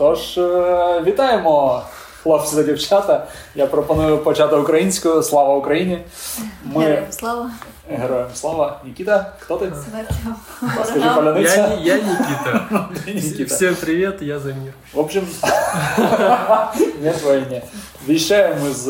Тож, 0.00 0.38
е, 0.38 1.02
вітаємо, 1.06 1.82
хлопці 2.22 2.56
та 2.56 2.62
дівчата. 2.62 3.26
Я 3.54 3.66
пропоную 3.66 4.18
почати 4.18 4.56
українською. 4.56 5.22
Слава 5.22 5.54
Україні! 5.54 6.04
Ми 6.64 6.84
Героям 6.84 7.04
слава. 7.10 7.50
героям 7.90 8.28
слава. 8.34 8.80
Нікіта, 8.84 9.32
хто 9.40 9.56
ти? 9.56 9.72
Скажи, 10.84 11.00
Я, 11.42 11.78
я 11.80 11.94
Никита. 11.94 12.88
Ти 13.04 13.14
Нікіта. 13.14 13.44
Всем 13.54 13.74
привет, 13.74 14.22
я 14.22 14.38
Замир. 14.38 14.72
В 14.94 15.00
общем, 15.00 15.26
нет 17.02 17.22
войны. 17.22 17.62
Вещаем 18.08 18.66
из 18.70 18.88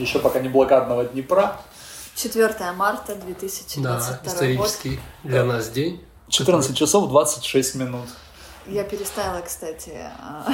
еще 0.00 0.18
пока 0.18 0.40
не 0.40 0.48
блокадного 0.48 1.04
Днепра. 1.04 1.56
4 2.14 2.54
марта 2.76 3.14
Да, 3.14 3.26
2022 3.26 4.02
год. 4.06 4.26
исторический 4.26 4.98
для 5.24 5.44
нас 5.44 5.68
день. 5.68 6.00
14 6.28 6.76
часов 6.76 7.08
26 7.08 7.74
минут. 7.74 8.08
Я 8.68 8.84
перестала, 8.84 9.40
кстати, 9.40 9.92
а, 10.20 10.44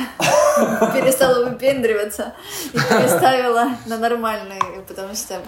перестала 0.94 1.44
выпендриваться 1.48 2.34
и 2.72 2.78
переставила 2.78 3.76
на 3.86 3.98
нормальный, 3.98 4.60
потому 4.86 5.14
что 5.14 5.40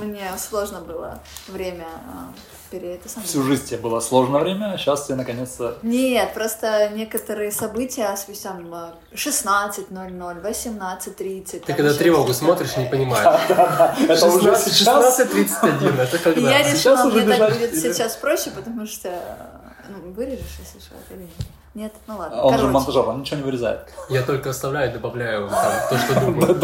мне 0.00 0.30
сложно 0.38 0.80
было 0.80 1.20
время 1.48 1.86
а, 2.06 2.32
пере 2.70 2.94
это 2.94 3.08
самое. 3.08 3.28
Всю 3.28 3.42
жизнь 3.42 3.66
тебе 3.66 3.78
было 3.78 4.00
сложное 4.00 4.40
время, 4.40 4.72
а 4.72 4.78
сейчас 4.78 5.06
тебе 5.06 5.16
наконец-то... 5.16 5.78
Нет, 5.82 6.32
просто 6.34 6.90
некоторые 6.90 7.50
события, 7.50 8.14
с- 8.16 8.38
там, 8.40 8.72
а, 8.72 8.94
16.00, 9.14 10.42
18.30. 10.42 11.60
Ты 11.60 11.74
когда 11.74 11.92
тревогу 11.94 12.32
смотришь, 12.32 12.76
не 12.76 12.86
понимаешь. 12.86 13.40
Это 14.08 14.26
уже 14.26 14.56
сейчас... 14.56 15.20
16.31, 15.20 16.00
это 16.00 16.18
когда? 16.18 16.40
я 16.40 16.72
решила, 16.72 17.04
мне 17.04 17.36
так 17.36 17.52
будет 17.52 17.74
сейчас 17.74 18.16
проще, 18.16 18.50
потому 18.50 18.86
что... 18.86 19.59
Ну, 19.90 20.12
вырежешь, 20.12 20.58
если 20.58 20.78
что, 20.78 20.94
или 21.10 21.22
нет? 21.22 21.30
Нет? 21.72 21.92
Ну 22.08 22.16
ладно. 22.16 22.42
Он 22.42 22.52
же 22.52 22.56
Короче. 22.58 22.72
монтажер, 22.74 23.08
он 23.08 23.20
ничего 23.20 23.36
не 23.38 23.42
вырезает. 23.44 23.80
Я 24.08 24.22
только 24.22 24.50
оставляю 24.50 24.90
и 24.90 24.92
добавляю 24.92 25.48
там 25.48 25.72
то, 25.88 25.98
что 25.98 26.20
думаю. 26.26 26.58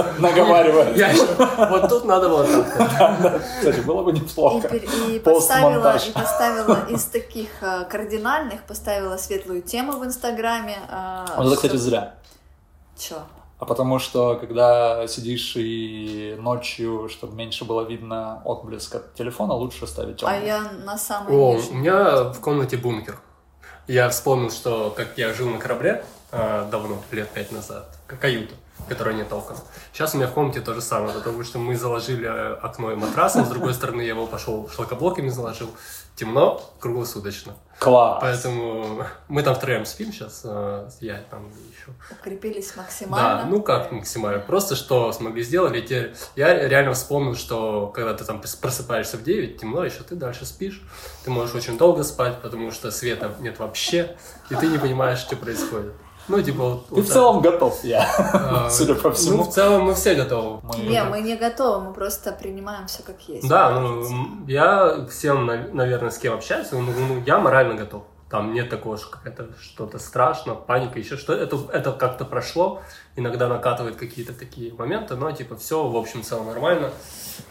Еще- 0.96 1.66
Вот 1.70 1.88
тут 1.88 2.04
надо 2.06 2.28
вот 2.28 2.48
так. 2.76 3.42
Кстати, 3.60 3.80
было 3.80 4.02
бы 4.02 4.12
неплохо. 4.12 4.66
и 4.68 5.18
поставила, 5.20 5.92
из 6.88 7.04
таких 7.04 7.48
э, 7.62 7.84
кардинальных, 7.84 8.62
поставила 8.62 9.16
светлую 9.16 9.62
тему 9.62 9.92
в 9.92 10.04
Инстаграме. 10.04 10.76
э, 10.90 11.24
Вот 11.36 11.46
это, 11.46 11.56
кстати, 11.56 11.76
зря. 11.76 12.14
Чё? 12.98 13.16
А 13.58 13.64
потому 13.64 13.98
что, 13.98 14.36
когда 14.36 15.06
сидишь 15.08 15.54
и 15.56 16.36
ночью, 16.38 17.08
чтобы 17.08 17.34
меньше 17.36 17.64
было 17.64 17.82
видно 17.82 18.42
отблеск 18.44 18.94
от 18.96 19.14
телефона, 19.14 19.54
лучше 19.54 19.86
ставить 19.86 20.22
А 20.22 20.32
темный. 20.34 20.46
я 20.46 20.62
на 20.84 20.98
самой 20.98 21.32
О, 21.34 21.52
у 21.52 21.54
нижней. 21.56 21.76
меня 21.76 22.24
в 22.24 22.40
комнате 22.40 22.76
бункер. 22.76 23.18
Я 23.86 24.08
вспомнил, 24.10 24.50
что 24.50 24.92
как 24.94 25.16
я 25.16 25.32
жил 25.32 25.48
на 25.48 25.58
корабле 25.58 26.04
а, 26.32 26.68
давно, 26.70 26.98
лет 27.12 27.28
пять 27.30 27.50
назад, 27.52 27.96
к- 28.06 28.16
каюта, 28.18 28.54
которой 28.88 29.14
нет 29.14 29.32
окон. 29.32 29.56
Сейчас 29.92 30.14
у 30.14 30.18
меня 30.18 30.26
в 30.26 30.32
комнате 30.32 30.60
то 30.60 30.74
же 30.74 30.80
самое, 30.80 31.12
потому 31.12 31.42
что 31.44 31.58
мы 31.58 31.76
заложили 31.76 32.26
э, 32.28 32.54
окно 32.54 32.92
и 32.92 32.96
матрасом, 32.96 33.44
с 33.44 33.48
другой 33.48 33.74
стороны 33.74 34.02
я 34.02 34.08
его 34.08 34.26
пошел 34.26 34.68
шлакоблоками 34.68 35.28
заложил. 35.28 35.70
Темно, 36.14 36.62
круглосуточно. 36.80 37.54
Класс. 37.78 38.20
Поэтому 38.22 39.04
мы 39.28 39.42
там 39.42 39.54
втроем 39.54 39.84
спим 39.84 40.10
сейчас, 40.10 40.44
я 41.00 41.20
там 41.30 41.46
еще. 41.70 41.92
Укрепились 42.10 42.72
Да, 42.74 42.82
максимально. 42.82 43.44
ну 43.50 43.62
как 43.62 43.92
максимально. 43.92 44.40
Просто 44.40 44.76
что 44.76 45.12
смогли 45.12 45.42
сделали. 45.42 45.82
Теперь 45.82 46.14
я 46.34 46.66
реально 46.68 46.94
вспомнил, 46.94 47.36
что 47.36 47.88
когда 47.88 48.14
ты 48.14 48.24
там 48.24 48.40
просыпаешься 48.40 49.18
в 49.18 49.24
9, 49.24 49.60
темно 49.60 49.84
еще, 49.84 50.02
ты 50.04 50.14
дальше 50.14 50.46
спишь. 50.46 50.80
Ты 51.24 51.30
можешь 51.30 51.54
очень 51.54 51.76
долго 51.76 52.02
спать, 52.02 52.40
потому 52.40 52.70
что 52.70 52.90
света 52.90 53.32
нет 53.40 53.58
вообще, 53.58 54.16
и 54.48 54.54
ты 54.54 54.68
не 54.68 54.78
понимаешь, 54.78 55.18
что 55.18 55.36
происходит. 55.36 55.92
Ну, 56.28 56.42
типа 56.42 56.58
вот... 56.62 56.88
Ты 56.88 56.94
вот 56.96 57.04
в 57.04 57.06
так. 57.06 57.12
целом 57.14 57.40
готов, 57.40 57.84
я, 57.84 58.04
А, 58.18 58.68
судя 58.70 58.94
по 58.94 59.08
Ну, 59.10 59.14
всему. 59.14 59.42
в 59.44 59.50
целом 59.52 59.82
мы 59.84 59.94
все 59.94 60.14
готовы. 60.14 60.60
Мы- 60.64 60.84
Не, 60.84 61.04
мы 61.04 61.20
не 61.20 61.36
готовы, 61.36 61.84
мы 61.88 61.92
просто 61.94 62.32
принимаем 62.32 62.86
все 62.88 63.02
как 63.02 63.20
есть. 63.28 63.48
Да, 63.48 63.78
ну, 63.78 64.02
я 64.48 65.06
всем, 65.10 65.46
нав- 65.46 65.72
наверное, 65.72 66.10
с 66.10 66.18
кем 66.18 66.34
общаюсь, 66.34 66.68
ну, 66.72 66.80
ну, 66.82 67.22
я 67.26 67.38
морально 67.38 67.74
готов. 67.74 68.02
Там 68.28 68.52
нет 68.54 68.68
такого, 68.68 68.98
что 68.98 69.08
какая-то 69.10 69.50
что-то 69.60 70.00
страшно, 70.00 70.56
паника, 70.56 70.98
еще 70.98 71.16
что 71.16 71.32
это, 71.32 71.56
это 71.72 71.92
как-то 71.92 72.24
прошло. 72.24 72.82
Иногда 73.14 73.46
накатывает 73.46 73.94
какие-то 73.94 74.32
такие 74.32 74.74
моменты, 74.74 75.14
но 75.14 75.30
типа 75.30 75.54
все 75.56 75.86
в 75.88 75.96
общем 75.96 76.24
целом 76.24 76.46
нормально. 76.46 76.90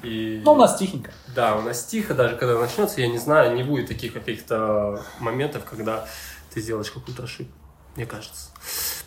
И 0.03 0.42
Ну, 0.44 0.52
у 0.52 0.56
нас 0.57 0.78
тихенько. 0.78 1.12
да, 1.34 1.56
у 1.56 1.62
нас 1.62 1.86
тихо, 1.86 2.13
даже 2.13 2.36
когда 2.36 2.59
начнется, 2.59 3.00
я 3.00 3.07
не 3.07 3.18
знаю, 3.19 3.56
не 3.56 3.63
будет 3.63 3.88
таких 3.88 4.12
каких-то 4.13 5.02
моментов, 5.19 5.63
когда 5.63 6.06
ты 6.53 6.59
сделаешь 6.59 6.92
какую-то 6.92 7.24
ошибку, 7.24 7.53
мне 7.95 8.06
кажется. 8.06 8.50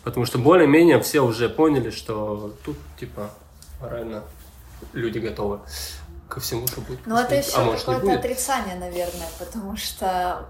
Потому 0.03 0.25
что 0.25 0.37
более-менее 0.37 0.99
все 1.01 1.21
уже 1.21 1.49
поняли, 1.49 1.89
что 1.89 2.55
тут 2.63 2.77
типа 2.99 3.31
морально 3.81 4.23
люди 4.93 5.19
готовы 5.19 5.59
ко 6.27 6.39
всему, 6.39 6.67
что 6.67 6.81
будет. 6.81 7.05
Ну, 7.05 7.17
это 7.17 7.35
еще 7.35 7.57
а 7.57 7.65
может 7.65 7.83
какое-то 7.83 8.19
отрицание, 8.19 8.75
наверное, 8.75 9.29
потому 9.37 9.75
что 9.75 10.47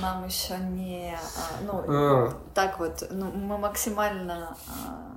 нам 0.00 0.26
еще 0.26 0.56
не, 0.58 1.18
а, 1.36 1.62
ну, 1.64 1.84
А. 1.88 2.34
так 2.54 2.78
вот, 2.78 3.06
ну, 3.10 3.32
мы 3.32 3.58
максимально 3.58 4.56
а, 4.68 5.16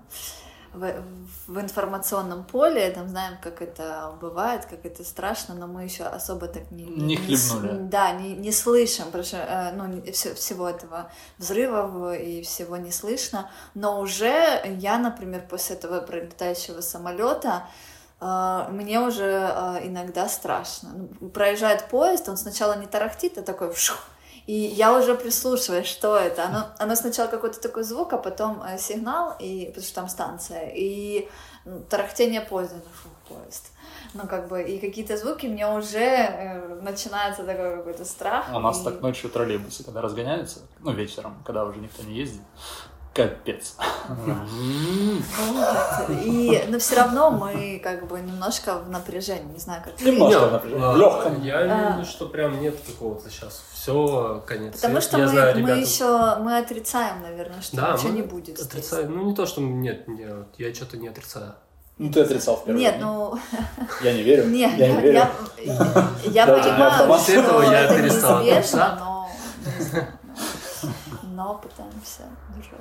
в, 0.74 1.04
в 1.48 1.60
информационном 1.60 2.44
поле, 2.44 2.90
там 2.92 3.08
знаем, 3.10 3.36
как 3.42 3.62
это 3.62 4.14
бывает, 4.22 4.66
как 4.66 4.86
это 4.86 5.04
страшно, 5.04 5.54
но 5.56 5.68
мы 5.68 5.84
еще 5.84 6.04
особо 6.06 6.48
так 6.48 6.72
не, 6.72 6.84
Не 6.86 7.36
с- 7.36 7.52
хлебнули. 7.52 7.78
да, 7.90 8.12
не, 8.12 8.34
не 8.36 8.52
слышим, 8.52 9.06
потому 9.06 9.24
что, 9.24 9.38
э, 9.38 9.72
ну, 9.74 9.86
не- 9.88 10.12
всё- 10.12 10.34
всего 10.36 10.68
этого 10.70 11.12
взрывов 11.38 12.14
и 12.20 12.42
всего 12.42 12.78
не 12.78 12.92
слышно, 12.92 13.50
но 13.76 14.00
уже 14.00 14.62
я, 14.80 14.98
например, 14.98 15.46
после 15.50 15.76
этого 15.76 16.02
пролетающего 16.02 16.82
самолета 16.82 17.64
э, 18.22 18.68
мне 18.72 19.00
уже 19.02 19.26
э, 19.54 19.88
иногда 19.88 20.30
страшно. 20.30 20.90
Ну, 21.20 21.30
Проезжает 21.30 21.90
поезд, 21.90 22.30
он 22.30 22.38
сначала 22.38 22.78
не 22.78 22.88
тарахтит, 22.88 23.38
а 23.38 23.42
такой 23.42 23.74
вшух, 23.74 24.00
и 24.46 24.54
я 24.54 24.98
уже 24.98 25.16
прислушиваюсь, 25.16 25.88
что 25.88 26.18
это. 26.18 26.46
Оно, 26.46 26.66
оно 26.80 26.96
сначала 26.96 27.28
какой-то 27.28 27.60
такой 27.62 27.84
звук, 27.84 28.14
а 28.14 28.18
потом 28.18 28.62
э, 28.64 28.78
сигнал, 28.78 29.36
и, 29.40 29.66
потому 29.68 29.86
что 29.86 29.96
там 29.96 30.10
станция, 30.10 30.70
и 30.76 31.30
тарахтение 31.90 32.42
поезда, 32.42 32.76
ну, 32.76 32.82
фу, 32.92 33.10
поезд. 33.36 33.72
Ну, 34.14 34.28
как 34.28 34.48
бы, 34.50 34.62
и 34.62 34.80
какие-то 34.80 35.18
звуки, 35.18 35.48
мне 35.48 35.68
уже 35.68 36.00
э, 36.00 36.80
начинается 36.82 37.44
такой 37.44 37.78
какой-то 37.78 38.06
страх. 38.06 38.46
У 38.54 38.60
нас 38.60 38.82
и- 38.82 38.84
так 38.84 39.02
ночью 39.02 39.30
троллейбусы, 39.30 39.84
когда 39.84 40.02
разгоняются, 40.02 40.60
ну, 40.82 40.92
вечером, 40.92 41.42
когда 41.46 41.64
уже 41.66 41.80
никто 41.80 42.04
не 42.04 42.14
ездит, 42.14 42.42
капец. 43.14 43.76
И, 46.10 46.64
но 46.68 46.80
все 46.80 46.96
равно 46.96 47.32
мы 47.32 47.80
как 47.84 48.08
бы 48.08 48.20
немножко 48.20 48.80
в 48.80 48.90
напряжении, 48.90 49.54
не 49.54 49.60
знаю, 49.60 49.82
как. 49.84 50.00
Немножко 50.02 50.40
Не, 50.46 50.52
напряжение, 50.52 50.86
а, 50.86 50.92
в 50.94 50.98
легком. 50.98 51.42
Я 51.44 51.58
А. 51.60 51.98
вижу, 51.98 52.10
что 52.10 52.28
прям 52.28 52.60
нет 52.62 52.76
какого-то 52.86 53.30
сейчас. 53.30 53.64
Все, 53.74 54.44
конец. 54.46 54.76
Потому 54.76 55.02
что 55.02 55.18
я 55.18 55.24
мы, 55.26 55.30
знаю, 55.30 55.54
мы 55.56 55.62
ребята- 55.62 55.80
еще 55.80 56.36
мы 56.40 56.58
отрицаем, 56.58 57.22
наверное, 57.22 57.62
что 57.62 57.78
Да, 57.78 57.94
ничего 57.94 58.10
не 58.10 58.22
будет. 58.22 58.60
Отрицаю. 58.60 59.10
Ну, 59.10 59.24
не 59.24 59.36
то, 59.36 59.46
что 59.46 59.62
нет, 59.62 60.08
нет, 60.08 60.48
я 60.58 60.74
что-то 60.74 60.98
не 60.98 61.08
отрицаю. 61.08 61.54
Ну, 62.00 62.12
ты 62.12 62.22
отрицал 62.22 62.56
в 62.58 62.66
первый 62.66 62.80
Нет, 62.80 62.96
день. 62.96 63.04
ну, 63.04 63.38
Я 64.02 64.14
не 64.14 64.24
верю. 64.24 64.48
нет, 64.48 64.72
я 64.78 64.88
я, 64.88 64.96
не 64.96 65.02
верю. 65.02 65.14
я, 65.16 65.32
я 66.24 66.46
мне 66.48 66.64
понимаю, 66.64 66.92
что 66.94 67.08
После 67.08 67.36
этого 67.36 67.62
я 67.62 67.82
это 67.84 68.02
неизбежно, 68.02 68.98
но, 69.00 69.30
но 71.36 71.56
пытаемся 71.56 72.24
держать. 72.56 72.80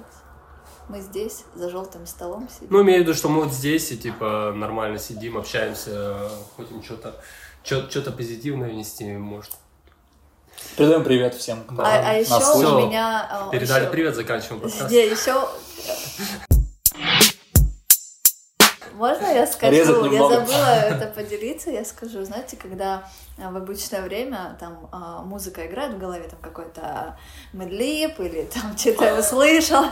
Мы 0.89 1.01
здесь, 1.01 1.45
за 1.55 1.71
желтым 1.71 2.07
столом 2.07 2.49
сидим. 2.49 2.69
Ну, 2.71 2.83
имею 2.83 3.01
в 3.01 3.03
виду, 3.03 3.15
что 3.15 3.29
мы 3.29 3.43
вот 3.45 3.53
здесь 3.53 3.91
и, 3.93 3.97
типа, 3.99 4.53
нормально 4.55 4.99
сидим, 4.99 5.39
общаемся, 5.39 6.29
хотим 6.57 6.83
что-то 6.83 7.15
что-то 7.65 8.11
позитивное 8.11 8.71
внести, 8.71 9.05
может. 9.13 9.53
Передаем 10.77 11.05
привет 11.05 11.35
всем, 11.35 11.65
кто 11.65 11.83
а, 11.83 11.87
а 11.87 12.15
еще 12.15 12.31
нас 12.31 12.57
у 12.57 12.87
меня... 12.87 13.27
а, 13.31 13.51
Передали 13.51 13.83
еще- 13.85 13.93
привет, 13.93 14.15
заканчиваем 14.17 14.61
подкаст. 14.63 14.91
Не, 14.91 15.07
еще... 15.09 15.49
Можно 18.95 19.27
я 19.27 19.47
скажу? 19.47 19.73
Резать 19.73 20.13
Я 20.13 20.29
забыла 20.29 20.67
это 20.67 21.07
поделиться, 21.07 21.71
я 21.71 21.85
скажу. 21.85 22.25
Знаете, 22.25 22.57
когда 22.57 23.05
а, 23.39 23.51
в 23.51 23.57
обычное 23.57 24.03
время 24.03 24.57
там 24.61 24.89
а, 24.93 25.23
музыка 25.23 25.67
играет 25.67 25.95
в 25.95 25.99
голове, 25.99 26.29
там 26.29 26.39
какой-то 26.41 27.19
медлип 27.53 28.21
или 28.21 28.43
там 28.43 28.77
что-то 28.79 29.05
я 29.05 29.19
услышала, 29.19 29.91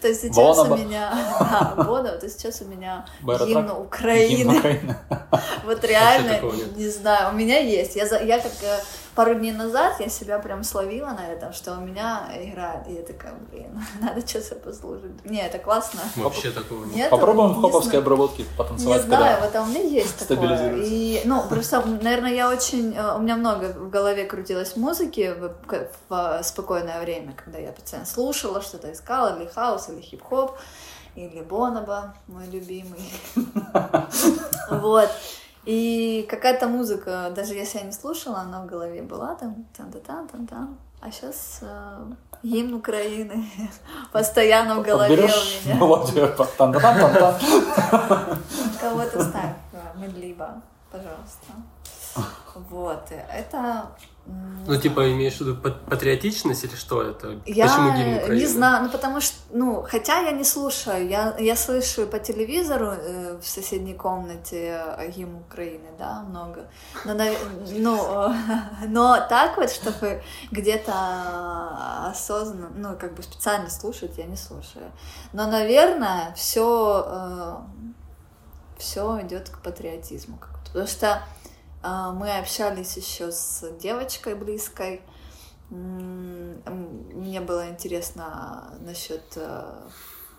то 0.00 0.14
сейчас 0.14 0.36
Боноба. 0.36 0.74
у 0.74 0.76
меня... 0.76 1.12
Да, 1.52 1.84
Боно, 1.84 2.12
то 2.12 2.28
сейчас 2.28 2.60
у 2.62 2.64
меня 2.66 3.06
гимн 3.22 3.70
Украины. 3.70 4.60
Вот 5.64 5.84
реально, 5.84 6.40
не 6.76 6.88
знаю, 6.88 7.30
у 7.30 7.36
меня 7.36 7.58
есть. 7.58 7.96
Я, 7.96 8.06
за- 8.06 8.22
я 8.22 8.38
как 8.38 8.52
э, 8.62 8.78
пару 9.14 9.34
дней 9.34 9.52
назад 9.52 10.00
я 10.00 10.08
себя 10.08 10.38
прям 10.38 10.64
словила 10.64 11.08
на 11.08 11.26
этом, 11.26 11.52
что 11.52 11.72
у 11.72 11.80
меня 11.80 12.28
играет, 12.34 12.86
и 12.88 12.94
я 12.94 13.02
такая, 13.02 13.34
блин, 13.50 13.84
надо 14.00 14.26
что-то 14.26 14.56
послушать. 14.56 15.24
Не, 15.24 15.42
это 15.46 15.58
классно. 15.58 16.00
Вообще 16.16 16.50
такого 16.50 16.84
нет. 16.86 17.10
Попробуем 17.10 17.52
в 17.54 17.56
не 17.56 17.62
хоповской 17.62 17.98
обработке 17.98 18.42
Не 18.42 18.48
потанцевать, 18.56 19.02
знаю, 19.02 19.40
когда 19.40 19.46
вот 19.46 19.56
а 19.56 19.62
у 19.62 19.66
меня 19.66 19.80
есть 19.82 20.18
такое. 20.18 20.36
стабилизируется. 20.38 20.92
И, 20.94 21.22
ну, 21.24 21.42
просто, 21.48 21.82
наверное, 21.86 22.32
я 22.34 22.48
очень... 22.50 22.94
э, 22.96 23.16
У 23.16 23.20
меня 23.20 23.36
много 23.36 23.72
в 23.72 23.90
голове 23.90 24.24
крутилось 24.24 24.76
музыки 24.76 25.34
в, 25.38 25.54
в 26.08 26.42
спокойное 26.42 27.00
время, 27.00 27.34
когда 27.42 27.58
я 27.58 27.72
постоянно 27.72 28.06
слушала, 28.06 28.62
что-то 28.62 28.92
искала, 28.92 29.36
или 29.38 29.46
хаус, 29.46 29.88
или 29.88 30.00
хип-хоп, 30.00 30.56
или 31.14 31.42
Бонаба, 31.42 32.14
мой 32.26 32.46
любимый. 32.46 33.12
Вот. 34.70 35.10
И 35.64 36.01
какая-то 36.22 36.68
музыка, 36.68 37.32
даже 37.34 37.54
если 37.54 37.78
я 37.78 37.84
не 37.84 37.92
слушала, 37.92 38.40
она 38.40 38.62
в 38.62 38.66
голове 38.66 39.02
была 39.02 39.34
там, 39.34 39.66
там 39.76 39.90
там 39.92 40.28
там 40.28 40.46
там 40.46 40.78
А 41.00 41.10
сейчас 41.10 41.62
гимн 42.42 42.74
Украины 42.74 43.44
постоянно 44.12 44.76
в 44.76 44.82
голове 44.82 45.16
Подберешь 45.16 45.60
у 45.64 45.68
меня. 45.68 45.78
мелодию, 45.78 46.34
тан 46.36 46.72
тан 46.72 46.72
тан 46.72 47.34
Кого-то 48.80 49.24
ставь 49.24 49.54
э, 49.72 49.98
медлибо, 49.98 50.60
пожалуйста. 50.90 51.52
Вот, 52.68 53.04
э, 53.10 53.24
это... 53.32 53.86
Ну, 54.64 54.76
типа, 54.76 55.10
имеешь 55.12 55.34
в 55.38 55.40
виду 55.40 55.56
пат- 55.56 55.84
патриотичность 55.86 56.62
или 56.62 56.76
что 56.76 57.02
это? 57.02 57.40
я 57.46 57.66
Почему 57.66 57.92
гимн 57.96 58.14
Украины? 58.18 58.40
не 58.40 58.46
знаю, 58.46 58.84
ну 58.84 58.90
потому 58.90 59.20
что, 59.20 59.36
ну, 59.50 59.82
хотя 59.82 60.20
я 60.20 60.30
не 60.30 60.44
слушаю, 60.44 61.08
я, 61.08 61.34
я 61.38 61.56
слышу 61.56 62.06
по 62.06 62.20
телевизору 62.20 62.92
э, 62.92 63.38
в 63.42 63.46
соседней 63.46 63.94
комнате 63.94 64.80
э, 64.98 65.10
гимн 65.10 65.34
Украины, 65.50 65.88
да, 65.98 66.22
много. 66.22 66.68
Но, 67.04 67.14
нав- 67.14 67.36
ну, 67.72 68.30
э, 68.30 68.34
но 68.88 69.16
так 69.28 69.56
вот, 69.56 69.68
чтобы 69.70 70.22
где-то 70.52 70.92
осознанно, 72.10 72.70
ну, 72.76 72.96
как 72.96 73.14
бы 73.14 73.22
специально 73.24 73.68
слушать, 73.68 74.16
я 74.16 74.26
не 74.26 74.36
слушаю. 74.36 74.92
Но, 75.32 75.48
наверное, 75.48 76.32
все 76.36 77.60
все 78.78 79.20
идет 79.22 79.48
к 79.48 79.58
патриотизму. 79.60 80.38
Потому 80.66 80.86
что 80.86 81.22
э, 81.41 81.41
мы 81.82 82.38
общались 82.38 82.96
еще 82.96 83.32
с 83.32 83.64
девочкой 83.80 84.34
близкой. 84.34 85.02
Мне 85.70 87.40
было 87.40 87.68
интересно 87.68 88.74
насчет 88.80 89.22
э, 89.36 89.62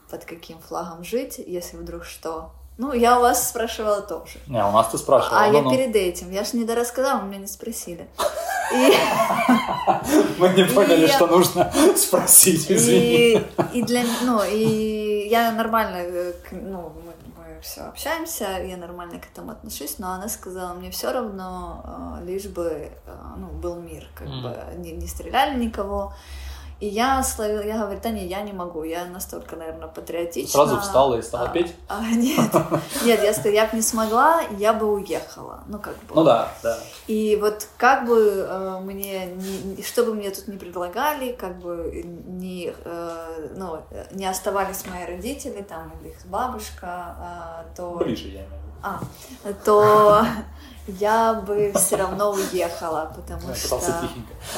под 0.10 0.26
каким 0.26 0.60
флагом 0.60 1.04
жить, 1.04 1.40
если 1.40 1.78
вдруг 1.78 2.06
что. 2.06 2.52
Ну, 2.78 2.94
я 2.94 3.18
у 3.20 3.22
вас 3.22 3.50
спрашивала 3.50 4.02
тоже. 4.02 4.40
Не, 4.48 4.64
у 4.64 4.72
нас 4.72 4.88
ты 4.90 4.98
спрашивал. 4.98 5.38
А 5.38 5.48
ну, 5.48 5.54
я 5.54 5.62
ну. 5.62 5.72
перед 5.72 5.96
этим, 5.96 6.32
я 6.32 6.44
же 6.44 6.58
не 6.58 6.66
дорассказала, 6.66 7.22
меня 7.22 7.40
не 7.40 7.48
спросили. 7.48 8.08
И, 8.74 8.94
Мы 10.40 10.50
не 10.50 10.64
поняли, 10.66 11.02
И 11.06 11.08
я- 11.08 11.14
что 11.14 11.28
нужно 11.28 11.72
спросить, 11.96 12.72
извини. 12.72 13.34
и, 13.34 13.46
и 13.74 13.82
для, 13.84 14.04
ну, 14.24 14.42
и 14.44 15.28
я 15.30 15.52
нормально, 15.52 15.98
э, 15.98 16.34
ну, 16.52 16.92
все 17.64 17.82
общаемся, 17.82 18.62
я 18.64 18.78
нормально 18.78 19.20
к 19.20 19.26
этому 19.26 19.52
отношусь, 19.52 19.98
но 20.00 20.12
она 20.12 20.30
сказала, 20.30 20.74
мне 20.74 20.92
все 20.92 21.12
равно, 21.12 22.20
э, 22.22 22.26
лишь 22.26 22.46
бы, 22.46 22.92
э, 23.06 23.16
ну, 23.38 23.48
был 23.48 23.76
мир, 23.82 24.08
как 24.16 24.28
Мгм. 24.28 24.42
бы 24.44 24.58
не, 24.78 24.92
не 24.92 25.08
стреляли 25.08 25.58
никого. 25.64 26.14
И 26.80 26.88
я 26.88 27.24
словила, 27.24 27.62
я 27.62 27.78
говорю, 27.80 28.00
да 28.04 28.10
не, 28.10 28.26
я 28.28 28.42
не 28.42 28.52
могу, 28.52 28.84
я 28.84 29.06
настолько, 29.06 29.56
наверное, 29.56 29.88
патриотична. 29.88 30.52
Сразу 30.52 30.80
встала 30.82 31.16
и 31.18 31.22
стала 31.22 31.46
А, 31.46 31.50
петь? 31.50 31.74
а, 31.88 32.02
нет, 32.12 32.52
нет, 33.06 33.24
я 33.24 33.32
сказала, 33.34 33.54
я 33.54 33.66
бы 33.68 33.76
не 33.78 33.82
смогла, 33.82 34.42
я 34.58 34.74
бы 34.74 34.92
уехала, 34.94 35.64
ну 35.68 35.80
как 35.80 35.96
бы. 35.96 36.16
Ну 36.16 36.24
да, 36.26 36.52
да. 36.62 36.78
И 37.08 37.38
вот 37.40 37.68
как 37.78 38.06
бы 38.06 38.46
э, 38.50 38.80
мне, 38.82 39.28
не, 39.28 39.82
что 39.84 40.04
бы 40.04 40.14
мне 40.14 40.30
тут 40.32 40.48
не 40.50 40.58
предлагали, 40.58 41.32
как 41.32 41.58
бы 41.60 42.04
не, 42.04 42.74
э, 42.84 43.48
ну, 43.56 43.80
не 44.12 44.26
оставались 44.26 44.86
мои 44.86 45.06
родители, 45.06 45.62
там, 45.62 45.94
или 46.02 46.10
их 46.10 46.26
бабушка, 46.26 47.16
э, 47.72 47.76
то, 47.78 47.92
Ближе 47.92 48.28
я 48.28 48.34
имею 48.40 48.50
в 48.50 48.52
виду. 48.52 48.74
а, 48.84 49.00
то 49.64 50.26
я 50.88 51.34
бы 51.34 51.72
все 51.76 51.96
равно 51.96 52.32
уехала, 52.32 53.14
потому 53.16 53.50
Я 53.50 53.56
что, 53.56 53.80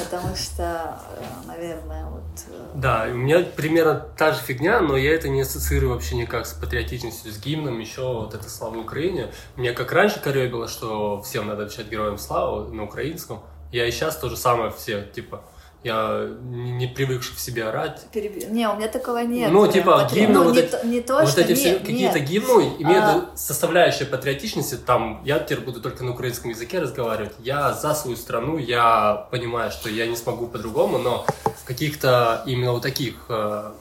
потому 0.03 0.35
что, 0.35 0.99
э, 1.17 1.23
наверное, 1.47 2.05
вот... 2.05 2.23
э, 2.47 2.71
Да, 2.75 3.05
у 3.07 3.13
меня 3.13 3.39
примерно 3.55 3.95
та 4.17 4.31
же 4.33 4.39
фигня, 4.41 4.81
но 4.81 4.97
я 4.97 5.13
это 5.13 5.29
не 5.29 5.41
ассоциирую 5.41 5.93
вообще 5.93 6.15
никак 6.15 6.47
с 6.47 6.53
патриотичностью, 6.53 7.31
с 7.31 7.37
гимном, 7.37 7.79
еще 7.79 8.01
вот 8.01 8.33
это 8.33 8.49
«Слава 8.49 8.77
Украине». 8.77 9.31
Мне 9.55 9.73
как 9.73 9.91
раньше 9.91 10.19
корёбило, 10.19 10.67
что 10.67 11.21
всем 11.21 11.47
надо 11.47 11.65
отвечать 11.65 11.89
героям 11.89 12.17
славы 12.17 12.73
на 12.73 12.83
украинском. 12.83 13.41
Я 13.71 13.85
и 13.87 13.91
сейчас 13.91 14.17
то 14.17 14.29
же 14.29 14.37
самое 14.37 14.71
все, 14.71 15.03
типа, 15.03 15.43
я 15.85 16.27
не, 16.41 16.71
не 16.71 16.87
привыкший 16.87 17.35
в 17.35 17.39
себе 17.39 17.65
орать. 17.65 18.07
переби- 18.11 18.49
Не, 18.49 18.67
у 18.67 18.75
меня 18.75 18.87
такого 18.87 19.19
нет. 19.19 19.51
Ну, 19.51 19.67
типа, 19.71 19.99
патри- 19.99 20.21
гимны 20.21 20.33
ну, 20.33 20.43
вот 20.45 20.55
не, 20.55 20.61
эти- 20.61 20.71
то, 20.71 20.87
не 20.87 21.01
то, 21.01 21.19
вот 21.19 21.29
что... 21.29 21.41
эти 21.41 21.53
все 21.53 21.75
какие-то 21.77 22.19
гимны 22.19 22.73
имеют 22.79 23.03
А. 23.05 23.29
составляющая 23.35 24.05
патриотичности, 24.05 24.75
там, 24.77 25.21
я 25.23 25.37
теперь 25.37 25.59
буду 25.59 25.79
только 25.81 26.03
на 26.03 26.11
украинском 26.11 26.49
языке 26.49 26.79
разговаривать, 26.79 27.33
я 27.39 27.71
за 27.73 27.93
свою 27.93 28.17
страну, 28.17 28.57
я 28.57 29.27
понимаю, 29.29 29.69
что 29.69 29.87
я 29.89 30.07
не 30.07 30.15
смогу 30.15 30.47
по-другому, 30.47 30.97
но 30.97 31.23
каких-то 31.65 32.41
именно 32.47 32.71
вот 32.71 32.81
таких, 32.81 33.13
э, 33.29 33.71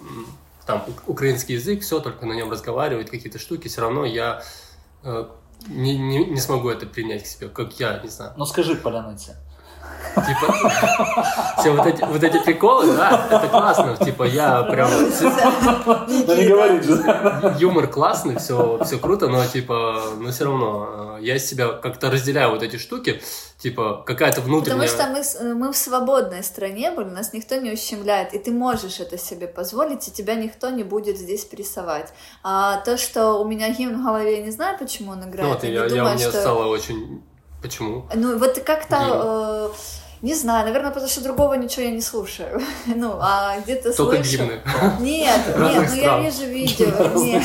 там, 0.66 0.84
украинский 1.06 1.54
язык, 1.54 1.82
все, 1.82 2.00
только 2.00 2.26
на 2.26 2.34
нем 2.34 2.50
разговаривать, 2.50 3.08
какие-то 3.08 3.38
штуки, 3.38 3.68
все 3.68 3.80
равно 3.80 4.04
я 4.04 4.42
э, 5.04 5.24
не, 5.68 5.96
не, 5.96 6.24
не 6.26 6.40
смогу 6.40 6.68
это 6.68 6.84
принять 6.86 7.22
к 7.22 7.26
себе, 7.26 7.48
как 7.48 7.80
я, 7.80 7.98
не 8.02 8.10
знаю. 8.10 8.32
Ну 8.36 8.44
скажи, 8.44 8.74
поляныце. 8.76 9.36
Типа, 10.14 10.52
все 11.58 11.70
вот 11.72 11.86
эти, 11.86 12.04
вот 12.04 12.22
эти 12.22 12.38
приколы, 12.38 12.96
да, 12.96 13.26
это 13.30 13.48
классно, 13.48 13.96
типа, 13.96 14.22
я 14.22 14.62
прям... 14.62 14.88
Да 16.26 16.36
не 16.36 16.46
говори 16.46 16.80
же. 16.80 17.56
юмор 17.58 17.88
классный, 17.88 18.38
все, 18.38 18.78
все 18.84 18.98
круто, 18.98 19.26
но 19.26 19.44
типа, 19.44 20.02
но 20.18 20.30
все 20.30 20.44
равно 20.44 21.16
э, 21.18 21.24
я 21.24 21.38
себя 21.40 21.72
как-то 21.72 22.12
разделяю 22.12 22.50
вот 22.50 22.62
эти 22.62 22.76
штуки, 22.76 23.22
типа 23.58 24.04
какая-то 24.06 24.40
внутренняя. 24.40 24.88
Потому 24.88 24.94
что 24.94 25.08
мы, 25.10 25.24
с- 25.24 25.54
мы 25.54 25.72
в 25.72 25.76
свободной 25.76 26.44
стране 26.44 26.92
были, 26.92 27.08
нас 27.08 27.32
никто 27.32 27.56
не 27.56 27.72
ущемляет, 27.72 28.34
и 28.34 28.38
ты 28.38 28.52
можешь 28.52 29.00
это 29.00 29.18
себе 29.18 29.48
позволить, 29.48 30.06
и 30.06 30.12
тебя 30.12 30.36
никто 30.36 30.70
не 30.70 30.84
будет 30.84 31.18
здесь 31.18 31.44
прессовать. 31.44 32.12
А 32.44 32.76
то, 32.84 32.96
что 32.96 33.40
у 33.40 33.44
меня 33.44 33.68
гимн 33.70 34.00
в 34.00 34.04
голове, 34.04 34.38
я 34.38 34.44
не 34.44 34.52
знаю, 34.52 34.78
почему 34.78 35.10
он 35.10 35.28
играет, 35.28 35.48
ну, 35.48 35.54
вот 35.54 35.64
я, 35.64 35.70
я, 35.70 35.80
не 35.80 35.82
я 35.82 35.88
думаю, 35.88 36.14
мне 36.14 36.28
что... 36.28 36.40
стало 36.40 36.66
очень. 36.66 37.22
Почему? 37.64 38.04
Ну, 38.14 38.36
вот 38.36 38.58
как-то... 38.58 39.72
э, 39.72 39.76
не 40.20 40.34
знаю, 40.34 40.66
наверное, 40.66 40.90
потому 40.90 41.08
что 41.08 41.22
другого 41.22 41.54
ничего 41.54 41.84
я 41.84 41.90
не 41.90 42.02
слушаю. 42.02 42.60
ну, 42.86 43.16
а 43.20 43.58
где-то 43.60 43.94
Только 43.94 44.22
слышу... 44.22 44.44
гимны. 44.44 44.60
Нет, 45.00 45.40
нет, 45.56 45.90
ну 45.90 45.94
я 45.94 46.20
вижу 46.20 46.44
видео, 46.44 46.86
нет, 47.22 47.42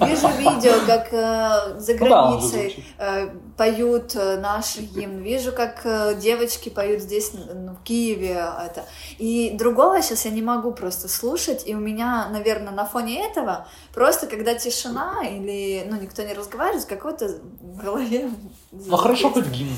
вижу 0.00 0.28
видео, 0.38 0.72
как 0.86 1.08
э, 1.10 1.78
за 1.78 1.92
Ну 1.94 1.98
границей 1.98 2.84
э, 2.98 3.28
поют 3.56 4.14
э, 4.14 4.38
наш 4.38 4.76
гимн, 4.76 5.22
вижу, 5.22 5.52
как 5.52 5.80
э, 5.84 6.16
девочки 6.16 6.68
поют 6.68 7.00
здесь, 7.00 7.32
ну, 7.32 7.74
в 7.74 7.82
Киеве 7.82 8.46
это. 8.66 8.84
И 9.16 9.52
другого 9.54 10.02
сейчас 10.02 10.26
я 10.26 10.32
не 10.32 10.42
могу 10.42 10.72
просто 10.72 11.08
слушать, 11.08 11.62
и 11.66 11.74
у 11.74 11.80
меня, 11.80 12.28
наверное, 12.30 12.72
на 12.72 12.84
фоне 12.84 13.26
этого 13.26 13.66
просто, 13.94 14.26
когда 14.26 14.54
тишина 14.54 15.22
или, 15.22 15.86
ну, 15.88 15.98
никто 15.98 16.22
не 16.22 16.34
разговаривает, 16.34 16.84
какой-то 16.84 17.28
в 17.60 17.76
голове... 17.82 18.30
Ну 18.72 18.96
хорошо 18.96 19.30
хоть 19.30 19.46
гимн, 19.48 19.76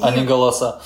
а 0.00 0.10
не 0.12 0.24
голоса 0.24 0.80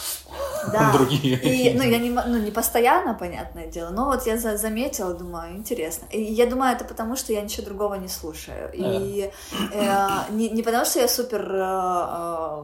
Да. 0.72 0.92
другие. 0.96 1.36
И, 1.36 1.74
ну, 1.76 1.82
я 1.82 1.98
не, 1.98 2.10
ну, 2.10 2.38
не 2.38 2.50
постоянно, 2.50 3.14
понятное 3.14 3.66
дело, 3.66 3.90
но 3.90 4.06
вот 4.06 4.26
я 4.26 4.38
за- 4.38 4.56
заметила, 4.56 5.12
думаю, 5.12 5.56
интересно. 5.56 6.06
И 6.10 6.22
я 6.22 6.46
думаю, 6.46 6.74
это 6.74 6.84
потому, 6.84 7.16
что 7.16 7.32
я 7.32 7.42
ничего 7.42 7.66
другого 7.66 7.94
не 7.94 8.08
слушаю. 8.08 8.70
И 8.72 9.30
э, 9.72 10.08
не, 10.30 10.48
не 10.48 10.62
потому, 10.62 10.84
что 10.86 11.00
я 11.00 11.08
супер 11.08 11.42
э, 11.54 11.58
э, 11.60 12.62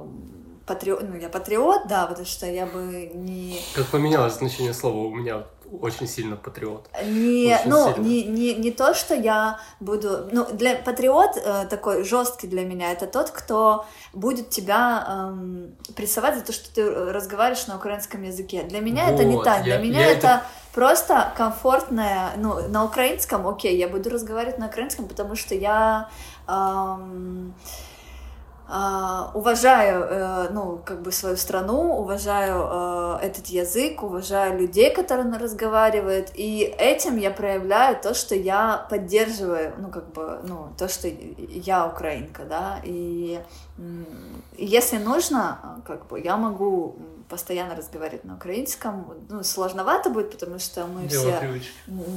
патриот, 0.67 1.03
ну, 1.03 1.17
я 1.17 1.29
патриот, 1.29 1.87
да, 1.89 2.07
потому 2.07 2.27
что 2.27 2.47
я 2.47 2.65
бы 2.67 3.11
не... 3.15 3.61
Как 3.75 3.87
поменялось 3.87 4.35
значение 4.35 4.73
слова 4.73 4.97
у 4.97 5.15
меня 5.15 5.45
очень 5.81 6.07
сильно 6.09 6.37
патриот. 6.37 6.89
Не, 7.05 7.55
Очень 7.55 7.71
ну, 7.71 7.93
сильно. 7.95 8.07
не, 8.07 8.25
не, 8.25 8.55
не 8.55 8.71
то, 8.71 8.95
что 8.95 9.15
я 9.15 9.59
буду... 9.81 10.29
Ну, 10.33 10.47
для 10.53 10.75
патриот 10.77 11.37
э, 11.37 11.67
такой 11.69 12.05
жесткий 12.05 12.47
для 12.47 12.65
меня, 12.65 12.93
это 12.93 13.07
тот, 13.07 13.31
кто 13.31 13.85
будет 14.13 14.51
тебя 14.51 15.05
эм, 15.09 15.77
прессовать 15.97 16.37
за 16.37 16.41
то, 16.45 16.53
что 16.53 16.73
ты 16.75 16.81
э, 16.83 17.13
разговариваешь 17.13 17.67
на 17.67 17.77
украинском 17.77 18.23
языке. 18.23 18.63
Для 18.63 18.81
меня 18.81 19.11
это 19.11 19.25
не 19.25 19.37
Вот, 19.37 19.45
так. 19.45 19.63
Для 19.65 19.77
я- 19.77 19.81
меня 19.83 20.01
я 20.01 20.11
это, 20.13 20.27
это- 20.27 20.43
просто 20.75 21.33
комфортное... 21.37 22.31
Ну, 22.37 22.69
на 22.69 22.85
украинском, 22.85 23.47
окей, 23.47 23.77
я 23.77 23.89
буду 23.89 24.11
разговаривать 24.11 24.59
на 24.59 24.67
украинском, 24.67 25.07
потому 25.09 25.37
что 25.37 25.55
я... 25.55 26.09
эм, 26.49 27.55
уважаю, 28.69 30.05
э, 30.05 30.49
ну, 30.51 30.79
как 30.85 31.01
бы 31.01 31.11
свою 31.11 31.37
страну, 31.37 31.99
уважаю 31.99 33.19
э, 33.21 33.27
этот 33.27 33.47
язык, 33.47 34.03
уважаю 34.03 34.59
людей, 34.59 34.95
которые 34.95 35.33
разговаривают, 35.39 36.31
и 36.35 36.75
этим 36.79 37.17
я 37.17 37.31
проявляю 37.31 37.97
то, 38.01 38.13
что 38.13 38.35
я 38.35 38.87
поддерживаю, 38.91 39.73
ну, 39.79 39.89
как 39.89 40.13
бы, 40.13 40.41
ну, 40.43 40.69
то, 40.77 40.87
что 40.89 41.09
я 41.09 41.87
украинка, 41.87 42.45
да, 42.45 42.81
и 42.85 43.41
если 44.59 44.99
нужно, 44.99 45.83
как 45.87 46.07
бы, 46.09 46.21
я 46.21 46.37
могу 46.37 46.97
постоянно 47.29 47.75
разговаривать 47.75 48.25
на 48.25 48.35
украинском, 48.35 49.15
ну, 49.29 49.43
сложновато 49.43 50.11
будет, 50.11 50.33
потому 50.33 50.59
что 50.59 50.87
мы 50.87 51.07
Дело 51.07 51.31
все 51.31 51.39
привычки. 51.39 51.71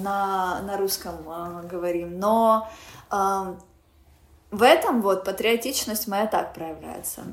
на, 0.04 0.62
на 0.62 0.78
русском 0.78 1.16
э, 1.28 1.68
говорим, 1.68 2.20
но 2.20 2.70
э, 3.12 3.56
в 4.51 4.63
этом 4.63 5.03
вот 5.03 5.25
патриотичность 5.25 6.09
моя 6.09 6.27
так 6.27 6.55
проявляется. 6.55 7.25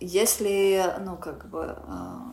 Если, 0.00 0.84
ну, 1.04 1.16
как 1.16 1.48
бы, 1.48 1.76
а, 1.86 2.32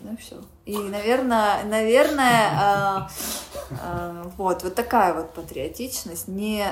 ну 0.00 0.16
все. 0.16 0.36
И, 0.64 0.76
наверное, 0.76 1.62
наверное, 1.64 2.50
а, 2.54 3.08
а, 3.82 4.30
вот, 4.38 4.64
вот 4.64 4.74
такая 4.74 5.12
вот 5.14 5.34
патриотичность, 5.34 6.28
не 6.28 6.66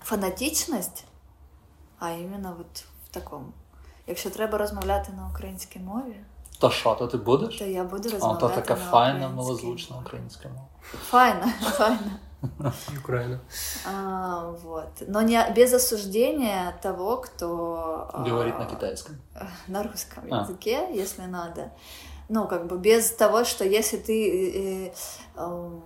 фанатичность, 0.00 1.04
а 1.98 2.12
именно 2.12 2.54
вот 2.56 2.84
в 3.04 3.08
такому. 3.08 3.52
Якщо 4.06 4.30
треба 4.30 4.58
розмовляти 4.58 5.12
на 5.12 5.28
українській 5.28 5.78
мові, 5.78 6.16
то 6.58 6.70
що, 6.70 6.94
то 6.94 7.06
ти 7.06 7.16
будеш? 7.16 7.58
То 7.58 7.64
я 7.64 7.84
буду 7.84 8.10
розмовляти 8.10 8.44
О, 8.44 8.48
то 8.48 8.54
така 8.54 8.74
на 8.74 8.90
файна, 8.90 9.28
малозвучна 9.28 9.96
українська 9.98 10.48
мова. 10.48 10.68
Файна, 10.82 11.52
файна. 11.60 12.18
Украина. 12.97 13.39
А, 13.85 14.51
вот. 14.63 14.89
Но 15.07 15.21
не 15.21 15.41
без 15.53 15.73
осуждения 15.73 16.77
того, 16.81 17.17
кто... 17.17 18.09
Говорит 18.25 18.55
а, 18.57 18.59
на 18.59 18.65
китайском. 18.65 19.17
На 19.67 19.83
русском 19.83 20.23
А. 20.31 20.41
языке, 20.41 20.87
если 20.93 21.23
надо. 21.23 21.71
Ну, 22.29 22.47
как 22.47 22.67
бы 22.67 22.77
без 22.77 23.11
того, 23.11 23.43
что 23.43 23.65
если 23.65 23.97
ты... 23.97 24.87
э, 24.87 24.93
э, 25.35 25.79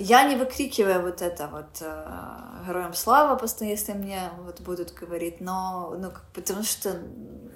я 0.00 0.24
не 0.24 0.34
выкрикиваю 0.36 1.02
вот 1.02 1.20
это 1.22 1.48
вот 1.52 1.82
э, 1.82 2.66
героям 2.66 2.94
слава, 2.94 3.36
просто 3.36 3.64
если 3.64 3.92
мне 3.92 4.30
вот 4.44 4.60
будут 4.60 4.92
говорить, 4.94 5.40
но, 5.40 5.94
ну, 5.98 6.10
потому 6.32 6.62
что 6.62 6.96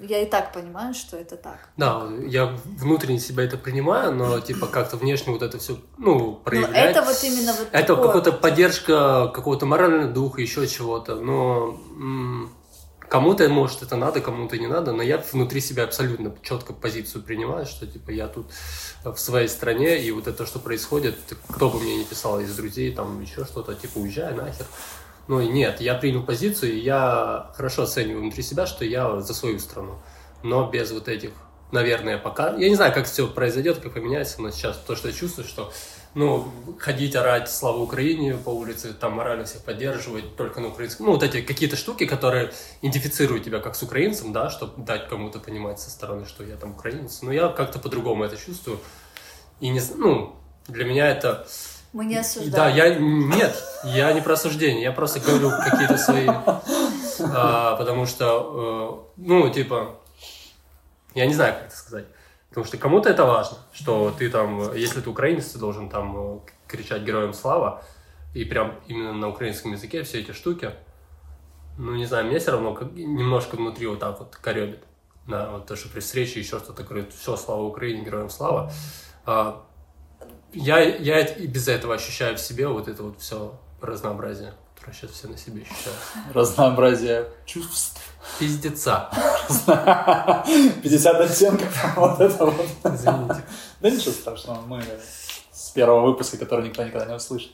я 0.01 0.19
и 0.21 0.25
так 0.25 0.53
понимаю, 0.53 0.93
что 0.93 1.17
это 1.17 1.37
так. 1.37 1.57
Да, 1.77 2.07
я 2.27 2.55
внутренне 2.77 3.19
себя 3.19 3.43
это 3.43 3.57
принимаю, 3.57 4.13
но 4.13 4.39
типа 4.39 4.67
как-то 4.67 4.97
внешне 4.97 5.33
вот 5.33 5.41
это 5.41 5.57
все, 5.57 5.77
ну, 5.97 6.19
Но 6.19 6.35
проявлять. 6.35 6.91
это 6.95 7.01
вот 7.01 7.17
именно 7.23 7.53
вот 7.53 7.67
Это 7.71 7.87
такое 7.87 8.07
какая-то 8.07 8.31
поддержка 8.33 9.27
какого-то 9.33 9.65
морального 9.65 10.11
духа, 10.11 10.41
еще 10.41 10.67
чего-то. 10.67 11.15
Но 11.15 11.79
м, 11.97 12.51
кому-то, 13.09 13.47
может, 13.49 13.83
это 13.83 13.95
надо, 13.95 14.21
кому-то 14.21 14.57
не 14.57 14.67
надо. 14.67 14.91
Но 14.91 15.03
я 15.03 15.23
внутри 15.31 15.61
себя 15.61 15.83
абсолютно 15.83 16.35
четко 16.41 16.73
позицию 16.73 17.23
принимаю, 17.23 17.65
что 17.65 17.87
типа 17.87 18.11
я 18.11 18.27
тут 18.27 18.47
в 19.03 19.17
своей 19.17 19.47
стране, 19.47 20.01
и 20.01 20.11
вот 20.11 20.27
это, 20.27 20.45
что 20.45 20.59
происходит, 20.59 21.15
кто 21.49 21.69
бы 21.69 21.79
мне 21.79 21.97
не 21.97 22.05
писал 22.05 22.39
из 22.39 22.55
друзей, 22.55 22.93
там 22.93 23.21
еще 23.21 23.45
что-то, 23.45 23.75
типа 23.75 23.97
уезжай 23.99 24.33
нахер. 24.33 24.65
Ну 25.27 25.41
нет, 25.41 25.81
я 25.81 25.95
принял 25.95 26.23
позицию, 26.23 26.73
и 26.73 26.79
я 26.79 27.51
хорошо 27.55 27.83
оцениваю 27.83 28.21
внутри 28.21 28.43
себя, 28.43 28.67
что 28.67 28.85
я 28.85 29.21
за 29.21 29.33
свою 29.33 29.59
страну. 29.59 29.99
Но 30.43 30.69
без 30.69 30.91
вот 30.91 31.07
этих, 31.07 31.31
наверное, 31.71 32.19
пока... 32.19 32.55
Я 32.55 32.69
не 32.69 32.75
знаю, 32.75 32.93
как 32.93 33.07
все 33.07 33.27
произойдет, 33.27 33.79
как 33.79 33.93
поменяется, 33.93 34.41
но 34.41 34.51
сейчас 34.51 34.77
то, 34.85 34.95
что 34.95 35.07
я 35.07 35.13
чувствую, 35.13 35.47
что 35.47 35.73
ну, 36.15 36.49
ходить, 36.79 37.15
орать 37.15 37.51
«Слава 37.51 37.77
Украине» 37.77 38.35
по 38.35 38.49
улице, 38.49 38.93
там 38.93 39.13
морально 39.13 39.43
всех 39.43 39.61
поддерживать 39.63 40.37
только 40.37 40.61
на 40.61 40.69
украинском. 40.69 41.05
Ну, 41.07 41.11
вот 41.11 41.23
эти 41.23 41.41
какие-то 41.41 41.75
штуки, 41.75 42.05
которые 42.05 42.53
идентифицируют 42.81 43.43
тебя 43.43 43.59
как 43.59 43.75
с 43.75 43.83
украинцем, 43.83 44.31
да, 44.31 44.49
чтобы 44.49 44.83
дать 44.83 45.09
кому-то 45.09 45.39
понимать 45.39 45.79
со 45.79 45.89
стороны, 45.89 46.25
что 46.25 46.43
я 46.45 46.55
там 46.55 46.71
украинец. 46.71 47.21
Но 47.21 47.33
я 47.33 47.49
как-то 47.49 47.79
по-другому 47.79 48.23
это 48.23 48.37
чувствую. 48.37 48.79
И 49.59 49.67
не, 49.67 49.81
ну, 49.95 50.37
для 50.67 50.85
меня 50.85 51.07
это... 51.07 51.45
Мы 51.91 52.05
не 52.05 52.17
осуждаем. 52.17 52.51
Да, 52.53 52.69
я... 52.69 52.95
Нет, 52.95 53.61
я 53.83 54.13
не 54.13 54.21
про 54.21 54.33
осуждение, 54.33 54.83
я 54.83 54.93
просто 54.93 55.19
говорю 55.19 55.51
какие-то 55.51 55.97
свои... 55.97 56.27
а, 56.27 57.75
потому 57.75 58.05
что, 58.05 59.05
э, 59.17 59.21
ну, 59.21 59.49
типа, 59.49 59.99
я 61.13 61.25
не 61.25 61.33
знаю, 61.33 61.55
как 61.55 61.67
это 61.67 61.75
сказать. 61.75 62.05
Потому 62.55 62.67
что 62.67 62.77
кому-то 62.77 63.09
это 63.09 63.25
важно, 63.25 63.57
что 63.73 64.15
ты 64.17 64.29
там, 64.29 64.73
если 64.73 65.01
ты 65.01 65.09
украинец, 65.09 65.47
ты 65.51 65.59
должен 65.59 65.89
там 65.89 66.37
э, 66.37 66.39
кричать 66.67 67.01
героям 67.01 67.33
слава, 67.33 67.83
и 68.33 68.45
прям 68.45 68.79
именно 68.87 69.11
на 69.11 69.27
украинском 69.27 69.73
языке 69.73 70.03
все 70.03 70.21
эти 70.21 70.31
штуки. 70.31 70.71
Ну, 71.77 71.95
не 71.95 72.05
знаю, 72.05 72.27
мне 72.27 72.39
все 72.39 72.51
равно 72.51 72.73
как- 72.73 72.93
немножко 72.93 73.57
внутри 73.57 73.87
вот 73.87 73.99
так 73.99 74.19
вот 74.19 74.37
коребит. 74.37 74.79
Да, 75.27 75.51
вот 75.51 75.65
то, 75.65 75.75
что 75.75 75.89
при 75.89 75.99
встрече 75.99 76.39
еще 76.39 76.59
что-то 76.59 76.83
говорит, 76.83 77.11
все, 77.13 77.35
слава 77.35 77.61
Украине, 77.63 78.05
героям 78.05 78.29
слава. 78.29 78.71
А, 79.25 79.65
я, 80.53 80.79
я 80.79 81.25
и 81.25 81.47
без 81.47 81.67
этого 81.67 81.95
ощущаю 81.95 82.37
в 82.37 82.39
себе 82.39 82.69
вот 82.69 82.87
это 82.87 83.03
вот 83.03 83.19
все 83.19 83.59
разнообразие, 83.81 84.53
которое 84.75 84.93
сейчас 84.93 85.11
все 85.11 85.27
на 85.27 85.35
себе 85.35 85.63
ощущают. 85.63 85.99
Разнообразие 86.33 87.27
чувств. 87.45 87.94
Пиздеца. 88.39 89.09
50 90.83 91.21
оттенков. 91.21 91.85
Вот 91.95 92.19
это 92.19 92.45
вот. 92.45 92.65
Извините. 92.83 93.43
Да 93.81 93.89
ничего 93.89 94.11
страшного, 94.11 94.61
мы 94.61 94.83
с 95.51 95.69
первого 95.71 96.05
выпуска, 96.07 96.37
который 96.37 96.67
никто 96.67 96.83
никогда 96.83 97.05
не 97.05 97.15
услышит. 97.15 97.51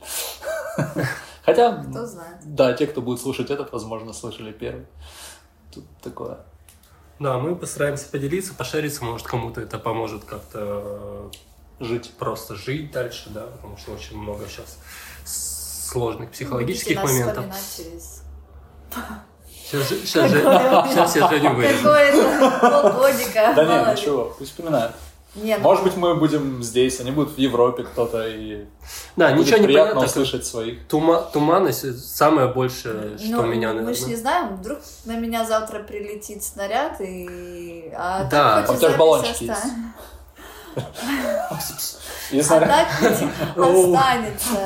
Хотя, 1.46 1.84
Кто 1.84 2.06
знает. 2.06 2.38
да, 2.44 2.74
те, 2.74 2.86
кто 2.88 3.02
будет 3.02 3.20
слушать 3.20 3.50
этот, 3.50 3.72
возможно, 3.74 4.14
слышали 4.14 4.52
первый. 4.52 4.86
Тут 5.74 5.86
такое. 6.02 6.38
Да, 7.20 7.38
мы 7.40 7.56
постараемся 7.56 8.06
поделиться, 8.10 8.54
пошариться, 8.54 9.04
может, 9.04 9.28
кому-то 9.28 9.62
это 9.62 9.78
поможет 9.80 10.24
как-то 10.26 11.30
э, 11.80 11.84
Жить. 11.86 12.14
просто 12.18 12.56
жить 12.56 12.92
дальше, 12.92 13.30
да, 13.30 13.42
потому 13.42 13.78
что 13.78 13.92
очень 13.92 14.18
много 14.18 14.46
сейчас 14.48 14.78
сложных 15.26 16.32
психологических 16.32 17.04
моментов. 17.04 17.46
через 17.76 18.24
Сейчас, 19.72 19.88
же- 19.90 20.06
сейчас, 20.06 20.30
же- 20.32 20.42
сейчас 20.42 21.16
я 21.16 21.30
Женю 21.30 21.54
вырежу. 21.54 21.78
какое-то 21.84 22.90
полгодика. 22.92 23.54
Да 23.56 23.66
нет, 23.66 23.98
ничего, 23.98 24.34
пусть 24.38 24.52
вспоминают. 24.52 24.92
Не, 25.34 25.56
ну, 25.56 25.64
Может 25.64 25.86
быть, 25.86 25.96
мы 25.96 26.16
будем 26.16 26.62
здесь, 26.62 27.00
они 27.00 27.12
будут 27.12 27.36
в 27.36 27.38
Европе 27.38 27.84
кто-то, 27.84 28.28
и 28.28 28.66
Да, 29.16 29.30
будет 29.30 29.46
ничего 29.46 29.60
не 29.60 29.68
приятно 29.68 29.94
понятно. 29.96 30.10
услышать 30.10 30.46
своих. 30.46 30.86
Тума, 30.90 31.22
туманность 31.22 32.06
самое 32.06 32.48
большее, 32.48 33.18
что 33.18 33.28
ну, 33.28 33.44
меня, 33.44 33.70
Мы 33.72 33.76
же 33.76 33.82
наверное. 33.86 34.10
не 34.10 34.16
знаем, 34.18 34.56
вдруг 34.58 34.80
на 35.06 35.16
меня 35.16 35.46
завтра 35.46 35.80
прилетит 35.84 36.44
снаряд, 36.44 37.00
и... 37.00 37.94
А 37.96 38.26
Да. 38.26 38.58
А 38.58 38.62
у 38.64 38.76
тебя 38.76 38.78
запись 38.78 38.98
баллончики 38.98 39.50
останется. 39.50 39.68
А 40.76 42.60
так 42.60 42.88
останется 43.58 44.58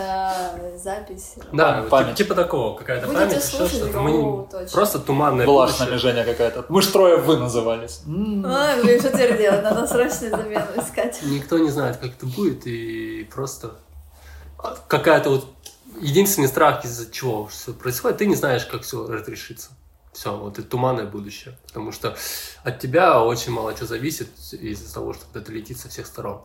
запись. 0.77 1.33
Да, 1.51 1.83
Память. 1.89 2.15
типа, 2.15 2.29
типа 2.29 2.35
такого, 2.35 2.77
какая-то 2.77 3.07
Будете 3.07 3.25
память, 3.27 3.43
слушать, 3.43 3.93
Мы 3.95 4.47
просто 4.71 5.00
туманное 5.00 5.45
Была 5.47 5.67
ж 5.67 5.71
будущее. 5.71 5.88
нами 5.89 5.97
Женя 6.00 6.24
какая-то. 6.24 6.65
Мы 6.69 6.81
ж 6.81 6.88
трое 6.88 7.17
вы 7.17 7.38
назывались. 7.38 8.01
Ой, 8.05 8.83
блин, 8.83 9.00
что 9.00 9.09
теперь 9.09 9.38
делать? 9.38 9.63
Надо 9.63 9.88
срочно 9.88 10.29
замену 10.29 10.65
искать. 10.77 11.19
Никто 11.24 11.57
не 11.57 11.69
знает, 11.71 11.97
как 11.97 12.12
это 12.12 12.25
будет, 12.27 12.67
и 12.67 13.24
просто 13.33 13.71
какая-то 14.88 15.29
вот 15.31 15.45
единственный 16.01 16.47
страх, 16.47 16.85
из-за 16.85 17.12
чего 17.12 17.47
все 17.47 17.74
происходит, 17.74 18.17
ты 18.17 18.25
не 18.27 18.35
знаешь, 18.35 18.65
как 18.65 18.83
все 18.83 19.07
разрешится. 19.07 19.69
Все, 20.15 20.36
вот 20.38 20.57
это 20.57 20.67
туманное 20.67 21.05
будущее. 21.05 21.57
Потому 21.67 21.91
что 21.91 22.15
от 22.63 22.79
тебя 22.79 23.22
очень 23.22 23.51
мало 23.51 23.74
чего 23.74 23.86
зависит 23.86 24.29
из-за 24.53 24.93
того, 24.93 25.13
что 25.13 25.25
это 25.38 25.51
летит 25.51 25.77
со 25.77 25.89
всех 25.89 26.07
сторон. 26.07 26.41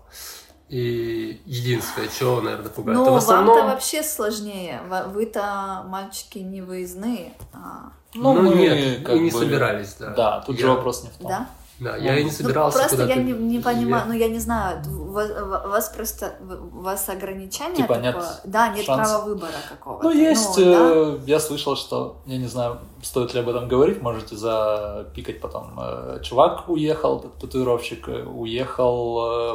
И 0.69 1.41
единственное, 1.47 2.09
что, 2.09 2.41
наверное, 2.41 2.69
пугает. 2.71 2.99
Ну, 2.99 3.15
основном... 3.15 3.55
вам-то 3.57 3.73
вообще 3.73 4.03
сложнее. 4.03 4.83
Вы-то, 5.13 5.85
мальчики, 5.87 6.39
не 6.39 6.63
выездные. 6.63 7.33
А, 7.53 7.93
Ну, 8.15 8.35
мы 8.43 8.55
нет, 8.57 9.05
как 9.07 9.17
и 9.17 9.21
не 9.21 9.31
бы- 9.31 9.39
собирались, 9.39 9.95
да. 9.95 10.11
Да, 10.15 10.41
тут 10.41 10.57
Я- 10.57 10.63
же 10.67 10.73
вопрос 10.73 11.05
не 11.05 11.11
в 11.11 11.17
том. 11.17 11.29
да? 11.29 11.49
Да, 11.81 11.97
я 11.97 12.19
и 12.19 12.25
не 12.25 12.31
Ну, 12.31 12.37
собирался 12.37 12.79
просто 12.79 13.07
я 13.07 13.17
не, 13.17 13.33
не 13.33 13.59
понимаю, 13.59 14.05
ну 14.07 14.13
я 14.13 14.29
не 14.29 14.39
знаю, 14.39 14.83
у 14.87 15.13
вас, 15.13 15.31
у 15.31 15.69
вас 15.69 15.89
просто 15.89 16.35
у 16.75 16.81
вас 16.81 17.09
ограничения 17.09 17.77
Типа 17.77 17.95
нет 17.95 18.15
такое? 18.15 18.31
да, 18.45 18.69
нет 18.69 18.85
шанса. 18.85 19.13
права 19.13 19.25
выбора 19.25 19.53
какого-то. 19.69 20.05
Ну, 20.05 20.11
есть, 20.11 20.57
да. 20.57 20.63
э, 20.63 21.19
я 21.27 21.41
слышал, 21.41 21.77
что, 21.77 22.21
я 22.27 22.37
не 22.37 22.47
знаю, 22.49 22.79
стоит 23.03 23.33
ли 23.33 23.41
об 23.41 23.49
этом 23.49 23.67
говорить, 23.67 24.03
можете 24.03 24.37
запикать 24.37 25.41
потом. 25.41 25.73
Э, 25.81 26.21
Чувак 26.23 26.69
уехал, 26.69 27.21
татуировщик, 27.41 28.09
э, 28.09 28.25
уехал 28.25 29.15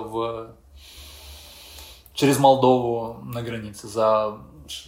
в... 0.10 0.48
через 2.14 2.40
Молдову 2.40 3.18
на 3.24 3.44
границе 3.44 3.88
за 3.88 4.38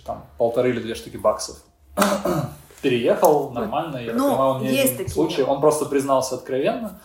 там, 0.05 0.25
полторы 0.39 0.71
или 0.71 0.79
две 0.79 0.95
штуки 0.95 1.17
баксов. 1.17 1.57
Переехал 2.81 3.51
нормально, 3.51 3.97
я 3.97 4.07
так 4.07 4.15
Ну, 4.17 4.29
понимаю, 4.31 4.49
он 4.51 4.61
не 4.61 4.69
есть. 4.69 5.17
Он 5.47 5.61
просто 5.61 5.85
признался 5.85 6.35
откровенно, 6.35 6.99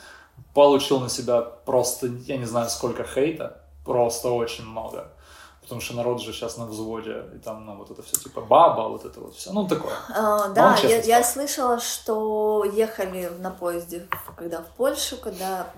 получил 0.55 1.01
на 1.01 1.09
себя 1.09 1.41
просто, 1.43 2.07
я 2.27 2.37
не 2.37 2.45
знаю, 2.47 2.69
сколько 2.71 3.05
хейта, 3.05 3.61
просто 3.85 4.31
очень 4.31 4.65
много. 4.65 5.09
Потому 5.63 5.81
что 5.81 5.95
народ 5.95 6.21
же 6.21 6.33
сейчас 6.33 6.57
на 6.59 6.67
взводе, 6.67 7.23
и 7.35 7.39
там, 7.39 7.65
ну, 7.65 7.77
вот 7.77 7.91
это 7.91 8.03
все, 8.03 8.17
типа, 8.17 8.41
баба, 8.41 8.89
вот 8.89 9.05
это 9.05 9.21
вот 9.21 9.37
все, 9.37 9.53
ну, 9.53 9.67
такое. 9.67 9.95
А, 10.15 10.47
он 10.47 10.55
да, 10.55 10.75
честно 10.77 10.89
я, 11.09 11.19
я 11.19 11.25
слышала, 11.25 11.79
что 11.79 12.65
ехали 12.65 13.31
на 13.39 13.51
поезде, 13.51 14.07
когда 14.37 14.59
в 14.59 14.67
Польшу, 14.77 15.17
когда 15.19 15.69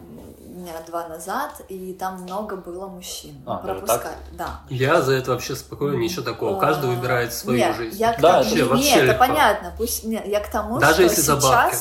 дня 0.40 0.72
два 0.86 1.06
назад, 1.06 1.60
и 1.68 1.92
там 1.92 2.22
много 2.22 2.56
было 2.56 2.86
мужчин. 2.86 3.42
А, 3.46 3.58
пропускали, 3.58 4.16
да. 4.32 4.60
Я 4.70 5.02
за 5.02 5.12
это 5.12 5.32
вообще 5.32 5.54
спокоен, 5.54 6.00
ничего 6.00 6.22
такого. 6.22 6.58
Каждый 6.58 6.90
А, 6.90 6.94
выбирает 6.94 7.34
свою 7.34 7.58
нет, 7.58 7.76
жизнь. 7.76 7.96
Я 7.98 8.14
к 8.14 8.20
Да, 8.20 8.38
тому- 8.42 8.46
это 8.46 8.56
не, 8.56 8.62
вообще 8.62 8.90
это 8.96 9.04
легко. 9.06 9.18
понятно. 9.18 9.74
Пусть 9.76 10.04
нет, 10.04 10.26
я 10.26 10.40
к 10.40 10.50
тому, 10.50 10.78
Даже 10.78 10.94
что 10.94 11.02
если 11.02 11.20
за 11.20 11.36
бабки. 11.36 11.76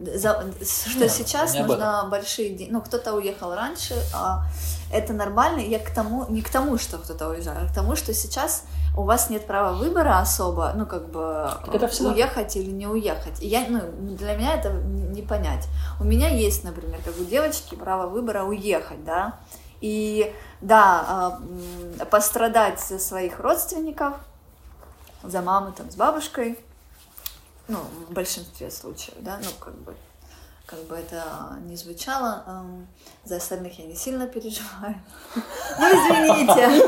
За- 0.00 0.44
что 0.64 1.00
Нет, 1.00 1.12
сейчас 1.12 1.54
не 1.54 1.62
нужно 1.62 2.06
большие 2.10 2.50
деньги. 2.50 2.72
Ну, 2.72 2.80
кто-то 2.80 3.14
уехал 3.14 3.54
раньше, 3.54 3.94
а 4.14 4.44
это 4.92 5.12
нормально. 5.12 5.60
Я 5.60 5.78
к 5.78 5.90
тому, 5.90 6.26
не 6.28 6.42
к 6.42 6.48
тому, 6.50 6.78
что 6.78 6.98
кто-то 6.98 7.28
уезжает, 7.28 7.58
а 7.62 7.72
к 7.72 7.74
тому, 7.74 7.96
что 7.96 8.14
сейчас 8.14 8.64
у 8.96 9.02
вас 9.02 9.30
нет 9.30 9.46
права 9.46 9.72
выбора 9.76 10.18
особо, 10.18 10.72
ну, 10.74 10.86
как 10.86 11.10
бы 11.10 11.50
Так 11.66 11.74
это 11.74 11.88
всегда. 11.88 12.10
уехать 12.10 12.56
или 12.56 12.70
не 12.70 12.86
уехать. 12.86 13.40
И 13.42 13.46
я, 13.46 13.64
ну, 13.68 13.80
для 14.16 14.34
меня 14.36 14.54
это 14.54 14.72
не 14.72 15.22
понять. 15.22 15.68
У 16.00 16.04
меня 16.04 16.28
есть, 16.28 16.64
например, 16.64 17.00
как 17.04 17.18
у 17.20 17.24
девочки, 17.24 17.74
право 17.74 18.06
выбора 18.08 18.44
уехать, 18.44 19.04
да, 19.04 19.34
и, 19.80 20.34
да, 20.60 21.40
а, 22.00 22.04
пострадать 22.06 22.80
за 22.80 22.98
своих 22.98 23.38
родственников, 23.38 24.14
за 25.22 25.40
маму 25.42 25.72
там 25.72 25.90
с 25.90 25.94
бабушкой, 25.96 26.58
ну, 27.70 27.78
в 28.08 28.12
большинстве 28.12 28.70
случаев, 28.70 29.16
да, 29.20 29.38
ну, 29.42 29.50
как 29.60 29.74
бы, 29.82 29.94
как 30.66 30.80
бы 30.84 30.96
это 30.96 31.22
не 31.66 31.76
звучало, 31.76 32.42
эм, 32.46 32.86
за 33.24 33.36
остальных 33.36 33.78
я 33.78 33.86
не 33.86 33.94
сильно 33.96 34.26
переживаю. 34.26 35.00
Ну, 35.34 35.86
извините, 35.86 36.84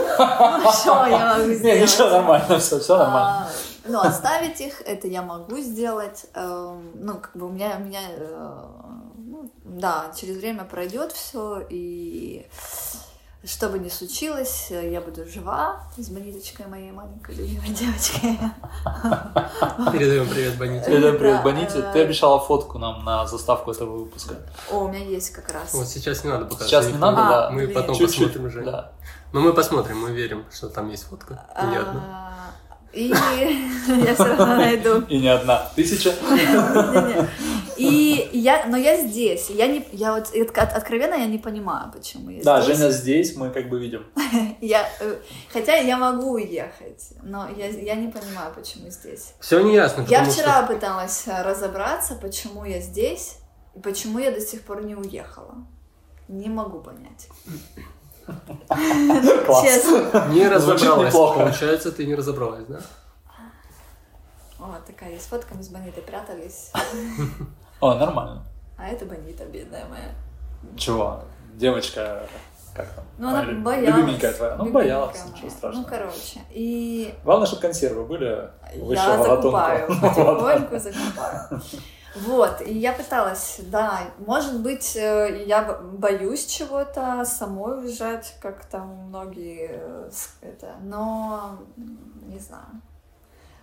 что 0.72 1.06
я 1.06 1.36
могу 1.38 1.52
сделать? 1.54 1.80
ничего, 1.82 2.08
нормально, 2.10 2.58
все, 2.58 2.78
все 2.80 2.96
нормально. 2.98 3.46
А, 3.46 3.50
ну, 3.88 4.00
оставить 4.00 4.60
их, 4.60 4.82
это 4.82 5.08
я 5.08 5.22
могу 5.22 5.58
сделать. 5.60 6.26
Эм, 6.34 6.90
Ну, 6.94 7.14
как 7.18 7.36
бы 7.36 7.46
у 7.46 7.50
меня, 7.50 7.76
у 7.78 7.84
меня, 7.84 8.00
э, 8.10 8.64
ну, 9.16 9.50
да, 9.64 10.12
через 10.16 10.36
время 10.36 10.64
пройдет 10.64 11.12
все, 11.12 11.64
и 11.70 12.46
что 13.44 13.68
бы 13.68 13.78
ни 13.80 13.88
случилось, 13.88 14.68
я 14.70 15.00
буду 15.00 15.26
жива 15.26 15.80
с 15.96 16.08
Бониточкой 16.08 16.66
моей 16.68 16.92
маленькой 16.92 17.34
любимой 17.34 17.70
девочкой. 17.70 18.38
Передаем 19.92 20.28
привет 20.28 20.56
Боните. 20.58 20.86
Передай 20.86 21.12
привет 21.14 21.42
Боните. 21.42 21.78
э, 21.78 21.90
Ты 21.92 22.02
обещала 22.02 22.38
фотку 22.38 22.78
нам 22.78 23.04
на 23.04 23.26
заставку 23.26 23.72
этого 23.72 23.96
выпуска. 23.96 24.34
О, 24.70 24.84
у 24.84 24.88
меня 24.88 25.04
есть 25.04 25.30
как 25.30 25.50
раз. 25.52 25.74
Вот 25.74 25.88
сейчас 25.88 26.22
не 26.22 26.30
надо 26.30 26.44
показывать. 26.44 26.70
Сейчас 26.70 26.86
не 26.92 26.98
надо, 26.98 27.18
А, 27.26 27.30
да. 27.30 27.50
Мы 27.50 27.66
потом 27.68 27.98
посмотрим 27.98 28.44
уже. 28.46 28.62
да. 28.64 28.92
Но 29.32 29.40
мы 29.40 29.52
посмотрим, 29.54 29.98
мы 29.98 30.12
верим, 30.12 30.44
что 30.52 30.68
там 30.68 30.88
есть 30.90 31.04
фотка. 31.08 31.44
И 31.60 31.66
не 31.66 31.76
одна. 31.76 32.02
А, 32.04 32.50
И 32.92 33.08
я 34.06 34.14
все 34.14 34.24
равно 34.24 34.46
найду. 34.56 35.00
И 35.08 35.18
не 35.18 35.28
одна. 35.28 35.68
Тысяча. 35.74 36.14
И 38.24 38.38
я, 38.38 38.66
но 38.66 38.76
я 38.76 38.96
здесь. 38.96 39.50
Я 39.50 39.66
не, 39.66 39.86
я 39.92 40.14
вот 40.14 40.28
от- 40.34 40.58
от- 40.58 40.72
откровенно 40.74 41.14
я 41.14 41.26
не 41.26 41.38
понимаю, 41.38 41.90
почему 41.92 42.30
я 42.30 42.42
Да, 42.42 42.60
здесь. 42.62 42.76
Женя 42.78 42.90
здесь, 42.90 43.36
мы 43.36 43.50
как 43.50 43.68
бы 43.68 43.78
видим. 43.80 44.04
Я, 44.60 44.88
э, 45.00 45.16
хотя 45.52 45.74
я 45.76 45.96
могу 45.96 46.32
уехать, 46.32 47.14
но 47.22 47.48
я, 47.56 47.66
я 47.66 47.94
не 47.96 48.08
понимаю, 48.08 48.52
почему 48.54 48.88
здесь. 48.90 49.34
Все 49.40 49.60
не 49.60 49.74
ясно, 49.74 50.06
Я 50.08 50.24
вчера 50.24 50.62
пыталась 50.62 51.24
э, 51.26 51.42
разобраться, 51.42 52.14
почему 52.14 52.64
я 52.64 52.80
здесь 52.80 53.38
и 53.74 53.80
почему 53.80 54.18
я 54.20 54.30
до 54.30 54.40
сих 54.40 54.62
пор 54.62 54.84
не 54.84 54.94
уехала. 54.94 55.54
Не 56.28 56.48
могу 56.48 56.80
понять. 56.80 57.28
Класс. 59.46 59.62
Честно. 59.64 60.08
что 60.08 60.26
не 60.28 60.48
разобралась. 60.48 61.08
неплохо. 61.08 61.38
Получается, 61.40 61.90
ты 61.92 62.06
не 62.06 62.14
разобралась, 62.14 62.64
да? 62.66 62.80
О, 64.60 64.78
такая 64.86 65.10
есть 65.10 65.26
фотка, 65.28 65.54
мы 65.54 65.62
с 65.64 65.68
Бонитой 65.68 66.02
прятались. 66.04 66.70
О, 67.82 67.94
нормально. 67.96 68.42
А 68.78 68.86
это 68.88 69.04
Бонита, 69.04 69.44
бедная 69.44 69.84
моя. 69.86 70.14
Чего? 70.76 71.24
Девочка, 71.54 72.22
как 72.76 72.88
там? 72.92 73.04
Ну, 73.18 73.28
она 73.28 73.42
Моя 73.42 73.56
боялась. 73.60 73.96
Любименькая 73.96 74.32
твоя. 74.32 74.52
Ну, 74.56 74.64
Любименькая 74.66 74.84
боялась, 74.84 75.18
моя. 75.18 75.30
ничего 75.32 75.48
Ну, 75.48 75.50
страшного. 75.50 75.84
короче. 75.88 76.40
И 76.50 77.12
Главное, 77.24 77.46
чтобы 77.46 77.62
консервы 77.62 78.04
были 78.04 78.50
выше 78.76 79.02
я 79.02 79.22
закупаю, 79.22 79.88
потихоньку 80.00 80.78
закупаю. 80.78 81.62
Вот, 82.14 82.60
и 82.60 82.78
я 82.78 82.92
пыталась, 82.92 83.58
да, 83.64 84.00
может 84.26 84.60
быть, 84.60 84.94
э, 84.96 85.44
я 85.46 85.62
боюсь 85.82 86.46
чего-то, 86.46 87.24
самой 87.24 87.80
уезжать, 87.80 88.36
как 88.40 88.64
там 88.66 89.06
многие, 89.08 89.70
э, 89.72 90.10
это, 90.42 90.74
но 90.82 91.58
не 92.26 92.38
знаю. 92.38 92.66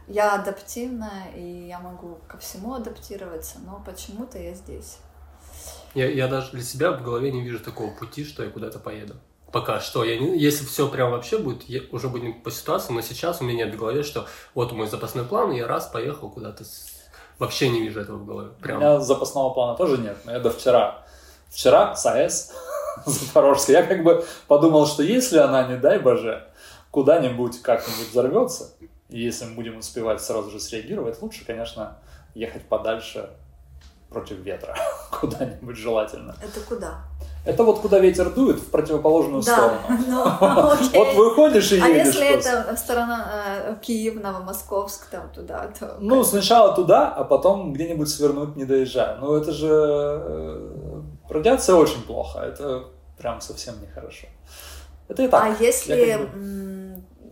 Я 0.09 0.33
адаптивная, 0.35 1.27
и 1.35 1.67
я 1.67 1.79
могу 1.79 2.17
ко 2.27 2.37
всему 2.39 2.73
адаптироваться, 2.73 3.57
но 3.65 3.81
почему-то 3.85 4.39
я 4.39 4.53
здесь. 4.55 4.97
Я, 5.93 6.09
я 6.09 6.27
даже 6.27 6.51
для 6.51 6.63
себя 6.63 6.91
в 6.91 7.03
голове 7.03 7.31
не 7.31 7.41
вижу 7.41 7.59
такого 7.59 7.91
пути, 7.91 8.25
что 8.25 8.43
я 8.43 8.49
куда-то 8.49 8.79
поеду. 8.79 9.15
Пока 9.51 9.79
что. 9.79 10.03
Я 10.03 10.17
не, 10.19 10.37
если 10.37 10.65
все 10.65 10.87
прям 10.87 11.11
вообще 11.11 11.37
будет, 11.37 11.63
я- 11.63 11.81
уже 11.91 12.07
будем 12.09 12.41
по 12.41 12.51
ситуации, 12.51 12.91
но 12.93 13.01
сейчас 13.01 13.41
у 13.41 13.43
меня 13.43 13.65
нет 13.65 13.75
в 13.75 13.77
голове, 13.79 14.03
что 14.03 14.27
вот 14.55 14.71
мой 14.71 14.87
запасной 14.87 15.25
план, 15.25 15.51
и 15.51 15.57
я 15.57 15.67
раз 15.67 15.87
поехал 15.87 16.29
куда-то. 16.29 16.65
с- 16.65 16.89
Вообще 17.39 17.69
не 17.69 17.81
вижу 17.81 18.01
этого 18.01 18.17
в 18.17 18.25
голове. 18.25 18.49
У 18.57 18.61
Прям. 18.61 18.79
меня 18.79 18.99
запасного 18.99 19.51
плана 19.53 19.77
тоже 19.77 19.97
нет, 19.97 20.17
но 20.25 20.33
я 20.33 20.39
до 20.39 20.49
вчера. 20.51 21.05
Вчера 21.49 21.95
с 21.95 22.05
АЭС 22.05 22.51
Запорожской. 23.05 23.75
Я 23.75 23.83
как 23.83 24.03
бы 24.03 24.25
подумал, 24.47 24.85
что 24.85 25.03
если 25.03 25.37
она, 25.37 25.65
не 25.67 25.77
дай 25.77 25.99
боже, 25.99 26.47
куда-нибудь 26.91 27.61
как-нибудь 27.61 28.09
взорвется, 28.11 28.73
и 29.09 29.19
если 29.21 29.45
мы 29.45 29.55
будем 29.55 29.77
успевать 29.77 30.21
сразу 30.21 30.51
же 30.51 30.59
среагировать, 30.59 31.21
лучше, 31.21 31.45
конечно, 31.45 31.97
ехать 32.35 32.63
подальше 32.63 33.29
против 34.09 34.37
ветра. 34.37 34.75
Куда-нибудь 35.11 35.77
желательно. 35.77 36.35
Это 36.41 36.59
куда? 36.61 37.01
Это 37.45 37.63
вот 37.63 37.79
куда 37.79 37.99
ветер 37.99 38.29
дует 38.31 38.57
в 38.59 38.69
противоположную 38.69 39.41
Да, 39.43 39.53
сторону. 39.53 40.03
ну, 40.07 40.71
окей. 40.71 40.89
Вот 40.93 41.15
выходишь 41.15 41.71
и 41.71 41.79
А 41.79 41.87
едешь 41.87 42.15
если 42.15 42.33
просто. 42.33 42.49
это 42.67 42.75
сторона 42.77 43.27
э, 43.33 43.75
Киев, 43.81 44.15
Новомосковск, 44.21 45.05
там 45.09 45.29
туда, 45.29 45.67
то... 45.79 45.97
Ну, 45.99 46.23
сначала 46.23 46.75
туда, 46.75 47.07
а 47.09 47.23
потом 47.23 47.71
где-нибудь 47.73 48.09
свернуть, 48.09 48.55
не 48.55 48.65
доезжая. 48.65 49.17
Ну, 49.17 49.35
это 49.35 49.51
же... 49.51 49.69
э, 49.71 51.01
Радиация 51.29 51.75
очень 51.75 52.01
плохо. 52.03 52.39
Это 52.39 52.83
прям 53.17 53.39
совсем 53.41 53.75
нехорошо. 53.81 54.27
Это 55.07 55.23
и 55.23 55.27
так. 55.27 55.43
а 55.43 55.63
если... 55.63 55.95
я 55.95 56.17
как 56.17 56.31
бы- 56.33 56.88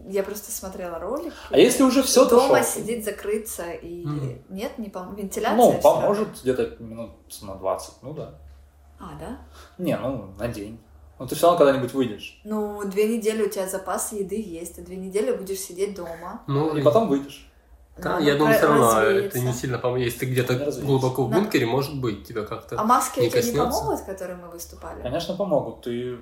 Я 0.10 0.24
просто 0.24 0.52
смотрела 0.52 1.00
ролик. 1.00 1.34
А 1.50 1.58
если 1.58 1.84
уже 1.84 2.02
все, 2.02 2.28
Дома 2.30 2.60
шо? 2.60 2.64
сидеть, 2.64 3.04
закрыться 3.04 3.72
и... 3.72 4.06
Мгм. 4.06 4.42
Нет, 4.50 4.78
не 4.78 4.90
пом... 4.90 5.16
Вентиляция? 5.16 5.58
Ну, 5.58 5.82
поможет 5.82 6.30
где-то 6.42 6.78
минут 6.82 7.12
на 7.42 7.56
20. 7.56 7.94
Ну, 8.02 8.14
да. 8.14 8.36
А, 9.00 9.12
да? 9.20 9.38
Не, 9.78 9.98
ну, 9.98 10.34
на 10.40 10.48
день. 10.48 10.80
Ну, 11.20 11.28
ты 11.28 11.36
все 11.36 11.48
равно 11.48 11.58
когда-нибудь 11.66 11.94
выйдешь. 11.94 12.40
Ну, 12.44 12.84
две 12.86 13.18
недели 13.18 13.44
у 13.44 13.50
тебя 13.50 13.68
запас 13.68 14.12
еды 14.14 14.42
есть, 14.42 14.80
а 14.80 14.82
две 14.82 14.96
недели 14.96 15.36
будешь 15.36 15.60
сидеть 15.60 15.96
дома. 15.96 16.42
Ну, 16.48 16.76
И 16.78 16.82
потом 16.84 17.10
выйдешь. 17.10 17.44
Да, 17.98 18.12
Надо 18.12 18.24
я 18.26 18.36
думаю, 18.36 18.56
все 18.56 18.68
равно 18.68 18.94
развеяться. 19.02 19.40
это 19.40 19.40
не 19.40 19.54
сильно 19.54 19.80
поможет. 19.80 20.06
Если 20.06 20.20
ты 20.20 20.26
где-то 20.28 20.54
Не 20.54 20.82
глубоко 20.86 21.26
в 21.26 21.32
Да. 21.32 21.38
бункере, 21.40 21.66
может 21.66 22.00
быть, 22.00 22.28
тебя 22.28 22.44
как-то... 22.46 22.80
А 22.80 22.84
маски 22.84 23.20
Не 23.20 23.30
тебе 23.32 23.42
не 23.42 23.48
коснется? 23.48 23.80
помогут, 23.82 24.02
которые 24.06 24.38
мы 24.38 24.50
выступали? 24.50 25.02
Конечно, 25.02 25.36
помогут. 25.36 25.82
Ты... 25.82 26.20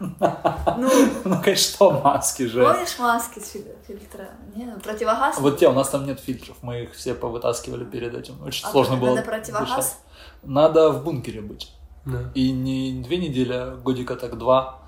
Ну, 0.00 0.10
Ну, 1.24 1.42
конечно, 1.42 1.56
что 1.74 1.90
маски 1.90 2.46
же. 2.46 2.62
помнишь 2.64 2.98
маски 2.98 3.40
фильтра? 3.86 4.28
Не, 4.54 4.66
ну, 4.66 4.80
противогаз? 4.80 5.38
Вот 5.38 5.58
те, 5.58 5.68
у 5.68 5.72
нас 5.72 5.88
там 5.88 6.06
нет 6.06 6.20
фильтров, 6.20 6.56
мы 6.62 6.82
их 6.84 6.94
все 6.94 7.14
повытаскивали 7.14 7.84
перед 7.84 8.14
этим. 8.14 8.42
Очень 8.44 8.66
А 8.66 8.70
сложно 8.70 8.96
было. 8.96 9.14
Надо 9.14 9.22
противогаз? 9.22 9.68
дышать. 9.68 9.96
Надо 10.42 10.90
в 10.90 11.04
бункере 11.04 11.40
быть. 11.40 11.72
Да. 12.06 12.30
И 12.34 12.50
не 12.52 13.02
две 13.02 13.18
недели, 13.18 13.52
а 13.52 13.76
годика 13.76 14.16
так 14.16 14.38
два. 14.38 14.78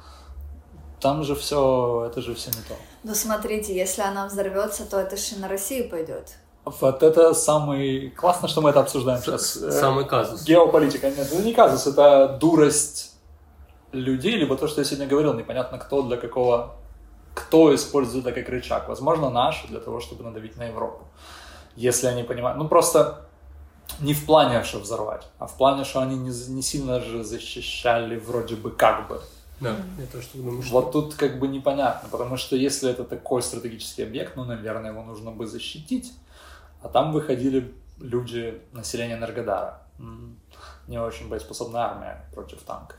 Там 1.01 1.25
же 1.25 1.35
все, 1.35 2.07
это 2.11 2.23
же 2.23 2.35
все 2.35 2.51
не 2.51 2.63
то. 2.69 2.75
Ну, 3.03 3.15
смотрите, 3.15 3.75
если 3.77 4.03
она 4.03 4.27
взорвется, 4.27 4.85
то 4.85 4.99
это 4.99 5.17
же 5.17 5.37
на 5.39 5.49
Россию 5.49 5.91
пойдет. 5.91 6.37
Вот 6.65 7.03
это 7.03 7.35
самый... 7.35 8.11
Классно, 8.11 8.47
что 8.47 8.61
мы 8.61 8.71
это 8.71 8.81
обсуждаем 8.81 9.21
сейчас. 9.21 9.51
Самый 9.51 10.05
казус. 10.05 10.45
Геополитика. 10.45 11.11
Нет, 11.11 11.19
это 11.33 11.43
не 11.43 11.53
казус, 11.53 11.89
это 11.89 12.39
дурость 12.41 13.12
людей, 13.93 14.37
либо 14.37 14.57
то, 14.57 14.69
что 14.69 14.81
я 14.81 14.85
сегодня 14.85 15.07
говорил, 15.07 15.35
непонятно 15.35 15.79
кто 15.79 16.03
для 16.03 16.17
какого... 16.17 16.77
Кто 17.35 17.75
использует 17.75 18.27
это 18.27 18.35
как 18.41 18.51
рычаг. 18.51 18.89
Возможно, 18.89 19.31
наши 19.31 19.67
для 19.69 19.81
того, 19.81 20.01
чтобы 20.01 20.23
надавить 20.23 20.59
на 20.59 20.65
Европу. 20.65 21.07
Если 21.77 22.07
они 22.07 22.25
понимают... 22.25 22.59
Ну, 22.59 22.69
просто 22.69 23.27
не 24.01 24.13
в 24.13 24.27
плане, 24.27 24.63
что 24.65 24.81
взорвать, 24.81 25.27
а 25.39 25.47
в 25.47 25.57
плане, 25.57 25.85
что 25.85 26.01
они 26.01 26.17
не, 26.17 26.29
не 26.29 26.63
сильно 26.63 27.01
же 27.01 27.25
защищали 27.25 28.19
вроде 28.19 28.57
бы 28.57 28.71
как 28.71 29.09
бы. 29.09 29.21
Да, 29.61 29.77
я 29.99 30.07
тоже 30.07 30.27
так 30.29 30.43
думаю, 30.43 30.63
что... 30.63 30.73
Вот 30.75 30.93
тут 30.93 31.15
как 31.15 31.39
бы 31.39 31.49
непонятно, 31.49 32.09
потому 32.11 32.37
что 32.37 32.57
если 32.57 32.91
это 32.91 33.05
такой 33.05 33.43
стратегический 33.43 34.03
объект, 34.03 34.37
ну, 34.37 34.45
наверное, 34.45 34.91
его 34.91 35.03
нужно 35.03 35.31
бы 35.31 35.47
защитить. 35.47 36.13
А 36.83 36.89
там 36.89 37.13
выходили 37.13 37.73
люди, 37.99 38.61
население 38.73 39.17
Энергодара. 39.17 39.83
Не 40.89 40.99
очень 40.99 41.29
боеспособная 41.29 41.83
армия 41.83 42.25
против 42.35 42.61
танков. 42.63 42.97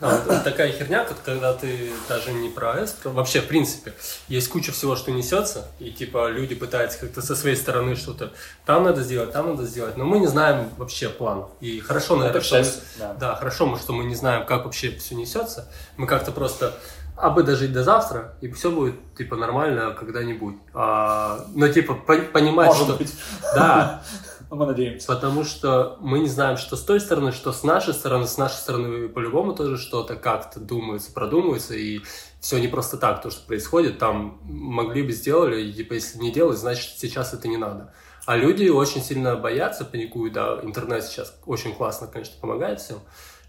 А, 0.00 0.20
вот 0.26 0.44
такая 0.44 0.70
херня, 0.72 1.04
как 1.04 1.22
когда 1.22 1.52
ты 1.52 1.90
даже 2.08 2.32
не 2.32 2.48
про 2.48 2.74
S, 2.80 2.96
вообще, 3.04 3.40
в 3.40 3.48
принципе, 3.48 3.92
есть 4.28 4.48
куча 4.48 4.70
всего, 4.72 4.94
что 4.96 5.10
несется, 5.10 5.66
и 5.78 5.90
типа 5.90 6.28
люди 6.28 6.54
пытаются 6.54 6.98
как-то 7.00 7.22
со 7.22 7.34
своей 7.34 7.56
стороны 7.56 7.96
что-то 7.96 8.32
там 8.66 8.84
надо 8.84 9.02
сделать, 9.02 9.32
там 9.32 9.50
надо 9.50 9.64
сделать, 9.66 9.96
но 9.96 10.04
мы 10.04 10.18
не 10.20 10.26
знаем 10.26 10.68
вообще 10.76 11.08
план. 11.08 11.46
И 11.60 11.80
хорошо, 11.80 12.16
наверное, 12.16 12.38
Это 12.40 12.46
что 12.46 12.58
мы- 12.60 12.66
да. 12.98 13.14
да, 13.14 13.34
хорошо, 13.36 13.66
мы, 13.66 13.78
что 13.78 13.92
мы 13.92 14.04
не 14.04 14.14
знаем, 14.14 14.46
как 14.46 14.64
вообще 14.64 14.90
все 14.96 15.14
несется. 15.16 15.68
Мы 15.96 16.06
как-то 16.06 16.30
просто 16.32 16.74
а 17.16 17.30
бы 17.30 17.44
дожить 17.44 17.72
до 17.72 17.84
завтра, 17.84 18.34
и 18.40 18.50
все 18.50 18.72
будет 18.72 18.96
типа 19.16 19.36
нормально 19.36 19.92
когда-нибудь. 19.92 20.56
А, 20.72 21.46
но 21.54 21.68
типа 21.68 21.94
по- 21.94 22.16
понимать, 22.18 22.66
Может 22.68 22.84
что 22.84 22.96
быть. 22.96 23.14
да, 23.54 24.02
Ну, 24.54 24.60
Мы 24.60 24.66
надеемся. 24.66 25.06
Потому 25.08 25.42
что 25.44 25.96
мы 26.00 26.20
не 26.20 26.28
знаем, 26.28 26.56
что 26.56 26.76
с 26.76 26.82
той 26.82 27.00
стороны, 27.00 27.32
что 27.32 27.52
с 27.52 27.64
нашей 27.64 27.92
стороны. 27.92 28.26
С 28.26 28.38
нашей 28.38 28.54
стороны 28.56 29.08
по-любому 29.08 29.54
тоже 29.54 29.78
что-то 29.78 30.14
как-то 30.14 30.60
думается, 30.60 31.12
продумывается. 31.12 31.74
И 31.74 32.00
все 32.40 32.58
не 32.58 32.68
просто 32.68 32.96
так, 32.96 33.20
то, 33.20 33.30
что 33.30 33.44
происходит. 33.46 33.98
Там 33.98 34.38
могли 34.44 35.02
бы 35.02 35.12
сделали, 35.12 35.60
и 35.60 35.72
типа 35.72 35.94
если 35.94 36.18
не 36.18 36.30
делать, 36.30 36.58
значит 36.58 36.98
сейчас 36.98 37.34
это 37.34 37.48
не 37.48 37.56
надо. 37.56 37.92
А 38.26 38.36
люди 38.36 38.68
очень 38.68 39.02
сильно 39.02 39.36
боятся, 39.36 39.84
паникуют. 39.84 40.34
Да, 40.34 40.60
интернет 40.62 41.04
сейчас 41.04 41.36
очень 41.46 41.74
классно, 41.74 42.06
конечно, 42.06 42.34
помогает 42.40 42.80
всем. 42.80 42.98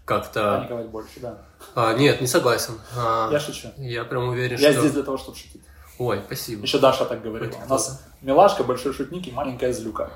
Как-то... 0.04 0.58
Паниковать 0.58 0.88
больше, 0.88 1.20
да. 1.20 1.38
А, 1.74 1.94
нет, 1.94 2.20
не 2.20 2.26
согласен. 2.26 2.74
А, 2.96 3.28
Я 3.32 3.40
шучу. 3.40 3.68
я 3.76 4.04
прям 4.04 4.28
уверен, 4.28 4.56
Я 4.58 4.70
что... 4.70 4.80
здесь 4.80 4.92
для 4.92 5.02
того, 5.02 5.18
чтобы 5.18 5.36
шутить. 5.36 5.62
Ой, 5.98 6.20
спасибо. 6.26 6.62
Еще 6.62 6.78
Даша 6.78 7.04
так 7.06 7.22
говорила. 7.22 7.50
Хоть 7.52 7.66
У 7.66 7.68
нас 7.70 8.02
милашка, 8.20 8.64
большой 8.64 8.92
шутник 8.92 9.26
и 9.28 9.32
маленькая 9.32 9.72
злюка. 9.72 10.10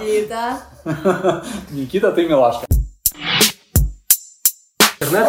Никита. 0.00 0.60
Никита, 1.70 2.12
ты 2.12 2.26
милашка. 2.26 2.66
Интернет 5.00 5.28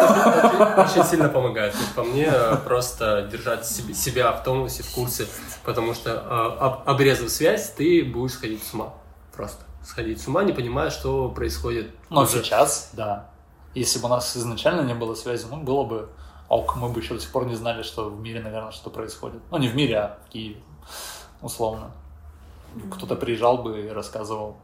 очень, 0.77 1.03
сильно 1.03 1.29
помогает. 1.29 1.75
По 1.95 2.03
мне, 2.03 2.25
э, 2.33 2.55
просто 2.65 3.27
держать 3.31 3.65
себе- 3.67 3.93
себя 3.93 4.31
в 4.31 4.43
тонусе, 4.43 4.81
в 4.83 4.91
курсе, 4.95 5.27
потому 5.63 5.93
что 5.93 6.09
э, 6.11 6.15
об- 6.59 6.89
обрезав 6.89 7.29
связь, 7.29 7.69
ты 7.77 8.03
будешь 8.03 8.33
сходить 8.33 8.63
с 8.65 8.73
ума. 8.73 8.93
Просто 9.35 9.63
сходить 9.85 10.21
с 10.21 10.27
ума, 10.27 10.43
не 10.43 10.53
понимая, 10.53 10.89
что 10.89 11.29
происходит. 11.29 11.91
Но 12.09 12.21
уже. 12.21 12.43
сейчас, 12.43 12.89
да. 12.93 13.29
Если 13.75 13.99
бы 13.99 14.05
у 14.07 14.09
нас 14.09 14.35
изначально 14.35 14.81
не 14.81 14.95
было 14.95 15.13
связи, 15.13 15.45
ну, 15.49 15.57
было 15.57 15.83
бы 15.83 16.09
ок, 16.49 16.75
мы 16.75 16.89
бы 16.89 16.99
еще 16.99 17.13
до 17.13 17.19
сих 17.21 17.31
пор 17.31 17.45
не 17.45 17.55
знали, 17.55 17.83
что 17.83 18.09
в 18.09 18.19
мире, 18.19 18.41
наверное, 18.41 18.71
что 18.71 18.89
происходит. 18.89 19.41
Ну, 19.51 19.57
не 19.57 19.67
в 19.69 19.75
мире, 19.75 19.97
а 19.99 20.19
в 20.25 20.29
Киеве, 20.29 20.59
условно. 21.41 21.91
Кто-то 22.91 23.15
приезжал 23.15 23.57
бы 23.59 23.81
и 23.81 23.89
рассказывал. 23.89 24.57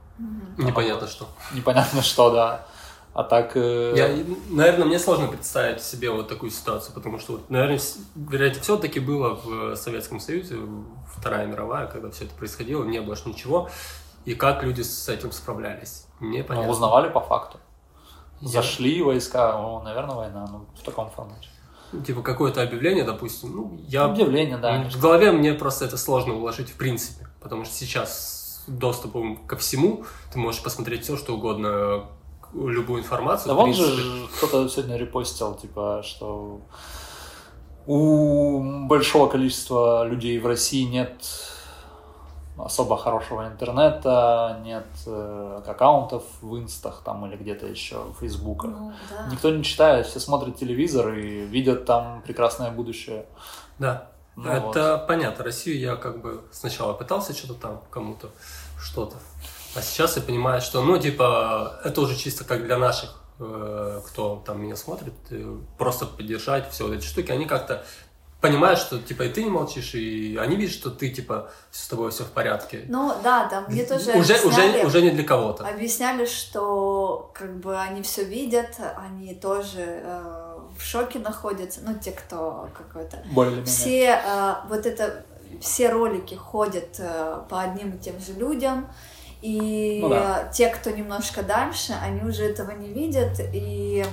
Непонятно 0.58 1.08
что. 1.08 1.28
Непонятно 1.54 2.02
что, 2.02 2.30
да. 2.32 2.66
А 3.14 3.24
так... 3.24 3.56
э, 3.56 3.94
Я, 3.96 4.26
наверное, 4.50 4.86
мне 4.86 5.00
сложно 5.00 5.28
представить 5.28 5.82
себе 5.82 6.12
вот 6.12 6.28
такую 6.28 6.52
ситуацию, 6.52 6.94
потому 6.94 7.18
что, 7.18 7.34
вот, 7.34 7.50
наверное, 7.50 7.78
с- 7.80 7.98
вероятнее 8.16 8.62
всего 8.62 8.76
таки 8.78 9.00
было 9.00 9.36
в 9.36 9.76
Советском 9.78 10.20
Союзе, 10.20 10.58
Вторая 11.18 11.46
мировая, 11.48 11.88
когда 11.88 12.12
все 12.12 12.26
это 12.26 12.36
происходило, 12.36 12.84
не 12.84 13.00
было 13.00 13.16
ж 13.16 13.26
ничего. 13.26 13.70
И 14.26 14.36
как 14.36 14.64
люди 14.64 14.82
с 14.82 15.08
этим 15.08 15.32
справлялись? 15.32 16.06
ну, 16.20 16.30
Непонятно. 16.30 16.70
узнавали 16.70 17.10
по 17.10 17.22
факту. 17.22 17.58
Я- 18.42 18.50
Зашли 18.50 19.02
войска, 19.02 19.56
о, 19.58 19.82
наверное, 19.84 20.16
война, 20.16 20.46
ну, 20.52 20.66
в 20.78 20.84
таком 20.84 21.10
формате. 21.10 21.48
Типа 22.04 22.22
какое-то 22.22 22.62
объявление, 22.62 23.04
допустим, 23.04 23.56
ну, 23.56 23.80
я 23.88 24.06
Объявление, 24.06 24.58
да. 24.58 24.84
В 24.90 25.00
голове 25.00 25.32
мне 25.32 25.54
просто 25.54 25.86
это 25.86 25.98
сложно 25.98 26.36
уложить 26.36 26.70
в 26.70 26.78
принципе, 26.78 27.28
потому 27.42 27.66
что 27.66 27.74
сейчас 27.74 28.64
доступом 28.68 29.38
ко 29.46 29.56
всему 29.58 30.06
ты 30.34 30.40
можешь 30.40 30.64
посмотреть 30.64 31.04
все, 31.04 31.18
что 31.18 31.36
угодно, 31.36 32.06
любую 32.54 33.02
информацию. 33.02 33.50
Да 33.50 33.54
вон 33.54 33.74
же 33.74 34.28
кто-то 34.38 34.68
сегодня 34.70 34.98
репостил, 34.98 35.54
типа, 35.56 36.02
что 36.04 36.62
у 37.86 38.88
большого 38.88 39.28
количества 39.28 40.08
людей 40.08 40.40
в 40.40 40.48
России 40.48 40.84
нет 40.84 41.14
особо 42.58 42.98
хорошего 42.98 43.48
интернета, 43.48 44.60
нет 44.64 44.86
э, 45.06 45.62
аккаунтов 45.66 46.24
в 46.42 46.58
инстах 46.58 47.02
там 47.04 47.26
или 47.26 47.36
где-то 47.36 47.68
еще, 47.68 48.04
в 48.04 48.20
фейсбуках. 48.20 48.72
Ну, 48.72 48.94
да. 49.10 49.28
Никто 49.32 49.50
не 49.52 49.64
читает, 49.64 50.08
все 50.08 50.20
смотрят 50.20 50.58
телевизор 50.58 51.14
и 51.14 51.46
видят 51.46 51.86
там 51.86 52.22
прекрасное 52.22 52.72
будущее. 52.72 53.26
Да, 53.78 54.10
Ну 54.36 54.50
это 54.50 55.04
понятно. 55.08 55.44
Россию 55.44 55.80
я 55.80 55.96
как 55.96 56.22
бы 56.22 56.44
сначала 56.52 56.94
пытался 56.94 57.34
что-то 57.34 57.56
там 57.56 57.82
кому-то, 57.90 58.30
что-то. 58.80 59.16
А 59.76 59.82
сейчас 59.82 60.16
я 60.16 60.22
понимаю, 60.24 60.62
что, 60.62 60.82
ну, 60.82 60.98
типа, 60.98 61.82
это 61.84 62.00
уже 62.00 62.16
чисто 62.16 62.46
как 62.46 62.64
для 62.64 62.78
наших, 62.78 63.20
э, 63.40 64.02
кто 64.08 64.42
там 64.46 64.62
меня 64.62 64.78
смотрит, 64.78 65.14
э, 65.30 65.58
просто 65.78 66.06
поддержать 66.06 66.72
все 66.72 66.88
вот 66.88 66.94
эти 66.94 67.06
штуки. 67.06 67.32
Они 67.32 67.46
как-то 67.46 67.84
понимают, 68.48 68.80
что, 68.80 69.00
типа, 69.00 69.24
и 69.24 69.30
ты 69.30 69.44
не 69.44 69.50
молчишь, 69.50 69.96
и 69.96 70.38
они 70.40 70.56
видят, 70.56 70.74
что 70.74 70.90
ты, 70.90 71.10
типа, 71.10 71.50
с 71.72 71.88
тобой 71.88 72.12
все 72.12 72.24
в 72.24 72.32
порядке. 72.32 72.86
Ну 72.88 73.14
да, 73.24 73.48
там 73.50 73.66
мне 73.68 73.84
тоже 73.84 74.12
уже, 74.12 74.36
объясняли, 74.36 74.78
уже, 74.80 74.88
уже 74.88 75.02
не 75.02 75.10
для 75.12 75.24
кого-то. 75.24 75.68
объясняли, 75.68 76.26
что 76.26 77.32
как 77.34 77.58
бы 77.60 77.80
они 77.80 78.02
все 78.02 78.24
видят, 78.24 78.76
они 78.98 79.34
тоже 79.36 79.82
э, 79.82 80.58
в 80.78 80.84
шоке 80.84 81.20
находятся, 81.20 81.80
ну 81.84 81.94
те, 81.98 82.12
кто 82.12 82.70
какой-то 82.78 83.18
Более-менее. 83.32 83.66
все 83.66 84.22
э, 84.26 84.54
вот 84.70 84.86
это 84.86 85.26
все 85.62 85.90
ролики 85.90 86.36
ходят 86.36 86.96
э, 87.00 87.42
по 87.50 87.62
одним 87.62 87.92
и 87.96 87.98
тем 87.98 88.20
же 88.20 88.34
людям, 88.34 88.88
и 89.42 90.00
Ну 90.02 90.10
да. 90.10 90.50
те, 90.54 90.70
кто 90.70 90.90
немножко 90.90 91.44
дальше, 91.44 91.94
они 92.02 92.22
уже 92.22 92.44
этого 92.44 92.72
не 92.72 92.90
видят, 92.90 93.40
и 93.54 94.06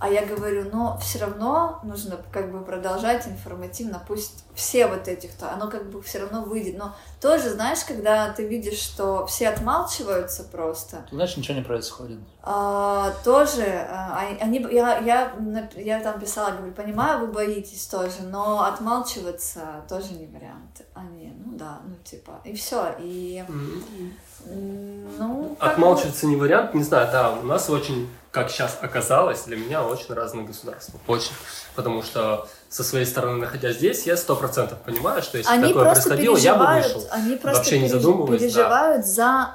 а 0.00 0.08
я 0.08 0.24
говорю, 0.24 0.70
но 0.72 0.98
все 0.98 1.18
равно 1.18 1.80
нужно 1.82 2.18
как 2.32 2.52
бы 2.52 2.60
продолжать 2.60 3.26
информативно, 3.26 4.02
пусть 4.06 4.44
все 4.58 4.88
вот 4.88 5.06
эти, 5.06 5.28
кто, 5.28 5.48
оно 5.48 5.70
как 5.70 5.88
бы 5.88 6.02
все 6.02 6.18
равно 6.18 6.42
выйдет, 6.42 6.76
но 6.76 6.94
тоже, 7.20 7.50
знаешь, 7.50 7.78
когда 7.86 8.30
ты 8.32 8.46
видишь, 8.46 8.80
что 8.80 9.24
все 9.26 9.48
отмалчиваются 9.48 10.42
просто, 10.44 11.06
Ты 11.08 11.14
знаешь, 11.14 11.36
ничего 11.36 11.56
не 11.56 11.62
происходит. 11.62 12.18
а, 12.42 13.12
тоже, 13.24 13.62
а, 13.88 14.20
они, 14.40 14.58
я, 14.72 14.98
я, 14.98 15.32
я 15.76 16.00
там 16.00 16.18
писала, 16.20 16.50
говорю, 16.56 16.72
понимаю, 16.72 17.20
вы 17.20 17.26
боитесь 17.28 17.86
тоже, 17.86 18.22
но 18.24 18.64
отмалчиваться 18.64 19.84
тоже 19.88 20.12
не 20.14 20.26
вариант. 20.26 20.82
Они, 20.94 21.32
ну 21.44 21.56
да, 21.56 21.78
ну 21.86 21.94
типа, 22.04 22.40
и 22.44 22.52
все, 22.54 22.94
и 22.98 23.44
ну 24.44 25.56
как 25.58 25.68
бы- 25.68 25.72
Отмалчиваться 25.72 26.26
не 26.26 26.36
вариант, 26.36 26.74
не 26.74 26.82
знаю, 26.82 27.08
да, 27.12 27.30
у 27.32 27.42
нас 27.42 27.70
очень, 27.70 28.08
как 28.30 28.50
сейчас 28.50 28.78
оказалось, 28.80 29.42
для 29.44 29.56
меня 29.56 29.84
очень 29.84 30.14
разные 30.14 30.44
государства. 30.46 30.98
Очень. 31.06 31.32
Потому 31.74 32.02
что 32.02 32.46
со 32.68 32.84
своей 32.84 33.06
стороны, 33.06 33.38
находясь 33.38 33.76
здесь, 33.76 34.06
я 34.06 34.16
сто 34.16 34.36
процентов 34.36 34.78
понимаю, 34.82 35.22
что 35.22 35.38
если 35.38 35.50
они 35.50 35.68
такое 35.68 35.84
происходило, 35.92 36.36
я 36.36 36.54
бы 36.54 36.66
вышел. 36.66 37.04
они 37.10 37.36
просто 37.36 37.58
Вообще 37.60 37.80
не 37.80 37.88
задумываясь, 37.88 38.40
да. 38.42 38.46
переживают 38.48 39.06
за, 39.06 39.50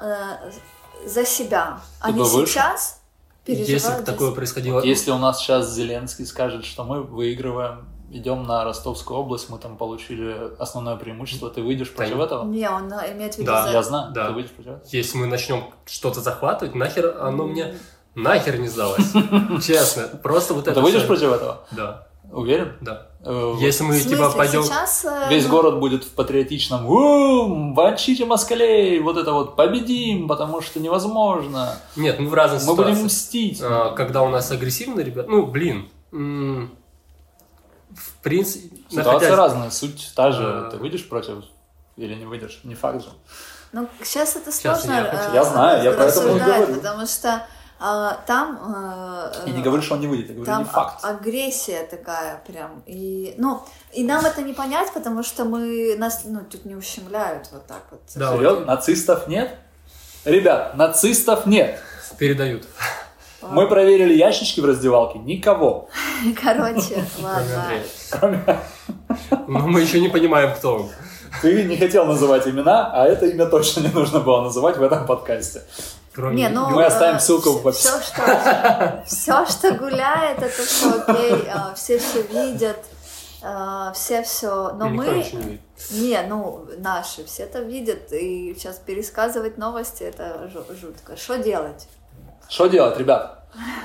э, 1.04 1.08
за 1.08 1.24
себя. 1.24 1.80
Они 2.00 2.18
бы 2.18 2.24
вышел? 2.24 2.46
сейчас 2.46 3.00
переживают 3.44 3.68
Если 3.70 3.88
бы 3.90 3.96
за 3.98 4.04
такое 4.04 4.30
происходило... 4.32 4.74
Вот 4.76 4.84
если 4.84 5.10
у 5.12 5.18
нас 5.18 5.38
сейчас 5.38 5.72
Зеленский 5.72 6.26
скажет, 6.26 6.64
что 6.64 6.82
мы 6.84 7.02
выигрываем, 7.02 7.86
идем 8.10 8.44
на 8.44 8.64
Ростовскую 8.64 9.18
область, 9.20 9.48
мы 9.48 9.58
там 9.58 9.76
получили 9.76 10.52
основное 10.58 10.96
преимущество, 10.96 11.50
ты 11.50 11.62
выйдешь 11.62 11.92
против 11.92 12.16
Да. 12.18 12.24
этого? 12.24 12.44
Не, 12.44 12.68
он 12.68 12.92
э, 12.92 13.12
имеет 13.12 13.34
в 13.34 13.38
виду 13.38 13.46
Да. 13.50 13.64
за- 13.66 13.70
Я 13.72 13.82
знаю, 13.82 14.12
Да. 14.12 14.28
ты 14.28 14.32
выйдешь 14.32 14.50
против 14.50 14.70
этого? 14.72 14.84
Если 14.90 15.18
мы 15.18 15.26
начнем 15.26 15.64
что-то 15.86 16.20
захватывать, 16.20 16.74
нахер 16.74 17.16
оно 17.20 17.44
мне 17.46 17.74
нахер 18.16 18.58
не 18.58 18.68
сдалось. 18.68 19.12
Честно. 19.64 20.08
Просто 20.22 20.54
вот 20.54 20.66
это 20.68 20.74
Ты 20.74 20.80
выйдешь 20.80 21.06
против 21.06 21.32
этого? 21.32 21.66
Да, 21.72 22.06
Уверен? 22.34 22.76
да. 22.80 23.06
Э, 23.24 23.54
Если 23.58 23.84
мы 23.84 23.94
смысле, 23.94 24.16
типа 24.16 24.30
пойдем... 24.30 24.62
сейчас... 24.64 25.04
э, 25.04 25.28
Весь 25.30 25.44
ну, 25.44 25.50
город 25.50 25.78
будет 25.80 26.04
в 26.04 26.10
патриотичном 26.10 26.86
«У, 26.86 27.46
мочите 27.46 28.24
москалей, 28.26 28.98
вот 29.00 29.16
это 29.16 29.32
вот 29.32 29.56
победим, 29.56 30.28
потому 30.28 30.60
что 30.60 30.78
невозможно, 30.80 31.76
Нет, 31.96 32.18
мы 32.18 32.28
в 32.28 32.34
разных 32.34 32.60
мы 32.62 32.74
будем 32.74 32.96
ситуациях. 32.96 33.06
мстить. 33.06 33.60
А, 33.62 33.92
когда 33.92 34.22
у 34.22 34.28
нас 34.28 34.50
агрессивные 34.50 35.04
ребята, 35.06 35.30
ну, 35.30 35.46
блин, 35.46 35.88
в 36.10 36.68
принципе, 38.22 38.76
Ситуация 38.88 39.12
находясь- 39.12 39.34
разная, 39.36 39.70
суть 39.70 40.12
та 40.16 40.32
же, 40.32 40.64
А. 40.66 40.70
ты 40.70 40.76
выйдешь 40.78 41.08
против 41.08 41.44
или 41.96 42.14
не 42.14 42.24
выйдешь, 42.26 42.60
не 42.64 42.74
факт 42.74 43.02
же. 43.04 43.08
Ну, 43.72 43.88
сейчас 44.02 44.36
это 44.36 44.52
Сейчас 44.52 44.82
сложно 44.82 44.96
я 44.98 45.04
хочу- 45.04 45.34
Я 45.34 45.44
знаю, 45.44 45.84
я 45.84 45.92
поэтому 45.92 46.36
и 46.36 46.40
говорю. 46.40 46.74
потому 46.74 47.06
что 47.06 47.46
а, 47.80 48.18
там... 48.26 48.58
э, 49.44 49.48
И 49.48 49.50
не 49.50 49.62
говорю, 49.62 49.82
что 49.82 49.94
он 49.94 50.00
не 50.00 50.06
выйдет, 50.06 50.28
я 50.28 50.34
говорю, 50.34 50.46
там 50.50 50.62
не 50.62 50.68
факт. 50.68 51.00
а- 51.02 51.10
агрессия 51.10 51.82
такая 51.84 52.40
прям. 52.46 52.82
И, 52.86 53.34
ну, 53.38 53.62
и 53.92 54.04
нам 54.04 54.24
это 54.24 54.42
не 54.42 54.52
понять, 54.54 54.92
потому 54.92 55.22
что 55.22 55.44
мы 55.44 55.94
нас 55.98 56.22
ну, 56.24 56.40
тут 56.50 56.64
не 56.64 56.74
ущемляют 56.76 57.48
вот 57.52 57.66
так 57.66 57.82
вот. 57.90 58.00
Да, 58.14 58.32
Серьезно? 58.32 58.64
Нацистов 58.66 59.28
нет? 59.28 59.58
Ребят, 60.24 60.76
нацистов 60.76 61.46
нет. 61.46 61.80
передают. 62.18 62.66
Мы 63.42 63.66
проверили 63.68 64.14
ящички 64.14 64.60
в 64.60 64.64
раздевалке, 64.64 65.18
никого. 65.18 65.88
Короче, 66.42 67.04
ладно. 67.22 68.58
Но 69.46 69.66
мы 69.68 69.80
еще 69.82 70.00
не 70.00 70.08
понимаем, 70.08 70.54
кто 70.54 70.76
он. 70.76 70.90
Ты 71.42 71.64
не 71.64 71.76
хотел 71.76 72.06
называть 72.06 72.46
имена, 72.46 72.90
а 72.94 73.06
это 73.06 73.26
имя 73.26 73.46
точно 73.46 73.80
не 73.80 73.88
нужно 73.88 74.20
было 74.20 74.40
называть 74.42 74.78
в 74.78 74.82
этом 74.82 75.04
подкасте. 75.04 75.62
Кроме 76.14 76.36
Не, 76.36 76.48
ну, 76.48 76.70
Мы 76.70 76.84
оставим 76.84 77.18
ссылку 77.20 77.50
в 77.58 77.72
все, 77.72 77.90
описании. 77.96 78.04
что, 78.04 79.02
все, 79.06 79.46
что 79.46 79.74
гуляет, 79.74 80.38
это 80.42 80.62
все 80.62 80.90
окей, 81.02 81.44
а, 81.52 81.74
все 81.74 81.98
все 81.98 82.22
видят, 82.22 82.78
все 83.94 84.22
все, 84.22 84.72
но 84.74 84.88
Никто 84.88 85.10
мы, 85.10 85.16
не 85.16 85.60
не, 85.90 86.22
ну, 86.28 86.66
наши, 86.78 87.24
все 87.24 87.42
это 87.42 87.58
видят, 87.60 88.12
и 88.12 88.54
сейчас 88.56 88.76
пересказывать 88.76 89.58
новости, 89.58 90.04
это 90.04 90.48
жу- 90.54 90.80
жутко. 90.80 91.16
Что 91.16 91.36
делать? 91.36 91.88
Что 92.48 92.68
делать, 92.68 92.96
ребят? 92.96 93.40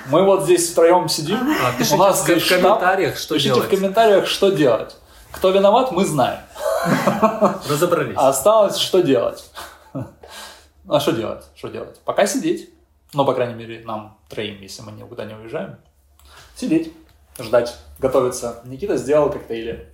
Мы 0.08 0.24
вот 0.24 0.44
здесь 0.44 0.72
втроем 0.72 1.10
сидим. 1.10 1.38
А, 1.66 1.72
пишите 1.78 1.96
У 1.96 1.98
нас 1.98 2.22
в 2.22 2.24
здесь 2.24 2.44
в 2.44 2.46
штаб. 2.46 2.62
комментариях, 2.62 3.18
что 3.18 3.36
Пишите 3.36 3.54
делать. 3.56 3.68
в 3.68 3.70
комментариях, 3.76 4.28
что 4.28 4.50
делать. 4.50 4.96
Кто 5.32 5.50
виноват, 5.52 5.92
мы 5.92 6.06
знаем. 6.06 6.40
Разобрались. 7.70 8.16
Осталось, 8.18 8.78
что 8.78 9.02
делать. 9.02 9.44
А 10.90 11.00
что 11.00 11.12
делать? 11.12 11.46
Что 11.56 11.68
делать? 11.68 12.00
Пока 12.04 12.26
сидеть. 12.26 12.70
Ну, 13.14 13.26
по 13.26 13.34
крайней 13.34 13.54
мере, 13.54 13.84
нам 13.86 14.20
троим, 14.28 14.62
если 14.62 14.82
мы 14.82 14.92
никуда 14.92 15.26
не 15.26 15.34
уезжаем. 15.34 15.78
Сидеть, 16.56 16.94
ждать, 17.40 17.76
готовиться. 18.00 18.62
Никита 18.66 18.98
сделал 18.98 19.32
коктейли. 19.32 19.88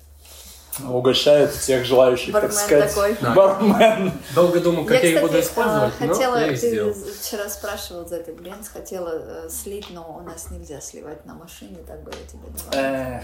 Угощает 0.86 1.52
всех 1.52 1.86
желающих, 1.86 2.34
так 2.34 2.44
Бармен 2.44 2.58
сказать. 2.58 2.94
такой. 2.94 3.18
Да. 3.22 3.34
Бармен. 3.34 4.12
Долго 4.36 4.60
думал, 4.60 4.86
как 4.86 5.02
я, 5.02 5.10
я, 5.10 5.16
их 5.16 5.22
буду 5.22 5.40
кстати, 5.40 5.46
использовать, 5.46 5.94
а, 6.00 6.06
но 6.06 6.14
хотела, 6.14 6.36
я 6.38 6.48
их 6.48 6.60
ты 6.60 6.70
сделал. 6.70 6.94
вчера 6.94 7.50
спрашивал 7.50 8.06
за 8.06 8.18
этот 8.18 8.36
бленд, 8.36 8.68
хотела 8.68 9.46
э, 9.46 9.50
слить, 9.50 9.88
но 9.92 10.18
у 10.18 10.22
нас 10.22 10.52
нельзя 10.52 10.82
сливать 10.82 11.26
на 11.26 11.34
машине, 11.36 11.78
так 11.88 12.04
бы 12.04 12.12
я 12.12 12.28
тебе 12.28 12.50
давала. 12.72 13.24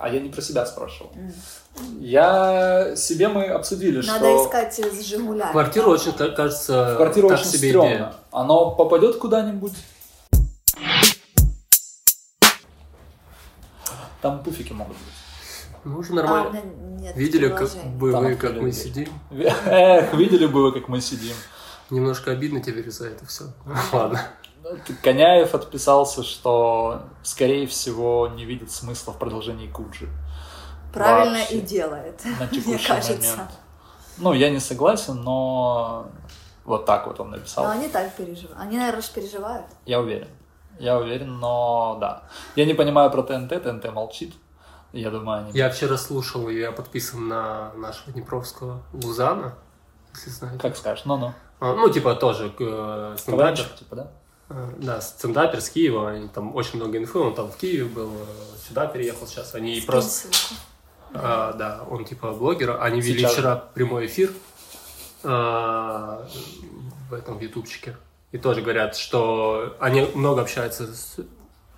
А 0.00 0.08
я 0.08 0.20
не 0.20 0.28
про 0.28 0.40
себя 0.42 0.66
спрашивал. 0.66 1.12
М. 1.14 1.32
Я 2.00 2.96
себе 2.96 3.28
мы 3.28 3.46
обсудили, 3.46 4.04
Надо 4.04 4.18
что 4.18 4.44
искать 4.46 4.74
с 4.74 5.02
Жигуля. 5.06 5.48
Квартира 5.52 5.86
очень, 5.86 6.12
ка- 6.12 6.30
кажется, 6.30 6.94
квартира 6.96 7.28
так 7.28 7.38
очень 7.38 7.48
себе 7.50 7.68
стрёмно. 7.68 7.88
идея. 7.88 8.14
Оно 8.32 8.72
попадет 8.72 9.16
куда-нибудь. 9.18 9.74
Там 14.20 14.42
пуфики 14.42 14.72
могут 14.72 14.96
быть. 14.96 15.04
Ну, 15.84 15.98
уже 15.98 16.12
А, 16.12 16.16
нормально. 16.16 16.50
меня 16.50 16.62
нет 17.02 17.16
Видели, 17.16 17.48
как 17.48 17.70
бы 17.96 18.10
Там 18.12 18.24
вы, 18.24 18.34
как 18.34 18.52
мы 18.54 18.60
дверь. 18.70 18.72
сидим? 18.74 19.08
Эх, 19.30 20.12
видели 20.14 20.46
бы 20.46 20.62
вы, 20.64 20.72
как 20.72 20.88
мы 20.88 21.00
сидим. 21.00 21.34
Немножко 21.90 22.32
обидно 22.32 22.60
теперь 22.60 22.90
за 22.90 23.06
это 23.08 23.24
все. 23.26 23.44
Ладно. 23.92 24.20
Коняев 25.02 25.54
отписался, 25.54 26.22
что, 26.22 27.02
скорее 27.22 27.66
всего, 27.66 28.28
не 28.28 28.44
видит 28.44 28.70
смысла 28.70 29.12
в 29.12 29.18
продолжении 29.18 29.68
Куджи 29.68 30.08
Правильно 30.92 31.38
Вообще. 31.38 31.58
и 31.58 31.60
делает, 31.60 32.24
на 32.24 32.46
мне 32.46 32.78
кажется. 32.78 33.30
момент. 33.36 33.50
Ну, 34.18 34.32
я 34.32 34.50
не 34.50 34.58
согласен, 34.58 35.22
но 35.22 36.06
вот 36.64 36.86
так 36.86 37.06
вот 37.06 37.20
он 37.20 37.30
написал. 37.30 37.64
Но 37.64 37.70
они 37.70 37.88
так 37.88 38.12
переживают. 38.14 38.58
Они, 38.58 38.76
наверное, 38.78 39.02
же 39.02 39.12
переживают. 39.12 39.66
Я 39.86 40.00
уверен. 40.00 40.28
Я 40.78 40.98
уверен, 40.98 41.38
но 41.38 41.98
да. 42.00 42.22
Я 42.56 42.64
не 42.64 42.74
понимаю 42.74 43.10
про 43.10 43.22
ТНТ, 43.22 43.62
ТНТ 43.62 43.92
молчит. 43.92 44.34
Я 44.92 45.10
думаю, 45.10 45.40
они... 45.40 45.52
Я 45.52 45.70
вчера 45.70 45.96
слушал, 45.98 46.48
и 46.48 46.58
я 46.58 46.72
подписан 46.72 47.28
на 47.28 47.72
нашего 47.74 48.12
Днепровского 48.12 48.82
Лузана, 48.92 49.54
если 50.14 50.30
знаете. 50.30 50.58
Как 50.60 50.76
скажешь, 50.76 51.04
ну-ну. 51.04 51.32
А, 51.60 51.74
Ну, 51.74 51.90
типа 51.90 52.14
тоже 52.14 52.52
э, 52.58 53.16
стендапер. 53.18 53.64
Типа, 53.64 53.96
да? 53.96 54.10
Э, 54.50 54.70
Да, 54.78 55.00
стендапер 55.00 55.60
с 55.60 55.68
Киева, 55.70 56.10
они 56.10 56.28
там 56.28 56.54
очень 56.56 56.76
много 56.78 56.98
инфы, 56.98 57.18
он 57.18 57.34
там 57.34 57.50
в 57.50 57.56
Киеве 57.56 57.84
был, 57.84 58.12
сюда 58.66 58.86
переехал 58.86 59.26
сейчас, 59.26 59.54
они 59.54 59.76
Скинь 59.76 59.86
просто, 59.86 60.10
ссылку. 60.10 60.60
а, 61.14 61.52
да, 61.52 61.84
он 61.90 62.04
типа 62.04 62.32
блогер, 62.32 62.76
они 62.80 63.00
вели 63.00 63.20
Сейчас. 63.20 63.32
вчера 63.32 63.56
прямой 63.56 64.06
эфир 64.06 64.32
а, 65.24 66.26
в 67.10 67.14
этом 67.14 67.38
ютубчике, 67.38 67.96
и 68.32 68.38
тоже 68.38 68.60
говорят, 68.62 68.96
что 68.96 69.76
они 69.80 70.02
много 70.14 70.42
общаются 70.42 70.86
с... 70.94 71.16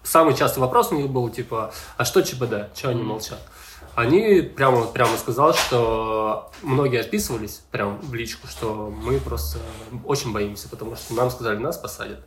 Самый 0.02 0.34
частый 0.34 0.62
вопрос 0.62 0.92
у 0.92 0.96
них 0.96 1.10
был, 1.10 1.28
типа, 1.28 1.72
а 1.98 2.04
что 2.06 2.22
ЧБД, 2.22 2.72
чего 2.74 2.92
они 2.92 3.02
молчат? 3.02 3.38
Они 3.94 4.40
прямо, 4.40 4.86
прямо 4.86 5.16
сказали, 5.18 5.52
что 5.52 6.50
многие 6.62 7.00
отписывались 7.00 7.62
прям 7.70 8.00
в 8.00 8.14
личку, 8.14 8.46
что 8.46 8.90
мы 8.90 9.18
просто 9.18 9.58
очень 10.06 10.32
боимся, 10.32 10.68
потому 10.70 10.96
что 10.96 11.12
нам 11.14 11.30
сказали, 11.30 11.58
нас 11.58 11.76
посадят. 11.76 12.20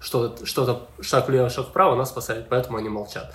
Что-то, 0.00 0.46
что-то 0.46 0.88
шаг 1.02 1.28
влево, 1.28 1.50
шаг 1.50 1.68
вправо, 1.68 1.94
нас 1.94 2.10
посадят, 2.10 2.48
поэтому 2.48 2.78
они 2.78 2.88
молчат. 2.88 3.34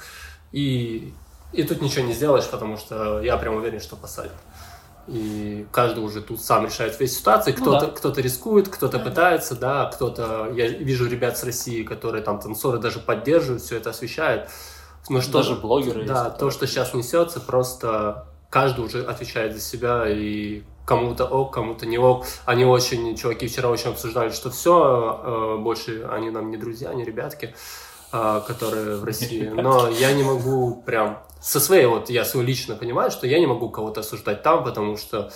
И, 0.52 1.14
и 1.54 1.64
тут 1.64 1.82
ничего 1.82 2.06
не 2.06 2.14
сделаешь, 2.14 2.48
потому 2.48 2.78
что 2.78 3.22
я 3.22 3.38
прям 3.38 3.56
уверен, 3.56 3.80
что 3.80 3.96
посадят. 3.96 4.34
И 5.08 5.68
каждый 5.72 6.04
уже 6.04 6.22
тут 6.22 6.42
сам 6.42 6.66
решает 6.66 6.96
свои 6.96 7.08
ситуации. 7.08 7.54
Ну 7.56 7.62
Кто-то, 7.62 7.86
да. 7.88 7.92
кто-то 7.92 8.22
рискует, 8.22 8.68
кто-то 8.68 8.98
Ну 8.98 9.04
да. 9.04 9.10
пытается, 9.10 9.56
да, 9.56 9.86
кто-то... 9.94 10.52
Я 10.56 10.68
вижу 10.68 11.08
ребят 11.08 11.38
с 11.38 11.44
России, 11.44 11.84
которые 11.84 12.24
там 12.24 12.40
танцоры 12.40 12.80
даже 12.80 13.00
поддерживают, 13.00 13.62
все 13.62 13.78
это 13.78 13.92
освещают. 13.92 14.50
Ну 15.08 15.22
что 15.22 15.34
Даже 15.34 15.56
блогеры 15.56 16.06
Да, 16.06 16.32
то, 16.32 16.50
что 16.50 16.66
сейчас 16.66 16.96
несется, 16.96 17.40
просто 17.40 18.26
каждый 18.50 18.86
уже 18.86 19.06
отвечает 19.06 19.54
за 19.54 19.62
себя, 19.62 20.06
и 20.08 20.64
кому-то 20.86 21.26
ок, 21.26 21.54
кому-то 21.54 21.86
не 21.86 21.98
ок. 21.98 22.26
Они 22.46 22.64
очень, 22.66 23.16
чуваки 23.16 23.48
вчера 23.48 23.70
очень 23.70 23.90
обсуждали, 23.90 24.30
что 24.30 24.50
все, 24.50 25.58
больше 25.60 26.08
они 26.12 26.30
нам 26.30 26.52
не 26.52 26.58
друзья, 26.58 26.94
не 26.94 27.04
ребятки, 27.04 27.56
э, 28.14 28.42
которые 28.48 28.98
в 28.98 29.04
России. 29.04 29.48
Но 29.54 29.90
я 29.90 30.14
не 30.14 30.24
могу 30.24 30.82
прям 30.86 31.20
со 31.42 31.60
своей, 31.60 31.86
вот 31.86 32.10
я 32.10 32.26
свой 32.26 32.44
лично 32.46 32.76
понимаю, 32.76 33.12
что 33.12 33.28
я 33.28 33.40
не 33.40 33.48
могу 33.48 33.70
кого-то 33.70 34.02
осуждать 34.02 34.44
там, 34.44 34.64
потому 34.64 34.98
что 34.98 35.32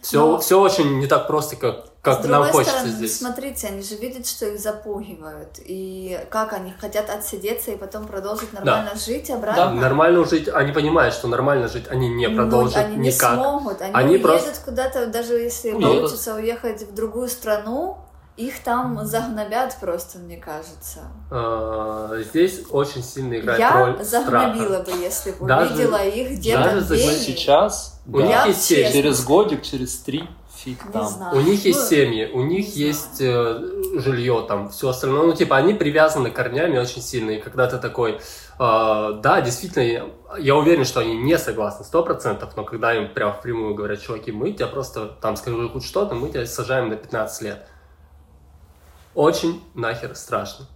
все, 0.00 0.26
Но- 0.26 0.38
все 0.38 0.60
очень 0.60 0.98
не 0.98 1.06
так 1.06 1.26
просто, 1.26 1.56
как, 1.56 1.86
как 2.02 2.20
С 2.20 2.26
нам 2.26 2.42
другой 2.42 2.50
хочется 2.52 2.72
стороны, 2.78 2.96
здесь. 2.96 3.16
смотрите, 3.18 3.68
они 3.68 3.80
же 3.82 3.94
видят, 3.94 4.26
что 4.26 4.46
их 4.46 4.58
запугивают. 4.58 5.60
И 5.64 6.18
как 6.30 6.52
они 6.52 6.72
хотят 6.80 7.08
отсидеться 7.08 7.70
и 7.70 7.76
потом 7.76 8.06
продолжить 8.08 8.52
нормально 8.52 8.90
жить 8.96 9.30
обратно. 9.30 9.72
Нормально 9.74 10.24
жить, 10.24 10.48
они 10.48 10.72
понимают, 10.72 11.14
что 11.14 11.28
нормально 11.28 11.68
жить 11.68 11.84
они 11.88 12.08
не 12.08 12.28
продолжат 12.28 12.76
они 12.86 12.96
не 12.96 13.08
никак. 13.10 13.34
смогут. 13.34 13.80
Они, 13.82 13.92
Они 13.94 14.14
уедут 14.16 14.22
просто- 14.42 14.64
куда-то, 14.64 15.06
даже 15.06 15.34
если 15.34 15.70
Уедут. 15.70 15.84
получится 15.98 16.34
уехать 16.34 16.82
в 16.82 16.92
другую 16.92 17.28
страну, 17.28 17.98
их 18.36 18.58
там 18.64 19.06
загнобят 19.06 19.76
просто, 19.80 20.18
мне 20.18 20.38
кажется. 20.38 21.00
А, 21.30 22.10
Здесь 22.30 22.62
очень 22.70 23.04
сильно 23.04 23.38
играет 23.38 23.60
Я 23.60 23.72
роль 23.78 24.02
загнобила 24.02 24.82
страха. 24.82 24.90
бы, 24.90 25.02
если 25.02 25.30
бы 25.32 25.46
Даже- 25.46 25.74
увидела 25.74 26.04
их 26.04 26.30
где-то 26.38 26.80
даже. 26.80 26.96
Сейчас, 26.96 28.00
У 28.06 28.18
да. 28.18 28.26
них 28.46 28.56
Я 28.70 28.90
через 28.90 29.22
годик, 29.24 29.62
через 29.62 29.98
три, 29.98 30.28
фиг 30.64 30.84
Не 30.86 30.92
там. 30.92 31.06
знаю. 31.06 31.36
У 31.36 31.40
них 31.40 31.64
есть 31.64 31.80
Ну, 31.80 31.86
семьи, 31.86 32.30
у 32.32 32.42
них 32.42 32.74
не 32.74 32.82
есть 32.82 33.20
э, 33.20 33.60
жилье, 33.96 34.44
там, 34.48 34.70
все 34.70 34.88
остальное. 34.88 35.26
Ну, 35.26 35.32
типа, 35.32 35.56
они 35.56 35.74
привязаны 35.74 36.30
корнями 36.30 36.78
очень 36.78 37.02
сильно. 37.02 37.30
И 37.30 37.40
когда 37.40 37.66
ты 37.66 37.78
такой, 37.78 38.12
э, 38.12 38.18
да, 38.58 39.40
действительно, 39.40 39.82
я, 39.82 40.06
я 40.38 40.56
уверен, 40.56 40.84
что 40.84 41.00
они 41.00 41.16
не 41.16 41.38
согласны, 41.38 41.84
сто 41.84 42.02
процентов, 42.02 42.56
но 42.56 42.64
когда 42.64 42.94
им 42.94 43.12
прям 43.12 43.32
впрямую 43.32 43.74
говорят, 43.74 44.00
чуваки, 44.00 44.32
мы 44.32 44.52
тебя 44.52 44.68
просто, 44.68 45.06
там, 45.20 45.36
скажу 45.36 45.68
хоть 45.68 45.84
что-то, 45.84 46.14
мы 46.14 46.28
тебя 46.28 46.46
сажаем 46.46 46.88
на 46.88 46.96
15 46.96 47.42
лет. 47.42 47.68
Очень 49.14 49.62
нахер 49.74 50.14
страшно. 50.14 50.66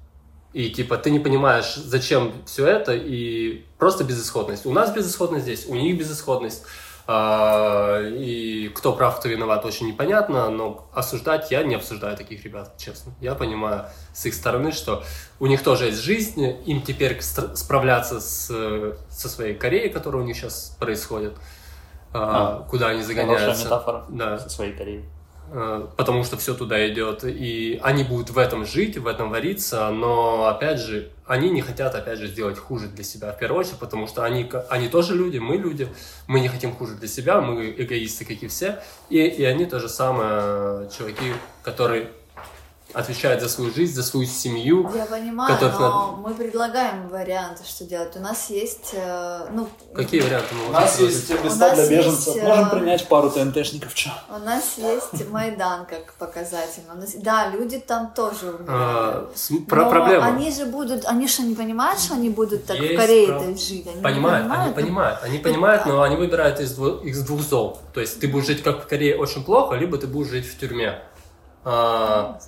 И 0.53 0.71
типа 0.71 0.97
ты 0.97 1.11
не 1.11 1.19
понимаешь, 1.19 1.75
зачем 1.75 2.33
все 2.47 2.67
это, 2.67 2.95
и 2.95 3.67
просто 3.79 4.05
безысходность. 4.05 4.65
У 4.65 4.73
нас 4.73 4.91
безысходность 4.91 5.45
здесь, 5.45 5.67
у 5.67 5.75
них 5.75 5.99
безысходность. 5.99 6.65
А, 7.09 8.01
И 8.03 8.69
кто 8.75 8.93
прав, 8.93 9.19
кто 9.21 9.29
виноват, 9.29 9.65
очень 9.65 9.87
непонятно, 9.87 10.51
но 10.51 10.89
осуждать 10.93 11.51
я 11.53 11.63
не 11.63 11.77
обсуждаю 11.77 12.17
таких 12.17 12.45
ребят, 12.45 12.77
честно. 12.79 13.13
Я 13.21 13.35
понимаю 13.35 13.85
с 14.13 14.27
их 14.27 14.35
стороны, 14.35 14.73
что 14.73 15.05
у 15.39 15.47
них 15.47 15.63
тоже 15.63 15.87
есть 15.87 15.99
жизнь, 16.03 16.43
им 16.67 16.83
теперь 16.83 17.21
справляться 17.23 18.21
с, 18.21 18.47
со 19.09 19.29
своей 19.29 19.55
Кореей, 19.55 19.89
которая 19.91 20.23
у 20.23 20.25
них 20.27 20.37
сейчас 20.37 20.77
происходит, 20.81 21.35
а, 22.13 22.67
куда 22.69 22.89
они 22.89 23.03
Хорошая 23.03 23.25
загоняются. 23.25 23.65
метафора 23.65 24.05
Да. 24.09 24.39
со 24.39 24.49
своей 24.49 24.73
Кореей. 24.73 25.05
Э, 25.49 25.87
потому 25.97 26.25
что 26.25 26.37
все 26.37 26.55
туда 26.55 26.89
идет, 26.89 27.23
и 27.25 27.79
они 27.83 28.03
будут 28.03 28.31
в 28.31 28.39
этом 28.39 28.67
жить, 28.67 28.99
в 28.99 29.07
этом 29.07 29.31
вариться, 29.31 29.91
но, 29.91 30.47
опять 30.47 30.81
же, 30.81 31.11
они 31.25 31.51
не 31.51 31.63
хотят, 31.63 31.95
опять 31.95 32.19
же, 32.19 32.27
сделать 32.27 32.59
хуже 32.59 32.89
для 32.89 33.05
себя, 33.05 33.33
в 33.33 33.39
первую 33.39 33.61
очередь, 33.61 33.79
потому 33.79 34.09
что 34.09 34.25
они, 34.25 34.51
они 34.71 34.89
тоже 34.89 35.15
люди, 35.15 35.39
мы 35.39 35.57
люди, 35.57 35.89
мы 36.27 36.41
не 36.41 36.49
хотим 36.49 36.73
хуже 36.73 36.95
для 36.95 37.07
себя, 37.07 37.41
мы 37.41 37.73
эгоисты, 37.77 38.25
как 38.25 38.43
и 38.43 38.49
все, 38.49 38.83
и, 39.09 39.19
и 39.19 39.45
они 39.45 39.67
то 39.67 39.79
же 39.79 39.89
самое, 39.89 40.91
чуваки, 40.91 41.33
которые 41.63 42.11
отвечают 42.97 43.43
за 43.43 43.49
свою 43.51 43.71
жизнь, 43.75 43.95
за 43.95 44.03
свою 44.03 44.27
семью, 44.27 44.91
Я 44.95 45.05
понимаю, 45.05 45.53
которых 45.55 45.79
но 45.79 46.19
мы 46.25 46.33
предлагаем 46.35 47.09
варианты, 47.09 47.63
что 47.65 47.85
делать. 47.85 48.17
У 48.17 48.21
нас 48.21 48.49
есть, 48.49 48.91
э, 48.95 49.49
ну, 49.53 49.69
какие 49.95 50.23
варианты 50.23 50.55
мы 50.55 50.69
У 50.71 50.73
нас 50.73 50.99
есть 50.99 51.31
У 51.31 51.35
места 51.45 51.59
нас 51.69 51.75
для 51.75 51.83
есть, 51.85 51.91
беженцев. 51.91 52.37
э, 52.37 52.49
Можем 52.49 52.71
принять 52.71 53.07
пару 53.09 53.31
ТНТшников, 53.31 53.93
чё? 53.95 54.11
у 54.35 54.39
нас 54.39 54.79
есть 54.79 55.29
Майдан 55.31 55.85
как 55.85 56.15
показатель. 56.15 56.83
Нас- 56.95 57.15
да, 57.17 57.49
люди 57.51 57.79
там 57.79 58.13
тоже 58.15 58.53
умирают. 58.53 58.67
А, 58.71 59.31
про- 59.69 59.85
Но 59.85 59.91
проблема. 59.91 60.27
они 60.29 60.51
же 60.51 60.65
будут, 60.65 61.05
они 61.05 61.29
что, 61.29 61.43
не 61.43 61.55
понимают, 61.55 62.01
что 62.01 62.15
они 62.15 62.31
будут 62.31 62.65
так 62.65 62.79
Есть 62.79 62.95
в 62.95 62.97
Корее 62.97 63.27
прав- 63.27 63.43
жить? 63.61 63.87
Они 63.87 63.97
не 63.97 64.03
Понимают, 64.03 64.47
они 64.47 64.73
понимают? 64.73 64.75
понимают, 64.77 65.19
они 65.23 65.39
понимают, 65.39 65.85
но 65.87 66.01
они 66.01 66.17
выбирают 66.17 66.61
из 66.61 66.73
двух, 66.75 67.05
из 67.05 67.23
двух 67.23 67.43
зол. 67.43 67.79
То 67.93 68.01
есть 68.01 68.21
ты 68.21 68.27
будешь 68.27 68.47
жить 68.47 68.63
как 68.63 68.85
в 68.85 68.87
Корее 68.87 69.19
очень 69.19 69.45
плохо, 69.45 69.75
либо 69.75 69.99
ты 69.99 70.07
будешь 70.07 70.31
жить 70.31 70.47
в 70.47 70.59
тюрьме. 70.59 71.03
А, 71.65 72.39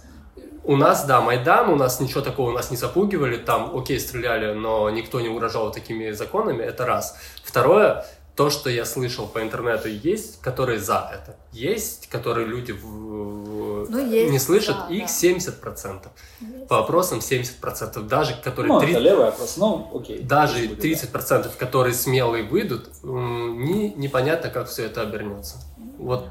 у 0.69 0.77
нас, 0.77 1.07
да, 1.07 1.23
Майдан, 1.23 1.71
у 1.71 1.77
нас 1.77 1.99
ничего 1.99 2.21
такого, 2.21 2.51
у 2.51 2.53
нас 2.53 2.71
не 2.71 2.77
запугивали, 2.77 3.39
там, 3.39 3.75
окей, 3.75 3.99
стреляли, 3.99 4.53
но 4.53 4.91
никто 4.91 5.19
не 5.19 5.29
угрожал 5.31 5.73
такими 5.73 6.11
законами, 6.11 6.63
это 6.63 6.85
раз. 6.85 7.17
Второе, 7.43 8.05
то, 8.37 8.51
что 8.51 8.69
я 8.69 8.85
слышал 8.85 9.27
по 9.27 9.43
интернету, 9.43 9.89
есть, 9.89 10.43
которые 10.43 10.79
за 10.79 11.11
это. 11.11 11.37
Есть, 11.53 12.09
которые 12.09 12.47
люди 12.47 12.73
в... 12.73 12.85
Ну, 12.85 14.11
есть, 14.11 14.31
не 14.31 14.39
слышат, 14.39 14.77
да, 14.91 14.95
их 14.95 15.07
да. 15.07 15.09
70%. 15.09 16.07
Есть. 16.41 16.69
По 16.69 16.81
опросам 16.81 17.21
70%. 17.21 18.07
Даже 18.07 18.35
которые 18.45 18.75
Ну, 18.75 18.79
30 18.79 18.95
это 18.95 19.05
левый 19.05 19.29
опрос, 19.29 19.57
ну, 19.57 19.91
окей. 19.95 20.19
даже 20.21 20.69
пусть 20.69 20.83
будет, 20.83 21.15
30%, 21.15 21.51
которые 21.57 21.95
смелые 21.95 22.45
выйдут, 22.45 22.91
не, 23.03 23.95
непонятно, 23.95 24.51
как 24.51 24.69
все 24.69 24.85
это 24.85 25.01
обернется. 25.01 25.57
Вот 25.97 26.27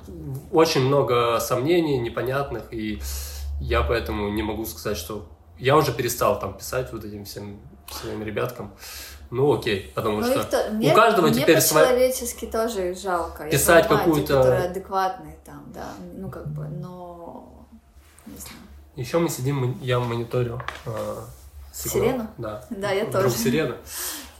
очень 0.52 0.82
много 0.82 1.39
сомнений, 1.39 1.97
непонятных, 1.97 2.71
и 2.71 3.02
я 3.59 3.81
поэтому 3.83 4.29
не 4.29 4.43
могу 4.43 4.65
сказать, 4.65 4.97
что... 4.97 5.27
Я 5.57 5.75
уже 5.75 5.91
перестал 5.91 6.39
там 6.39 6.55
писать 6.57 6.91
вот 6.93 7.03
этим 7.03 7.25
всем 7.25 7.59
своим 7.89 8.21
ребяткам. 8.23 8.73
Ну, 9.31 9.51
окей, 9.57 9.91
потому 9.95 10.21
Ну, 10.21 10.27
что 10.27 10.43
то- 10.43 10.69
мне, 10.71 10.91
у 10.91 10.95
каждого 10.95 11.27
мне 11.27 11.41
теперь 11.41 11.59
своя... 11.59 11.87
по-человечески 11.87 12.45
тоже 12.45 12.93
жалко. 12.95 13.43
Я 13.45 13.49
Писать 13.49 13.87
те, 13.87 13.95
какую-то- 13.95 14.35
которые 14.37 14.63
адекватные 14.69 15.37
там, 15.45 15.63
да, 15.73 15.87
ну 16.15 16.29
как 16.29 16.47
бы, 16.47 16.67
но 16.67 17.65
не 18.25 18.37
знаю. 18.37 18.61
Еще 18.95 19.19
мы 19.19 19.29
сидим, 19.29 19.77
я 19.81 19.99
мониторю 19.99 20.61
э, 20.85 21.15
сигнал. 21.73 22.03
Сирену? 22.07 22.27
Да. 22.37 22.65
Да, 22.69 22.91
я 22.91 23.05
Вдруг 23.05 23.23
тоже. 23.25 23.37
сирена. 23.37 23.75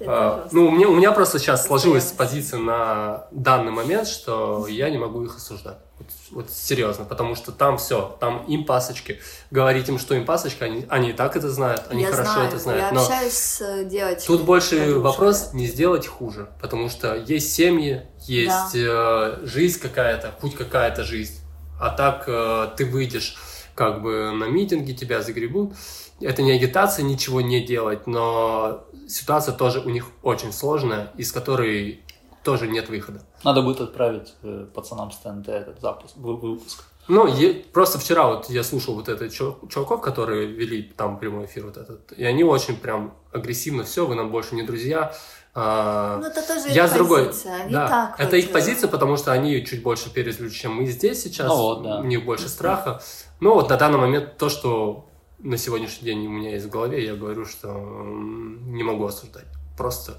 А, 0.06 0.48
ну, 0.52 0.68
у 0.68 0.72
меня, 0.72 0.88
у 0.88 0.96
меня 0.96 1.12
просто 1.12 1.40
сейчас 1.40 1.66
сложилась 1.66 2.12
позиция 2.12 2.60
на 2.60 3.28
данный 3.32 3.72
момент, 3.72 4.08
что 4.08 4.68
я 4.68 4.90
не 4.90 4.98
могу 4.98 5.24
их 5.24 5.36
осуждать. 5.38 5.78
Вот, 5.98 6.08
вот 6.32 6.52
серьезно, 6.52 7.06
потому 7.06 7.36
что 7.36 7.52
там 7.52 7.78
все, 7.78 8.16
там 8.20 8.46
им 8.46 8.66
пасочки. 8.66 9.20
Говорить 9.50 9.90
им, 9.90 9.98
что 9.98 10.14
им 10.14 10.26
пасочка, 10.26 10.66
они, 10.66 10.86
они 10.90 11.10
и 11.10 11.14
так 11.14 11.36
это 11.36 11.50
знают, 11.50 11.86
они 11.90 12.04
я 12.04 12.12
хорошо 12.12 12.34
знаю, 12.34 12.48
это 12.48 12.60
знают. 12.60 12.82
Я 12.82 12.92
но 12.92 13.02
общаюсь 13.02 13.34
с 13.34 13.62
э, 13.62 13.86
девочкой. 13.86 14.28
тут 14.28 14.44
больше 14.44 15.00
вопрос 15.00 15.54
не 15.54 15.66
сделать 15.66 16.06
хуже, 16.06 16.50
потому 16.62 16.90
что 16.90 17.16
есть 17.16 17.52
семьи, 17.52 18.04
есть 18.26 18.76
э, 18.76 19.40
жизнь 19.44 19.80
какая-то, 19.80 20.36
путь 20.40 20.56
какая-то 20.56 21.04
жизнь. 21.04 21.40
А 21.80 21.90
так 21.90 22.26
э, 22.28 22.70
ты 22.78 22.86
выйдешь 22.86 23.38
как 23.74 24.02
бы 24.02 24.32
на 24.32 24.46
митинги, 24.46 24.92
тебя 24.92 25.22
загребут. 25.22 25.74
Это 26.20 26.42
не 26.42 26.52
агитация 26.52 27.04
ничего 27.04 27.42
не 27.42 27.64
делать, 27.64 28.08
но 28.08 28.88
ситуация 29.08 29.54
тоже 29.56 29.80
у 29.80 29.90
них 29.90 30.06
очень 30.24 30.52
сложная, 30.54 31.12
из 31.18 31.32
которой 31.32 32.02
тоже 32.44 32.68
нет 32.68 32.90
выхода. 32.90 33.22
Надо 33.44 33.62
будет 33.62 33.82
отправить 33.82 34.34
э, 34.44 34.66
пацанам 34.74 35.12
с 35.12 35.18
ТНТ 35.18 35.50
этот 35.50 35.82
запуск, 35.82 36.16
вы- 36.18 36.38
выпуск. 36.38 36.84
Ну, 37.10 37.26
е- 37.26 37.54
просто 37.54 38.00
вчера 38.00 38.28
вот 38.28 38.50
я 38.50 38.64
слушал 38.64 38.96
вот 38.96 39.08
это 39.10 39.30
чу- 39.30 39.58
чуваков, 39.70 40.02
которые 40.02 40.46
вели 40.48 40.84
там 40.84 41.20
прямой 41.20 41.46
эфир 41.46 41.66
вот 41.66 41.78
этот, 41.78 42.12
и 42.12 42.24
они 42.24 42.44
очень 42.44 42.76
прям 42.78 43.14
агрессивно, 43.32 43.84
все, 43.84 44.06
вы 44.06 44.16
нам 44.16 44.30
больше 44.32 44.56
не 44.56 44.64
друзья. 44.64 45.14
А, 45.60 46.18
Ну, 46.20 46.28
это 46.28 46.46
тоже 46.48 46.70
я 46.70 46.86
их 46.86 46.92
с 46.92 46.94
другой. 46.94 47.26
позиция. 47.28 47.56
Они 47.64 47.74
да, 47.74 47.88
так 47.88 48.20
это 48.20 48.36
вот, 48.36 48.44
их 48.44 48.52
позиция, 48.52 48.88
потому 48.90 49.18
что 49.18 49.32
они 49.32 49.66
чуть 49.66 49.82
больше 49.82 50.14
пережили, 50.14 50.50
чем 50.50 50.76
мы 50.76 50.86
здесь 50.86 51.24
сейчас. 51.24 51.48
Ну 51.48 51.56
вот, 51.56 51.84
да. 51.84 52.00
У 52.00 52.04
них 52.04 52.24
больше 52.26 52.48
страха. 52.48 53.02
Ну 53.40 53.54
вот 53.56 53.70
на 53.70 53.78
данный 53.78 53.98
момент 53.98 54.38
то, 54.38 54.50
что 54.50 55.07
на 55.40 55.58
сегодняшний 55.58 56.06
день 56.06 56.26
у 56.26 56.30
меня 56.30 56.52
есть 56.52 56.66
в 56.66 56.70
голове, 56.70 57.04
я 57.06 57.16
говорю, 57.16 57.46
что 57.46 57.70
не 57.74 58.84
могу 58.84 59.06
осуждать. 59.06 59.46
Просто, 59.78 60.16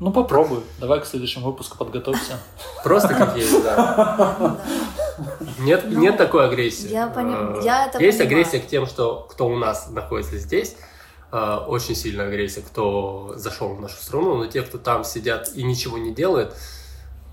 Ну, 0.00 0.12
попробуй. 0.12 0.60
Давай 0.78 1.00
к 1.00 1.04
следующему 1.06 1.46
выпуску 1.46 1.76
подготовься. 1.76 2.40
просто 2.82 3.08
как 3.14 3.36
есть, 3.36 3.62
да. 3.62 3.76
да. 4.38 4.60
Нет, 5.58 5.84
Ну, 5.86 6.00
нет 6.00 6.16
такой 6.16 6.46
агрессии. 6.46 6.88
я 6.88 7.08
поним- 7.08 7.58
Э, 7.60 7.62
я 7.62 7.86
это 7.86 8.02
Есть 8.02 8.16
понимаю. 8.18 8.40
агрессия 8.40 8.60
к 8.60 8.66
тем, 8.66 8.86
что 8.86 9.26
кто 9.30 9.46
у 9.46 9.56
нас 9.58 9.90
находится 9.90 10.38
здесь. 10.38 10.76
э, 11.32 11.56
Очень 11.68 11.94
сильная 11.94 12.26
агрессия, 12.28 12.62
кто 12.62 13.34
зашел 13.36 13.74
в 13.74 13.80
нашу 13.80 13.96
страну, 14.02 14.36
но 14.36 14.46
те, 14.46 14.62
кто 14.62 14.78
там 14.78 15.04
сидят 15.04 15.50
и 15.54 15.62
ничего 15.62 15.98
не 15.98 16.12
делает, 16.14 16.56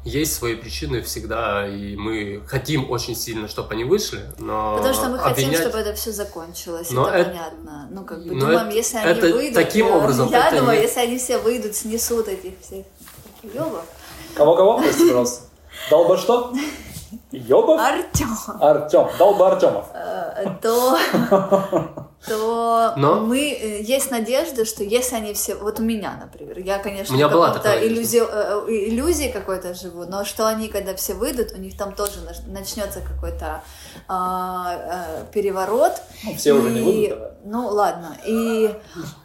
есть 0.07 0.33
свои 0.35 0.55
причины 0.55 1.01
всегда, 1.01 1.67
и 1.67 1.95
мы 1.95 2.41
хотим 2.47 2.89
очень 2.89 3.15
сильно, 3.15 3.47
чтобы 3.47 3.73
они 3.73 3.83
вышли, 3.83 4.21
но 4.39 4.77
Потому 4.77 4.93
что 4.93 5.09
мы 5.09 5.17
хотим, 5.19 5.45
обвинять- 5.49 5.61
чтобы 5.61 5.77
это 5.79 5.93
все 5.93 6.11
закончилось, 6.11 6.89
Но 6.91 7.07
это, 7.07 7.17
это- 7.17 7.29
понятно. 7.29 7.87
Ну, 7.91 8.03
как 8.05 8.23
бы 8.23 8.33
но 8.33 8.39
думаем, 8.41 8.67
это- 8.67 8.75
если 8.75 8.97
они 8.97 9.11
это 9.11 9.27
выйдут. 9.35 9.53
таким 9.55 9.91
образом 9.91 10.29
Я 10.29 10.47
это 10.47 10.57
думаю, 10.59 10.77
не- 10.77 10.83
если 10.83 10.99
они 11.01 11.17
все 11.17 11.37
выйдут, 11.39 11.75
снесут 11.75 12.27
этих 12.27 12.53
всех 12.61 12.85
ёбов. 13.43 13.83
Кого-кого? 14.35 14.77
Прости, 14.79 15.07
пожалуйста. 15.07 15.43
Долба 15.89 16.17
что? 16.17 16.53
Ёбов? 17.31 17.79
Артем. 17.79 18.29
Артем. 18.59 19.07
Долба 19.17 19.51
Артемов. 19.53 19.85
Э, 19.93 20.45
то, 20.61 20.97
то 22.27 22.93
Но- 22.97 23.19
мы 23.21 23.39
э, 23.51 23.81
есть 23.81 24.11
надежда, 24.11 24.65
что 24.65 24.83
если 24.83 25.15
они 25.15 25.33
все, 25.33 25.55
вот 25.55 25.79
у 25.79 25.83
меня, 25.83 26.17
например, 26.19 26.59
я, 26.59 26.77
конечно, 26.79 27.13
У 27.13 27.17
меня 27.17 27.27
в 27.27 27.31
была 27.31 27.47
каком-то 27.47 27.63
такая 27.69 27.87
иллюзи- 27.87 28.19
э, 28.29 28.65
э, 28.67 28.89
иллюзии 28.89 29.29
какой-то 29.31 29.73
живу, 29.73 30.05
но 30.05 30.25
что 30.25 30.47
они, 30.47 30.67
когда 30.67 30.93
все 30.95 31.13
выйдут, 31.13 31.51
у 31.53 31.57
них 31.57 31.77
там 31.77 31.93
тоже 31.93 32.19
нач- 32.25 32.47
начнется 32.51 33.01
какой-то 33.01 33.63
а, 34.07 35.17
э, 35.21 35.25
переворот. 35.33 35.93
Ну, 36.23 36.35
все 36.35 36.53
уже 36.53 36.69
не 36.69 36.79
И- 36.79 36.83
выйдут, 36.83 37.09
давай. 37.19 37.31
Ну 37.49 37.67
ладно, 37.67 38.17
и, 38.25 38.69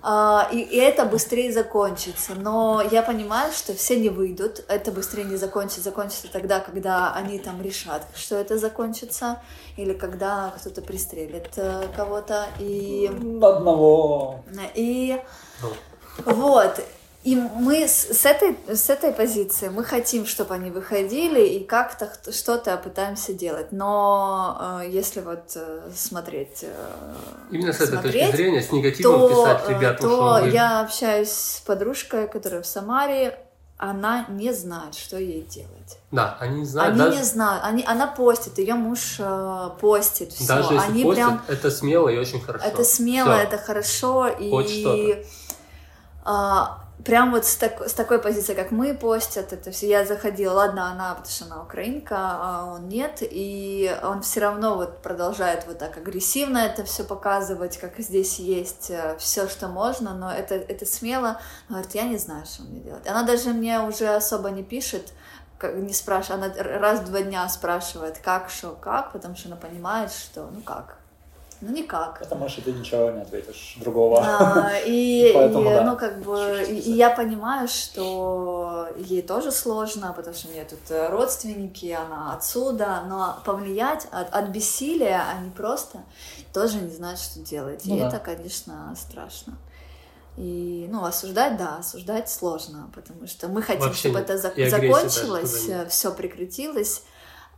а, 0.03 0.49
и, 0.53 0.59
и 0.61 0.77
это 0.77 1.05
быстрее 1.05 1.53
закончится. 1.53 2.35
Но 2.37 2.83
я 2.91 3.03
понимаю, 3.03 3.53
что 3.53 3.75
все 3.75 3.97
не 3.99 4.09
выйдут, 4.11 4.65
это 4.69 4.93
быстрее 4.93 5.25
не 5.25 5.37
закончится. 5.37 5.83
Закончится 5.83 6.29
тогда, 6.33 6.61
когда 6.61 7.13
они 7.15 7.39
там 7.39 7.61
решат, 7.63 8.07
что 8.15 8.37
это 8.37 8.59
закончится, 8.59 9.41
или 9.77 9.93
когда 9.93 10.53
кто-то 10.59 10.83
пристрелит 10.83 11.49
э, 11.57 11.87
кого-то. 11.97 12.47
И, 12.61 12.92
Одного. 13.43 14.45
и 14.75 15.21
Ну, 15.63 15.69
вот. 16.33 16.81
И 17.25 17.37
мы 17.37 17.87
с, 17.87 18.09
с 18.09 18.27
этой, 18.27 18.57
с 18.67 18.91
этой 18.91 19.13
позиции 19.13 19.69
мы 19.69 19.85
хотим, 19.85 20.27
чтобы 20.27 20.55
они 20.55 20.73
выходили 20.73 21.41
и 21.41 21.63
как-то 21.65 22.11
что-то 22.33 22.77
пытаемся 22.77 23.33
делать. 23.33 23.69
Но 23.71 24.81
э, 24.83 24.89
если 24.91 25.21
вот 25.21 25.53
э, 25.55 25.91
смотреть, 25.95 26.65
э, 26.65 27.15
Именно 27.53 27.73
с 27.73 27.77
этой 27.77 27.93
смотреть, 27.93 28.13
точки 28.25 28.37
зрения, 28.37 28.61
с 28.61 28.73
негативом 28.73 29.21
то, 29.21 29.29
писать, 29.29 29.63
э, 29.69 29.71
ребят, 29.71 29.99
ну 30.03 30.09
то 30.09 30.17
что 30.17 30.45
вы- 30.45 30.51
я 30.51 30.81
общаюсь 30.81 31.31
с 31.31 31.63
подружкой, 31.65 32.27
которая 32.27 32.63
в 32.63 32.67
Самаре, 32.67 33.39
она 33.83 34.27
не 34.29 34.53
знает, 34.53 34.95
что 34.95 35.19
ей 35.19 35.43
делать. 35.43 35.99
Да, 36.13 36.37
они 36.39 36.61
не 36.61 36.65
знают, 36.67 36.93
они 36.93 37.03
даже, 37.03 37.17
не 37.19 37.25
знают, 37.25 37.65
они, 37.65 37.85
она 37.85 38.07
постит, 38.07 38.57
ее 38.59 38.75
муж 38.75 39.17
э, 39.19 39.71
постит, 39.81 40.33
все. 40.33 40.47
даже 40.47 40.75
если 40.75 40.89
они 40.91 41.03
постят, 41.05 41.17
прям 41.27 41.43
это 41.49 41.69
смело 41.71 42.09
и 42.09 42.17
очень 42.17 42.41
хорошо. 42.41 42.65
это 42.65 42.85
смело, 42.85 43.35
Всё. 43.35 43.43
это 43.43 43.59
хорошо, 43.59 44.31
Хоть 44.51 44.71
и 44.71 44.81
что-то. 44.81 45.29
а, 46.25 46.82
прям 47.05 47.31
вот 47.33 47.45
с, 47.45 47.57
так- 47.57 47.89
с 47.89 47.95
такой 47.95 48.21
позиции, 48.21 48.55
как 48.55 48.71
мы 48.71 48.95
постят, 48.95 49.53
это 49.53 49.71
все. 49.71 49.89
Я 49.89 50.05
заходила, 50.05 50.53
ладно, 50.55 50.91
она, 50.91 51.15
потому 51.15 51.31
что 51.31 51.45
она 51.47 51.63
украинка, 51.63 52.17
а 52.19 52.73
он 52.75 52.89
нет, 52.89 53.19
и 53.21 53.95
он 54.03 54.23
все 54.23 54.41
равно 54.41 54.77
вот 54.77 55.03
продолжает 55.03 55.67
вот 55.67 55.79
так 55.79 55.97
агрессивно 55.97 56.59
это 56.59 56.85
все 56.85 57.05
показывать, 57.05 57.79
как 57.79 57.99
здесь 57.99 58.39
есть 58.39 58.93
все, 59.19 59.49
что 59.49 59.69
можно, 59.69 60.15
но 60.15 60.33
это, 60.33 60.55
это 60.55 60.87
смело. 60.87 61.41
Она 61.69 61.81
говорит, 61.81 61.95
я 61.95 62.05
не 62.05 62.19
знаю, 62.19 62.47
что 62.47 62.63
мне 62.63 62.81
делать. 62.81 63.07
Она 63.07 63.23
даже 63.23 63.51
мне 63.51 63.81
уже 63.81 64.09
особо 64.09 64.51
не 64.51 64.63
пишет, 64.63 65.13
не 65.63 65.93
спрашивает, 65.93 66.57
она 66.59 66.79
раз 66.79 67.01
в 67.01 67.05
два 67.07 67.23
дня 67.23 67.49
спрашивает, 67.49 68.19
как, 68.19 68.51
что, 68.51 68.71
как, 68.73 69.13
потому 69.13 69.37
что 69.37 69.49
она 69.49 69.57
понимает, 69.57 70.11
что, 70.13 70.49
ну 70.53 70.61
как, 70.61 70.99
ну 71.63 71.73
никак. 71.73 72.19
Потому 72.19 72.49
что 72.49 72.61
ты 72.63 72.73
ничего 72.73 73.11
не 73.13 73.21
ответишь 73.23 73.77
другого. 73.81 74.21
А, 74.21 74.73
и, 74.85 75.31
Поэтому 75.33 75.71
и, 75.71 75.75
да. 75.75 75.85
ну, 75.85 75.97
как 75.97 76.21
бы, 76.21 76.67
и, 76.69 76.75
и 76.75 76.93
я 76.93 77.11
понимаю, 77.11 77.69
что 77.69 78.89
ей 78.99 79.23
тоже 79.23 79.53
сложно, 79.53 80.13
потому 80.13 80.35
что 80.35 80.49
у 80.49 80.51
меня 80.51 80.65
тут 80.65 80.81
э, 80.91 81.09
родственники, 81.09 81.87
она 81.93 82.35
отсюда, 82.35 83.05
но 83.09 83.39
повлиять 83.45 84.09
от, 84.11 84.35
от 84.35 84.49
бессилия 84.49 85.23
они 85.31 85.51
просто 85.51 85.99
тоже 86.53 86.79
не 86.79 86.91
знают, 86.91 87.21
что 87.21 87.39
делать. 87.41 87.83
Ну 87.85 87.97
и 87.97 88.01
да. 88.01 88.09
это, 88.09 88.19
конечно, 88.19 88.93
страшно. 88.97 89.57
И, 90.37 90.89
ну, 90.91 91.05
осуждать, 91.05 91.59
да, 91.59 91.77
осуждать 91.77 92.29
сложно, 92.29 92.91
потому 92.95 93.27
что 93.29 93.49
мы 93.49 93.63
хотим, 93.63 93.83
Вообще 93.83 94.09
чтобы 94.09 94.19
это 94.19 94.35
зак- 94.35 94.69
закончилось, 94.69 95.69
нет. 95.69 95.93
все 95.93 96.11
прекратилось, 96.13 97.03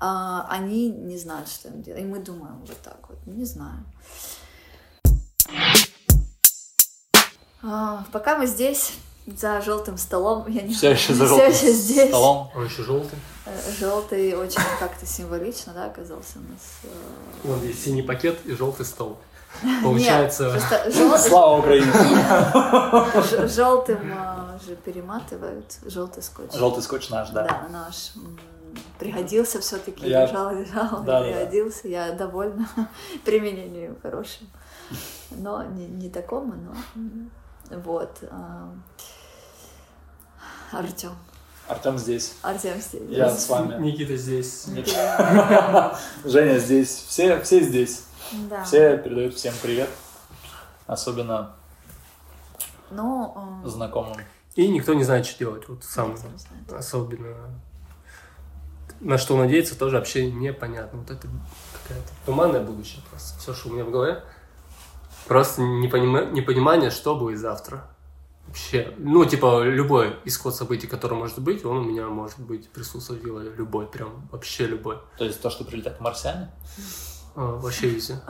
а 0.00 0.46
они 0.50 0.90
не 0.90 1.16
знают, 1.18 1.48
что 1.48 1.68
им 1.68 1.82
делать. 1.82 2.02
И 2.02 2.04
мы 2.04 2.18
думаем 2.18 2.60
вот 2.66 2.80
так 2.82 2.98
вот, 3.08 3.18
не 3.26 3.44
знаю. 3.44 3.84
А, 7.62 8.04
пока 8.12 8.36
мы 8.36 8.46
здесь, 8.46 8.92
за 9.26 9.60
желтым 9.62 9.96
столом, 9.96 10.46
я 10.48 10.62
не 10.62 10.74
Все 10.74 10.90
еще 10.90 11.14
за 11.14 11.26
желтым 11.26 11.50
еще 11.50 11.72
здесь. 11.72 12.08
столом. 12.08 12.50
Он 12.54 12.64
еще 12.66 12.82
желтый. 12.82 13.18
Желтый 13.78 14.34
очень 14.34 14.60
как-то 14.78 15.06
символично, 15.06 15.72
да, 15.72 15.86
оказался 15.86 16.38
у 16.38 16.52
нас. 16.52 16.60
э. 16.82 16.88
Вон 17.44 17.62
есть 17.62 17.84
синий 17.84 18.02
пакет 18.02 18.44
и 18.44 18.52
желтый 18.54 18.84
стол. 18.84 19.18
Получается, 19.82 20.52
Нет, 20.52 20.94
жел- 20.94 21.16
Слава 21.16 21.58
Украине! 21.60 21.92
желтым 23.48 24.12
а, 24.14 24.58
же 24.66 24.74
перематывают, 24.76 25.78
желтый 25.86 26.22
скотч. 26.22 26.52
Желтый 26.52 26.82
скотч 26.82 27.08
наш, 27.08 27.30
да. 27.30 27.44
Да, 27.44 27.68
наш. 27.70 28.12
Пригодился 28.98 29.60
все-таки, 29.60 30.08
Я- 30.08 30.26
лежал, 30.26 30.54
лежал, 30.54 31.02
Да, 31.04 31.20
да, 31.20 31.20
да. 31.20 31.24
пригодился. 31.24 31.88
Я 31.88 32.12
довольна 32.12 32.68
применению 33.24 33.96
хорошим. 34.02 34.46
Но 35.30 35.62
не, 35.64 35.86
не 35.86 36.10
такому, 36.10 36.54
но 36.54 37.78
вот. 37.78 38.18
а, 38.30 38.70
Артем. 40.72 41.12
Артем 41.68 41.98
здесь. 41.98 42.36
Артем 42.42 42.78
здесь. 42.80 43.02
Я 43.08 43.30
с 43.30 43.48
вами. 43.48 43.82
Никита 43.82 44.16
здесь. 44.16 44.66
Женя 46.24 46.58
здесь. 46.58 46.90
Все, 47.08 47.40
все 47.42 47.60
здесь. 47.62 48.04
Да. 48.50 48.64
Все 48.64 48.98
передают 48.98 49.34
всем 49.34 49.54
привет. 49.62 49.88
Особенно 50.86 51.54
Ну, 52.90 53.62
знакомым. 53.64 54.16
И 54.56 54.68
никто 54.68 54.94
не 54.94 55.04
знает, 55.04 55.26
что 55.26 55.38
делать. 55.38 55.68
Вот 55.68 55.82
знает. 55.84 56.20
особенно. 56.70 57.50
На 59.04 59.18
что 59.18 59.36
надеяться, 59.36 59.78
тоже 59.78 59.96
вообще 59.96 60.30
непонятно. 60.30 60.98
Вот 61.00 61.10
это 61.10 61.28
какая-то 61.82 62.08
туманное 62.24 62.60
будущее 62.62 63.02
просто. 63.10 63.38
Все, 63.38 63.52
что 63.54 63.68
у 63.68 63.72
меня 63.72 63.84
в 63.84 63.90
голове. 63.90 64.22
Просто 65.28 65.62
непонима- 65.62 66.30
непонимание, 66.32 66.90
что 66.90 67.14
будет 67.14 67.38
завтра. 67.38 67.88
Вообще, 68.46 68.92
ну, 68.98 69.24
типа, 69.24 69.62
любой 69.62 70.16
исход 70.24 70.54
событий, 70.54 70.86
который 70.86 71.16
может 71.18 71.38
быть, 71.38 71.64
он 71.64 71.78
у 71.78 71.82
меня 71.84 72.06
может 72.08 72.38
быть 72.40 72.68
присутствовать 72.70 73.22
в 73.22 73.26
голове. 73.26 73.50
Любой, 73.56 73.86
прям 73.86 74.28
вообще 74.32 74.66
любой. 74.66 74.96
То 75.18 75.24
есть 75.24 75.40
то, 75.40 75.50
что 75.50 75.64
прилетят 75.64 76.00
марсиане? 76.00 76.50
А, 77.34 77.56
вообще 77.56 77.88
везде. 77.88 78.20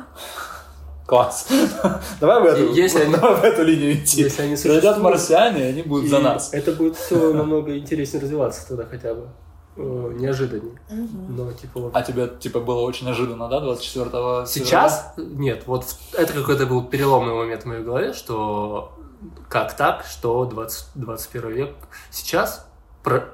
Класс. 1.07 1.49
Давай 2.21 2.41
в 2.43 2.45
эту, 2.47 2.73
Если 2.73 3.01
они- 3.03 3.15
давай 3.15 3.35
в 3.41 3.45
эту 3.45 3.63
линию 3.63 3.93
идти. 3.95 4.23
Если 4.23 4.43
они 4.43 4.57
Прилетят 4.57 4.99
марсиане, 4.99 5.65
они 5.67 5.83
будут 5.83 6.09
за 6.09 6.19
нас. 6.21 6.53
Это 6.55 6.73
будет 6.73 6.97
все 6.97 7.33
намного 7.35 7.77
интереснее 7.77 8.23
развиваться 8.23 8.67
тогда 8.67 8.87
хотя 8.87 9.15
бы. 9.15 9.29
Э, 9.77 10.13
Неожиданнее. 10.17 10.79
Мгм. 10.91 11.37
Но, 11.37 11.53
типа, 11.53 11.81
вот 11.81 11.97
А 11.97 12.03
тебе, 12.03 12.29
типа, 12.29 12.61
было 12.61 12.81
очень 12.81 13.07
неожиданно, 13.07 13.49
да, 13.49 13.61
24 13.61 14.05
февраля? 14.11 14.47
Сейчас 14.47 15.15
нет, 15.17 15.65
вот 15.67 15.85
это 16.13 16.33
какой-то 16.33 16.67
был 16.67 16.85
переломный 16.85 17.35
момент 17.35 17.63
в 17.63 17.67
моей 17.67 17.83
голове, 17.83 18.13
что 18.13 18.93
как 19.49 19.77
так, 19.77 20.05
что 20.05 20.45
20, 20.45 20.87
21 20.95 21.51
век 21.51 21.75
сейчас, 22.11 22.67
про- 23.03 23.27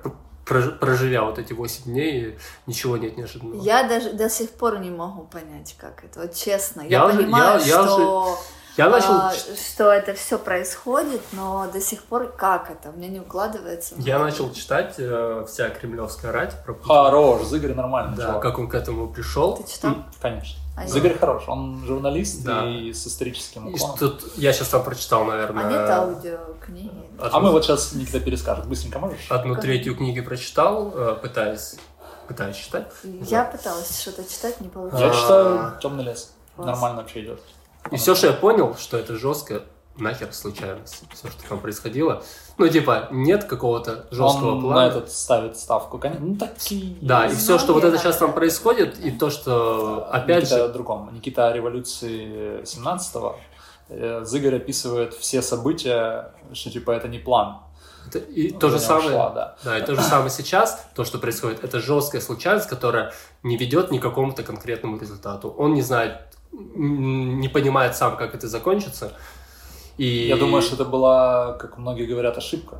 про- 0.46 0.70
проживя 0.80 1.24
вот 1.24 1.38
эти 1.38 1.52
8 1.52 1.84
дней, 1.84 2.38
ничего 2.66 2.96
нет 2.96 3.16
неожиданного. 3.16 3.62
Я 3.62 3.86
даже 3.88 4.12
до 4.14 4.28
сих 4.30 4.50
пор 4.50 4.78
не 4.78 4.90
могу 4.90 5.22
понять, 5.24 5.76
как 5.78 6.04
это. 6.04 6.20
Вот 6.20 6.34
честно. 6.34 6.80
Я, 6.82 6.88
Я 6.88 7.06
уже- 7.06 7.18
понимаю, 7.18 7.60
я- 7.60 7.66
я 7.66 7.82
что, 7.84 8.38
Я 8.76 8.88
начал, 8.88 9.12
а, 9.12 9.32
что 9.32 9.90
это 9.92 10.14
все 10.14 10.38
происходит, 10.38 11.20
но 11.32 11.68
до 11.72 11.80
сих 11.80 12.02
пор 12.04 12.28
как 12.28 12.70
это? 12.70 12.90
У 12.90 12.92
меня 12.98 13.08
не 13.08 13.20
укладывается. 13.20 13.94
я 13.98 14.18
начал 14.18 14.52
читать 14.52 14.94
э, 14.98 15.44
вся 15.48 15.68
кремлевская 15.70 16.32
рать 16.32 16.54
про 16.64 16.72
Путина. 16.74 16.94
Хорош, 17.04 17.42
Зыгорь 17.46 17.74
нормальный 17.74 18.16
Да, 18.16 18.26
чувак. 18.26 18.42
как 18.42 18.58
он 18.58 18.68
к 18.68 18.74
этому 18.74 19.08
пришел. 19.12 19.56
Ты 19.56 19.70
читал? 19.70 19.94
Конечно. 20.20 20.58
А 20.76 20.86
Зыгорь 20.86 21.18
хорош, 21.18 21.42
он 21.48 21.84
журналист 21.84 22.42
Да. 22.44 22.64
и 22.66 22.92
с 22.92 23.06
историческим 23.06 23.68
И 23.68 23.74
уклоном. 23.74 23.98
тут 23.98 24.24
я 24.36 24.52
сейчас 24.52 24.68
там 24.68 24.82
прочитал, 24.82 25.24
наверное, 25.24 25.66
А 25.66 25.70
нет 25.70 25.90
аудиокниги? 25.90 26.90
одну- 27.18 27.36
А 27.36 27.40
мы 27.40 27.50
вот 27.50 27.64
сейчас 27.64 27.92
Никита 27.92 28.20
перескажет. 28.20 28.66
Быстренько 28.66 28.98
можешь? 28.98 29.26
одну 29.30 29.54
Как? 29.54 29.62
третью 29.62 29.96
книги 29.96 30.20
прочитал, 30.20 30.92
э, 30.94 31.16
пытаясь, 31.20 31.74
пытаясь 32.28 32.56
читать. 32.56 32.86
Я 33.02 33.44
пыталась 33.44 34.00
что-то 34.00 34.22
читать, 34.24 34.60
не 34.60 34.68
Я 34.68 34.72
получилось. 34.72 35.02
А. 35.04 35.20
читаю 35.20 35.72
Темный 35.82 36.04
лес. 36.04 36.32
Класс. 36.56 36.66
Нормально 36.68 37.02
вообще 37.02 37.24
идет. 37.24 37.40
И 37.90 37.96
все, 37.96 38.14
что 38.14 38.26
я 38.28 38.32
понял, 38.32 38.76
что 38.78 38.96
это 38.98 39.16
жестко, 39.16 39.62
нахер 39.96 40.32
случайность. 40.32 41.02
Все, 41.12 41.28
что 41.30 41.48
там 41.48 41.58
происходило. 41.60 42.22
Ну, 42.58 42.68
типа, 42.68 43.08
нет 43.10 43.44
какого-то 43.44 44.06
жесткого 44.10 44.52
Он 44.56 44.60
плана. 44.62 44.80
на 44.82 44.86
этот 44.88 45.10
ставит 45.10 45.56
ставку. 45.58 45.98
конечно. 45.98 46.24
Ну, 46.24 46.36
такие... 46.36 46.96
Да, 47.00 47.26
и 47.26 47.34
все, 47.34 47.58
что 47.58 47.72
вот 47.74 47.84
это 47.84 47.98
сейчас 47.98 48.16
там 48.18 48.32
происходит, 48.32 48.98
и 48.98 49.10
то, 49.10 49.30
что, 49.30 50.06
опять 50.10 50.44
Никита 50.44 50.66
же, 50.66 50.72
другом. 50.72 51.10
Никита 51.14 51.48
о 51.48 51.52
революции 51.52 52.62
17-го. 52.62 53.36
Э, 53.88 54.20
Зыгорь 54.24 54.56
описывает 54.56 55.14
все 55.14 55.42
события, 55.42 56.32
что 56.52 56.70
типа 56.70 56.92
это 56.92 57.08
не 57.08 57.18
план. 57.18 57.58
это- 58.06 58.18
и 58.18 58.50
то 58.52 58.68
же 58.70 58.78
самое, 58.78 59.10
шла, 59.10 59.30
да. 59.30 59.56
да, 59.64 59.78
и 59.78 59.84
то 59.84 59.94
же 59.94 60.02
самое 60.02 60.30
сейчас, 60.30 60.86
то, 60.94 61.04
что 61.04 61.18
происходит, 61.18 61.64
это 61.64 61.80
жесткая 61.80 62.20
случайность, 62.22 62.68
которая 62.68 63.12
не 63.42 63.56
ведет 63.56 63.90
ни 63.90 63.98
к 63.98 64.02
какому-то 64.02 64.42
конкретному 64.42 64.98
результату. 64.98 65.50
Он 65.58 65.74
не 65.74 65.82
знает, 65.82 66.29
не 66.52 67.48
понимает 67.48 67.96
сам, 67.96 68.16
как 68.16 68.34
это 68.34 68.48
закончится. 68.48 69.12
И 69.96 70.06
Я 70.28 70.36
думаю, 70.36 70.62
что 70.62 70.74
это 70.76 70.84
была, 70.84 71.52
как 71.54 71.78
многие 71.78 72.06
говорят, 72.06 72.36
ошибка. 72.38 72.78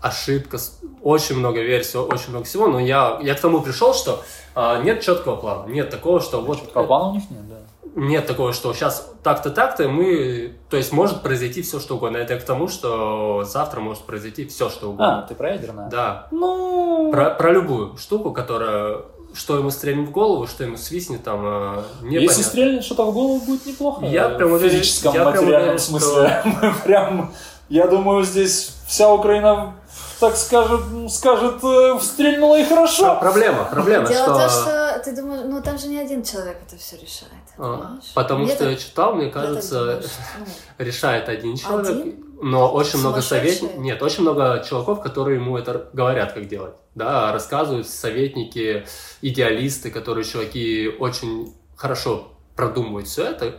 ошибка, 0.00 0.58
очень 1.02 1.36
много 1.38 1.60
версий, 1.60 1.98
очень 1.98 2.30
много 2.30 2.44
всего, 2.44 2.66
но 2.68 2.80
я, 2.80 3.18
я 3.22 3.34
к 3.34 3.40
тому 3.40 3.60
пришел, 3.62 3.94
что 3.94 4.22
а, 4.54 4.80
нет 4.82 5.00
четкого 5.02 5.36
плана, 5.36 5.68
нет 5.70 5.90
такого, 5.90 6.20
что 6.20 6.40
вот 6.40 6.60
Четкого 6.60 6.84
плана 6.86 7.10
у 7.10 7.14
них 7.14 7.30
нет, 7.30 7.48
да. 7.48 7.56
нет 7.94 8.26
такого, 8.26 8.52
что 8.52 8.72
сейчас 8.74 9.12
так-то, 9.22 9.50
так-то, 9.50 9.88
мы, 9.88 10.54
то 10.70 10.76
есть 10.76 10.92
может 10.92 11.22
произойти 11.22 11.62
все, 11.62 11.78
что 11.80 11.96
угодно. 11.96 12.16
Это 12.16 12.38
к 12.38 12.44
тому, 12.44 12.68
что 12.68 13.44
завтра 13.44 13.80
может 13.80 14.02
произойти 14.04 14.46
все, 14.46 14.68
что 14.68 14.86
А, 14.86 14.90
угодно. 14.90 15.26
ты 15.28 15.34
про 15.34 15.52
ядерное? 15.52 15.88
Да, 15.90 16.26
Ну... 16.32 17.10
про, 17.12 17.30
про 17.30 17.52
любую 17.52 17.96
штуку, 17.98 18.32
которая, 18.32 19.02
что 19.34 19.56
ему 19.58 19.70
стрельнет 19.70 20.08
в 20.08 20.10
голову, 20.10 20.46
что 20.46 20.64
ему 20.64 20.76
свистнет, 20.76 21.22
там, 21.22 21.40
э, 21.44 21.82
непонятно. 22.02 22.18
Если 22.18 22.42
стрельнет 22.42 22.84
что-то 22.84 23.04
в 23.04 23.12
голову, 23.14 23.40
будет 23.40 23.66
неплохо. 23.66 24.04
Я 24.06 24.28
В 24.28 24.36
прям 24.36 24.52
уверен- 24.52 24.70
физическом, 24.70 25.14
я 25.14 25.20
прям 25.22 25.34
материальном 25.44 25.60
уверен, 25.62 25.78
смысле. 25.78 26.42
Мы 26.62 26.74
прям, 26.84 27.32
я 27.68 27.86
думаю, 27.86 28.24
здесь 28.24 28.72
вся 28.86 29.12
Украина, 29.12 29.74
так 30.20 30.36
скажем, 30.36 31.08
скажет, 31.08 31.62
э, 31.62 31.98
стрельнула 32.02 32.58
и 32.58 32.64
хорошо. 32.64 33.16
Проблема, 33.20 33.64
проблема, 33.64 34.08
Дело 34.08 34.24
что... 34.24 34.34
в 34.34 34.38
том, 34.38 34.50
что 34.50 35.02
ты 35.04 35.14
думаешь, 35.16 35.42
ну 35.46 35.62
там 35.62 35.78
же 35.78 35.88
не 35.88 35.98
один 35.98 36.24
человек 36.24 36.56
это 36.66 36.76
все 36.76 36.96
решает. 36.96 37.32
а? 37.58 37.98
Потому 38.14 38.40
Мне 38.44 38.50
что 38.54 38.58
так- 38.64 38.70
я 38.70 38.76
читал, 38.76 39.14
мне 39.14 39.26
я 39.26 39.30
кажется, 39.30 39.78
думаю, 39.78 40.02
что, 40.02 40.10
ну, 40.40 40.46
решает 40.84 41.28
один 41.28 41.56
человек, 41.56 41.88
Один? 41.90 42.24
Но 42.40 42.72
очень 42.72 43.00
много 43.00 43.20
советников, 43.20 43.78
нет, 43.78 44.02
очень 44.02 44.22
много 44.22 44.64
чуваков, 44.68 45.00
которые 45.00 45.38
ему 45.38 45.56
это 45.56 45.90
говорят, 45.92 46.32
как 46.32 46.46
делать, 46.46 46.74
да, 46.94 47.32
рассказывают 47.32 47.88
советники, 47.88 48.86
идеалисты, 49.22 49.90
которые 49.90 50.24
чуваки 50.24 50.88
очень 50.98 51.52
хорошо 51.76 52.32
продумывают 52.54 53.08
все 53.08 53.24
это, 53.24 53.56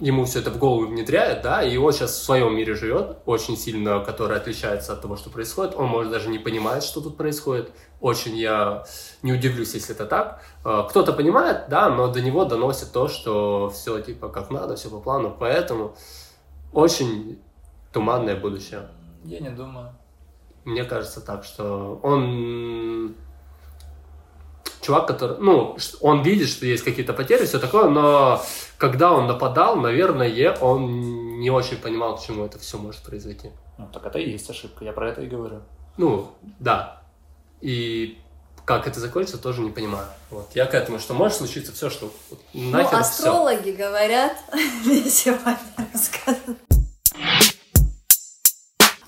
ему 0.00 0.24
все 0.26 0.40
это 0.40 0.50
в 0.50 0.58
голову 0.58 0.86
внедряет, 0.86 1.42
да, 1.42 1.62
и 1.62 1.76
он 1.76 1.92
сейчас 1.92 2.12
в 2.12 2.22
своем 2.22 2.54
мире 2.54 2.74
живет, 2.74 3.18
очень 3.26 3.56
сильно, 3.56 3.98
который 4.00 4.36
отличается 4.36 4.92
от 4.92 5.02
того, 5.02 5.16
что 5.16 5.28
происходит, 5.30 5.74
он 5.74 5.86
может 5.86 6.12
даже 6.12 6.28
не 6.28 6.38
понимает, 6.38 6.84
что 6.84 7.00
тут 7.00 7.16
происходит, 7.16 7.72
очень 8.00 8.36
я 8.36 8.84
не 9.22 9.32
удивлюсь, 9.32 9.74
если 9.74 9.94
это 9.94 10.06
так. 10.06 10.42
Э, 10.64 10.84
Кто-то 10.88 11.12
понимает, 11.12 11.68
да, 11.68 11.88
но 11.88 12.06
до 12.06 12.20
него 12.20 12.44
доносит 12.44 12.92
то, 12.92 13.08
что 13.08 13.70
все 13.74 13.98
типа 14.00 14.28
как 14.28 14.50
надо, 14.50 14.76
все 14.76 14.88
по 14.88 15.00
плану, 15.00 15.36
поэтому 15.36 15.96
очень 16.78 17.38
туманное 17.92 18.36
будущее. 18.36 18.88
Я 19.24 19.40
не 19.40 19.50
думаю. 19.50 19.92
Мне 20.64 20.84
кажется 20.84 21.20
так, 21.20 21.44
что 21.44 21.98
он 22.02 23.16
чувак, 24.80 25.08
который, 25.08 25.38
ну, 25.38 25.76
он 26.00 26.22
видит, 26.22 26.48
что 26.48 26.66
есть 26.66 26.84
какие-то 26.84 27.14
потери, 27.14 27.46
все 27.46 27.58
такое, 27.58 27.88
но 27.88 28.40
когда 28.78 29.12
он 29.12 29.26
нападал, 29.26 29.76
наверное, 29.76 30.56
он 30.60 31.40
не 31.40 31.50
очень 31.50 31.78
понимал, 31.78 32.16
к 32.16 32.22
чему 32.22 32.44
это 32.44 32.58
все 32.58 32.78
может 32.78 33.02
произойти. 33.02 33.50
Ну, 33.76 33.88
так 33.92 34.06
это 34.06 34.18
и 34.18 34.30
есть 34.30 34.48
ошибка, 34.48 34.84
я 34.84 34.92
про 34.92 35.10
это 35.10 35.22
и 35.22 35.26
говорю. 35.26 35.62
Ну, 35.96 36.28
да. 36.60 37.02
И 37.60 38.18
как 38.68 38.86
это 38.86 39.00
закончится, 39.00 39.38
тоже 39.38 39.62
не 39.62 39.70
понимаю. 39.70 40.04
Вот. 40.30 40.50
Я 40.54 40.66
к 40.66 40.74
этому, 40.74 40.98
что 40.98 41.14
может 41.14 41.38
случиться 41.38 41.72
все, 41.72 41.88
что 41.88 42.12
вот 42.28 42.38
Ну, 42.52 42.70
нахер 42.70 42.88
все. 42.90 42.96
астрологи 42.98 43.70
говорят, 43.70 44.36
мне 44.84 45.08
сегодня 45.08 45.56
рассказывали. 45.94 46.58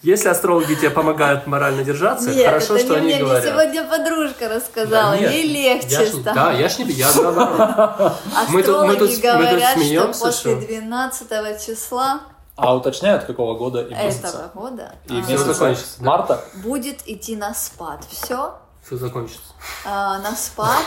Если 0.03 0.29
астрологи 0.31 0.75
тебе 0.77 0.89
помогают 0.89 1.47
морально 1.47 1.85
держаться, 1.85 2.31
Нет, 2.31 2.47
хорошо, 2.47 2.77
это 2.77 2.85
что 2.87 2.95
не 2.95 2.97
они 3.01 3.07
мне, 3.09 3.15
мне 3.17 3.25
говорят. 3.25 3.45
сегодня 3.45 3.85
подружка 3.85 4.49
рассказала, 4.49 5.11
Да 5.15 5.19
нет, 5.19 5.31
ей 5.31 5.47
легче 5.49 5.89
я 5.91 6.07
ж 6.07 6.15
не- 6.15 6.21
стало. 6.23 6.35
Да, 6.37 6.53
я 6.53 6.69
ж 6.71 6.79
не... 6.79 6.85
Я 6.93 7.13
наоборот. 7.15 8.13
мы 8.49 8.63
тут- 8.63 8.77
мы 8.79 8.95
Астрологи 8.95 8.97
тут- 8.99 9.09
мы 9.11 9.15
тут 9.15 9.21
говорят, 9.23 9.75
смеемся, 9.75 10.15
что 10.15 10.25
после 10.27 10.57
что- 10.57 10.67
12 10.67 11.67
числа 11.67 12.21
А 12.57 12.75
уточняют, 12.75 13.25
какого 13.25 13.59
года 13.59 13.83
и 13.83 13.93
месяца? 13.95 14.29
этого 14.29 14.49
года 14.55 14.95
И 15.07 15.13
а, 15.13 15.23
месяца 15.23 15.55
да. 15.99 16.05
марта? 16.07 16.45
будет 16.55 17.07
идти 17.07 17.37
на 17.37 17.53
спад. 17.53 18.03
Все, 18.11 18.55
Все 18.85 18.97
закончится. 18.97 19.41
на 19.85 20.33
спад. 20.37 20.83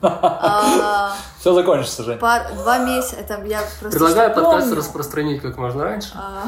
А, 0.00 1.12
Все 1.40 1.52
закончится, 1.54 2.04
Жень. 2.04 2.18
пар- 2.18 2.52
два 2.54 2.78
месяца, 2.78 3.16
это 3.16 3.42
я 3.44 3.58
просто 3.80 3.98
Предлагаю 3.98 4.32
подкаст 4.32 4.60
помню. 4.66 4.76
распространить 4.76 5.42
как 5.42 5.56
можно 5.58 5.82
раньше, 5.82 6.10
А, 6.14 6.44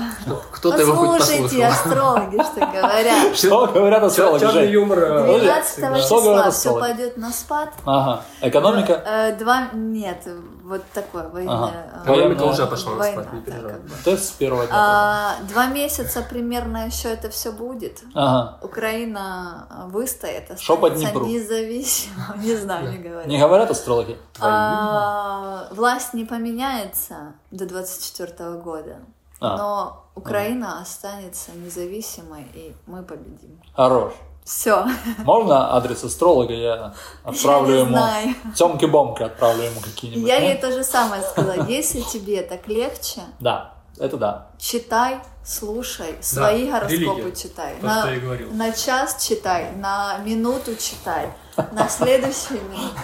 кто-то 0.52 0.78
его 0.80 0.94
хоть 0.94 1.18
Послушайте, 1.18 1.42
послушал. 1.42 1.72
астрологи, 1.72 2.36
что 2.44 2.66
говорят. 2.66 3.36
Что 3.36 3.66
говорят 3.66 4.02
астрологи, 4.04 4.40
Черный 4.40 4.62
Жень? 4.62 4.70
юмор. 4.72 4.98
э, 5.00 5.24
12 5.40 5.84
Что 6.04 6.20
числа 6.20 6.50
все 6.52 6.78
пойдет 6.78 7.16
на 7.16 7.32
спад. 7.32 7.70
Ага. 7.84 8.22
Экономика? 8.40 9.02
Э, 9.04 9.32
Два, 9.36 9.68
нет, 9.72 10.28
Вот 10.64 10.82
такое 10.94 11.28
военное. 11.28 11.54
Ага. 11.54 11.74
а, 11.92 12.08
Военная 12.08 12.28
Военная- 12.36 12.52
уже 12.52 12.66
пошла 12.66 12.92
на 12.92 12.98
война, 12.98 13.22
спать, 13.22 13.32
не 13.34 13.40
да, 13.40 13.68
как 13.68 13.82
бы. 13.82 13.90
Тест 14.02 14.24
с 14.24 14.30
первого 14.30 14.66
дня. 14.66 14.74
А, 14.74 15.36
два 15.48 15.66
месяца 15.66 16.22
примерно 16.22 16.86
еще 16.86 17.08
это 17.10 17.28
все 17.28 17.52
будет. 17.52 18.02
Ага. 18.14 18.58
Украина 18.62 19.66
а, 19.68 19.86
выстоит, 19.88 20.50
останется 20.50 21.12
независимо. 21.20 22.34
Не 22.38 22.56
знаю, 22.56 22.90
не 22.92 22.98
говорю. 22.98 23.28
Не 23.28 23.38
говорят 23.38 23.70
астрологи? 23.70 24.16
А, 24.40 25.68
власть 25.70 26.14
не 26.14 26.24
поменяется 26.24 27.34
до 27.50 27.66
24 27.66 28.52
года, 28.62 28.96
А. 29.40 29.56
но 29.58 30.04
Украина 30.14 30.80
останется 30.80 31.50
независимой, 31.52 32.46
и 32.54 32.74
мы 32.86 33.02
победим. 33.02 33.60
Хорош. 33.74 34.14
Все. 34.44 34.86
Можно 35.24 35.74
адрес 35.74 36.04
астролога? 36.04 36.52
Я 36.52 36.94
отправлю 37.24 37.74
Я 37.74 37.80
ему. 37.80 37.90
знаю. 37.96 38.34
Темки 38.54 38.84
бомки 38.84 39.22
отправлю 39.22 39.62
ему 39.64 39.80
какие-нибудь. 39.80 40.28
Я 40.28 40.36
ей 40.36 40.58
то 40.58 40.70
же 40.70 40.84
самое 40.84 41.22
сказала. 41.22 41.66
Если 41.66 42.02
тебе 42.02 42.42
так 42.42 42.68
легче, 42.68 43.22
Да, 43.40 43.74
это 43.98 44.18
да. 44.18 44.48
читай, 44.58 45.20
слушай, 45.42 46.16
свои 46.20 46.70
гороскопы 46.70 46.92
религия. 46.92 47.32
читай. 47.32 47.74
То, 47.80 47.86
на, 47.86 48.00
что 48.02 48.12
я 48.12 48.20
говорил. 48.20 48.50
на 48.52 48.72
час 48.72 49.24
читай, 49.24 49.72
на 49.76 50.18
минуту 50.18 50.76
читай, 50.76 51.32
на 51.72 51.88
следующую 51.88 52.60
минуту, 52.70 52.94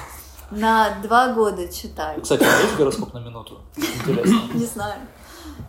на 0.51 0.91
два 1.03 1.33
года 1.33 1.73
читай. 1.73 2.21
Кстати, 2.21 2.43
а 2.45 2.61
есть 2.63 2.77
гороскоп 2.77 3.15
на 3.15 3.19
минуту? 3.21 3.61
Интересно. 3.77 4.43
Не 4.53 4.67
знаю. 4.67 5.01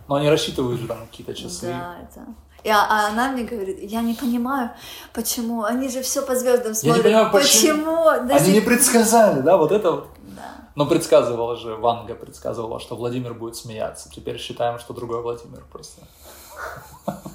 Но 0.08 0.16
они 0.16 0.28
рассчитывают 0.28 0.80
же 0.80 0.86
там 0.86 1.06
какие-то 1.06 1.32
часы. 1.34 1.66
Да, 1.68 1.96
это. 2.02 2.26
И, 2.64 2.68
а, 2.68 2.86
а 2.88 3.08
она 3.08 3.32
мне 3.32 3.44
говорит, 3.44 3.78
я 3.80 4.02
не 4.02 4.14
понимаю, 4.14 4.70
почему. 5.12 5.64
Они 5.64 5.88
же 5.88 6.02
все 6.02 6.22
по 6.22 6.34
звездам 6.36 6.66
Я 6.66 6.70
не 6.70 6.74
смотрят. 6.74 7.04
понимаю, 7.04 7.30
почему. 7.32 7.96
почему? 7.96 8.34
Они 8.34 8.52
не 8.52 8.60
предсказали, 8.60 9.40
да, 9.40 9.56
вот 9.56 9.72
это 9.72 9.90
вот. 9.90 10.06
Да. 10.22 10.42
Но 10.76 10.86
предсказывала 10.86 11.56
же, 11.56 11.74
Ванга 11.74 12.14
предсказывала, 12.14 12.78
что 12.80 12.94
Владимир 12.96 13.34
будет 13.34 13.56
смеяться. 13.56 14.08
Теперь 14.10 14.38
считаем, 14.38 14.78
что 14.78 14.94
другой 14.94 15.22
Владимир 15.22 15.64
просто. 15.70 16.02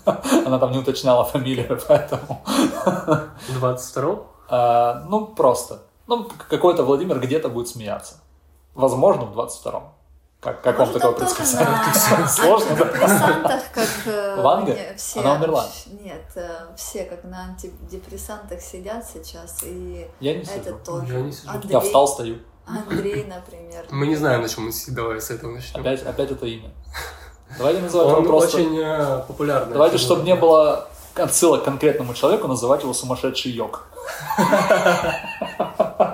Она 0.46 0.60
там 0.60 0.72
не 0.72 0.78
уточняла 0.78 1.26
фамилию, 1.26 1.80
поэтому... 1.88 2.42
22 3.50 4.20
А, 4.50 5.04
Ну, 5.10 5.26
просто. 5.28 5.82
Ну, 6.08 6.30
какой-то 6.50 6.84
Владимир 6.84 7.20
где-то 7.20 7.50
будет 7.50 7.68
смеяться. 7.68 8.16
Возможно, 8.76 9.26
в 9.26 9.38
22-м. 9.38 9.84
Как, 10.40 10.62
как 10.62 10.78
вам 10.78 10.88
Может, 10.88 11.02
такое 11.02 11.18
там 11.18 11.26
тоже 11.28 11.36
предсказание? 11.36 11.78
на 12.20 12.28
Сложно, 12.28 12.76
да? 12.76 12.84
антидепрессантах, 12.86 13.62
как 13.74 13.88
э, 14.06 14.42
Ванга? 14.42 14.74
не, 14.74 14.94
все, 14.96 15.20
Она 15.20 15.34
умерла. 15.34 15.66
Нет, 16.04 16.26
э, 16.36 16.50
все 16.78 17.06
как 17.06 17.24
на 17.24 17.46
антидепрессантах 17.46 18.62
сидят 18.62 19.04
сейчас, 19.12 19.64
и 19.64 20.08
Я 20.20 20.36
не 20.36 20.42
это 20.44 20.64
сижу. 20.64 20.78
тоже. 20.86 21.14
Я 21.16 21.22
не 21.22 21.32
сижу. 21.32 21.50
Андрей, 21.50 21.72
Я 21.72 21.80
встал, 21.80 22.08
стою. 22.08 22.38
Андрей, 22.68 23.24
например. 23.28 23.86
Мы 23.90 24.06
не 24.08 24.16
знаем, 24.16 24.44
на 24.44 24.50
чем 24.50 24.66
мы 24.66 24.72
сидим. 24.72 24.96
Давай 24.96 25.20
с 25.20 25.32
этого 25.32 25.52
начнем. 25.52 25.82
Опять, 25.82 26.04
опять 26.04 26.30
это 26.32 26.46
имя. 26.46 26.70
Давайте 27.58 27.82
называть 27.82 28.08
его 28.10 28.18
Он 28.20 28.26
просто... 28.28 28.58
очень 28.58 28.78
э, 28.80 29.24
популярный. 29.28 29.74
Давайте, 29.74 29.98
чтобы 29.98 30.22
не 30.24 30.36
было 30.36 30.88
отсылок 31.16 31.64
к 31.64 31.66
конкретному 31.66 32.14
человеку, 32.14 32.48
называть 32.48 32.84
его 32.84 32.94
сумасшедший 32.94 33.52
йог. 33.54 33.88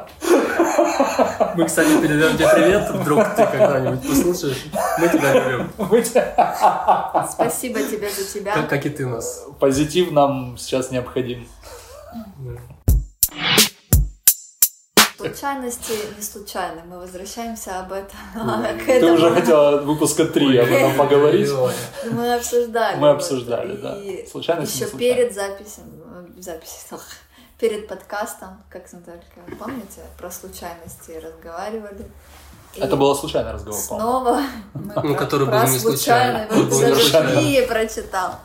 Мы, 1.55 1.65
кстати, 1.65 2.01
передаем 2.01 2.35
тебе 2.35 2.49
привет, 2.53 2.89
вдруг 2.89 3.23
ты 3.35 3.45
когда-нибудь 3.45 4.07
послушаешь. 4.07 4.65
Мы 4.99 5.07
тебя 5.07 5.33
любим. 5.33 5.71
Спасибо 7.31 7.81
тебе 7.81 8.09
за 8.09 8.25
тебя. 8.25 8.53
Как, 8.53 8.69
как 8.69 8.85
и 8.85 8.89
ты 8.89 9.05
нас. 9.05 9.45
Позитив 9.59 10.11
нам 10.11 10.57
сейчас 10.57 10.91
необходим. 10.91 11.47
Случайности 15.17 15.93
не 16.17 16.21
случайны. 16.23 16.81
Мы 16.85 16.99
возвращаемся 16.99 17.79
об 17.79 17.93
этом. 17.93 18.17
к 18.79 18.85
Ты 18.85 18.91
этому. 18.93 19.13
уже 19.13 19.31
хотела 19.31 19.77
выпуска 19.81 20.25
3 20.25 20.57
об 20.57 20.67
этом 20.69 20.97
поговорить. 20.97 21.49
Мы 22.11 22.33
обсуждали. 22.33 22.97
Мы 22.99 23.09
обсуждали, 23.09 23.77
да. 23.77 23.97
И 24.01 24.27
Случайность 24.27 24.75
не 24.81 24.85
еще 24.85 24.97
перед 24.97 25.33
записью, 25.33 25.83
записью, 26.37 26.99
перед 27.59 27.87
подкастом, 27.87 28.63
как 28.69 28.91
Наталька, 28.91 29.39
помните, 29.59 30.01
про 30.17 30.29
случайности 30.31 31.11
разговаривали. 31.11 32.09
И 32.75 32.79
Это 32.79 32.95
было 32.95 33.13
случайный 33.13 33.51
разговор. 33.51 33.79
Снова 33.79 34.41
мы 34.73 34.93
Ну, 34.95 35.01
про, 35.01 35.13
который 35.15 35.45
был 35.45 35.51
про 35.51 35.67
случайный. 35.67 36.47
Был 36.47 36.65
не 36.65 36.95
случайный. 36.95 37.31
книги 37.33 37.65
прочитал. 37.67 38.35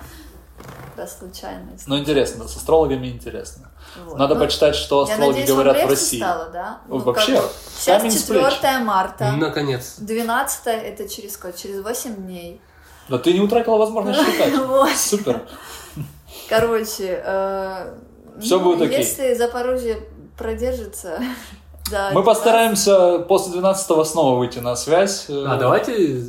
Про 0.95 1.07
случайность. 1.07 1.87
Ну, 1.87 1.97
интересно, 1.99 2.47
с 2.47 2.57
астрологами 2.57 3.07
интересно. 3.09 3.71
Вот. 4.05 4.19
Надо 4.19 4.35
Ну, 4.35 4.41
почитать, 4.41 4.75
что 4.75 5.03
астрологи 5.03 5.29
надеюсь, 5.41 5.49
говорят 5.49 5.87
в 5.87 5.89
России. 5.89 6.19
стало, 6.19 6.51
да? 6.51 6.81
Ну, 6.89 6.99
как 6.99 7.07
вообще, 7.07 7.41
бы 7.41 7.49
Сейчас 7.79 8.03
камень 8.03 8.11
с 8.19 8.23
плеч. 8.25 8.55
4 8.55 8.79
марта. 8.81 9.33
Наконец. 9.33 9.95
12 9.99 10.67
это 10.67 11.09
через 11.09 11.35
сколько? 11.35 11.57
Через 11.57 11.81
8 11.83 12.15
дней. 12.17 12.61
Да 13.09 13.17
ты 13.19 13.33
не 13.33 13.41
утратила 13.41 13.77
возможность 13.79 14.21
считать. 14.27 14.55
Вот. 14.59 14.91
Супер. 14.95 15.49
Короче, 16.49 17.23
э, 18.39 18.41
Всё 18.41 18.61
будет 18.61 18.83
окей. 18.83 18.99
Если 18.99 19.35
Запорожье 19.35 19.99
продержится, 20.37 21.21
да. 21.91 22.11
Мы 22.13 22.23
постараемся 22.23 23.19
после 23.21 23.53
12 23.53 24.07
снова 24.07 24.39
выйти 24.39 24.59
на 24.61 24.77
связь. 24.77 25.27
Э, 25.29 25.45
А 25.47 25.57
давайте 25.57 26.25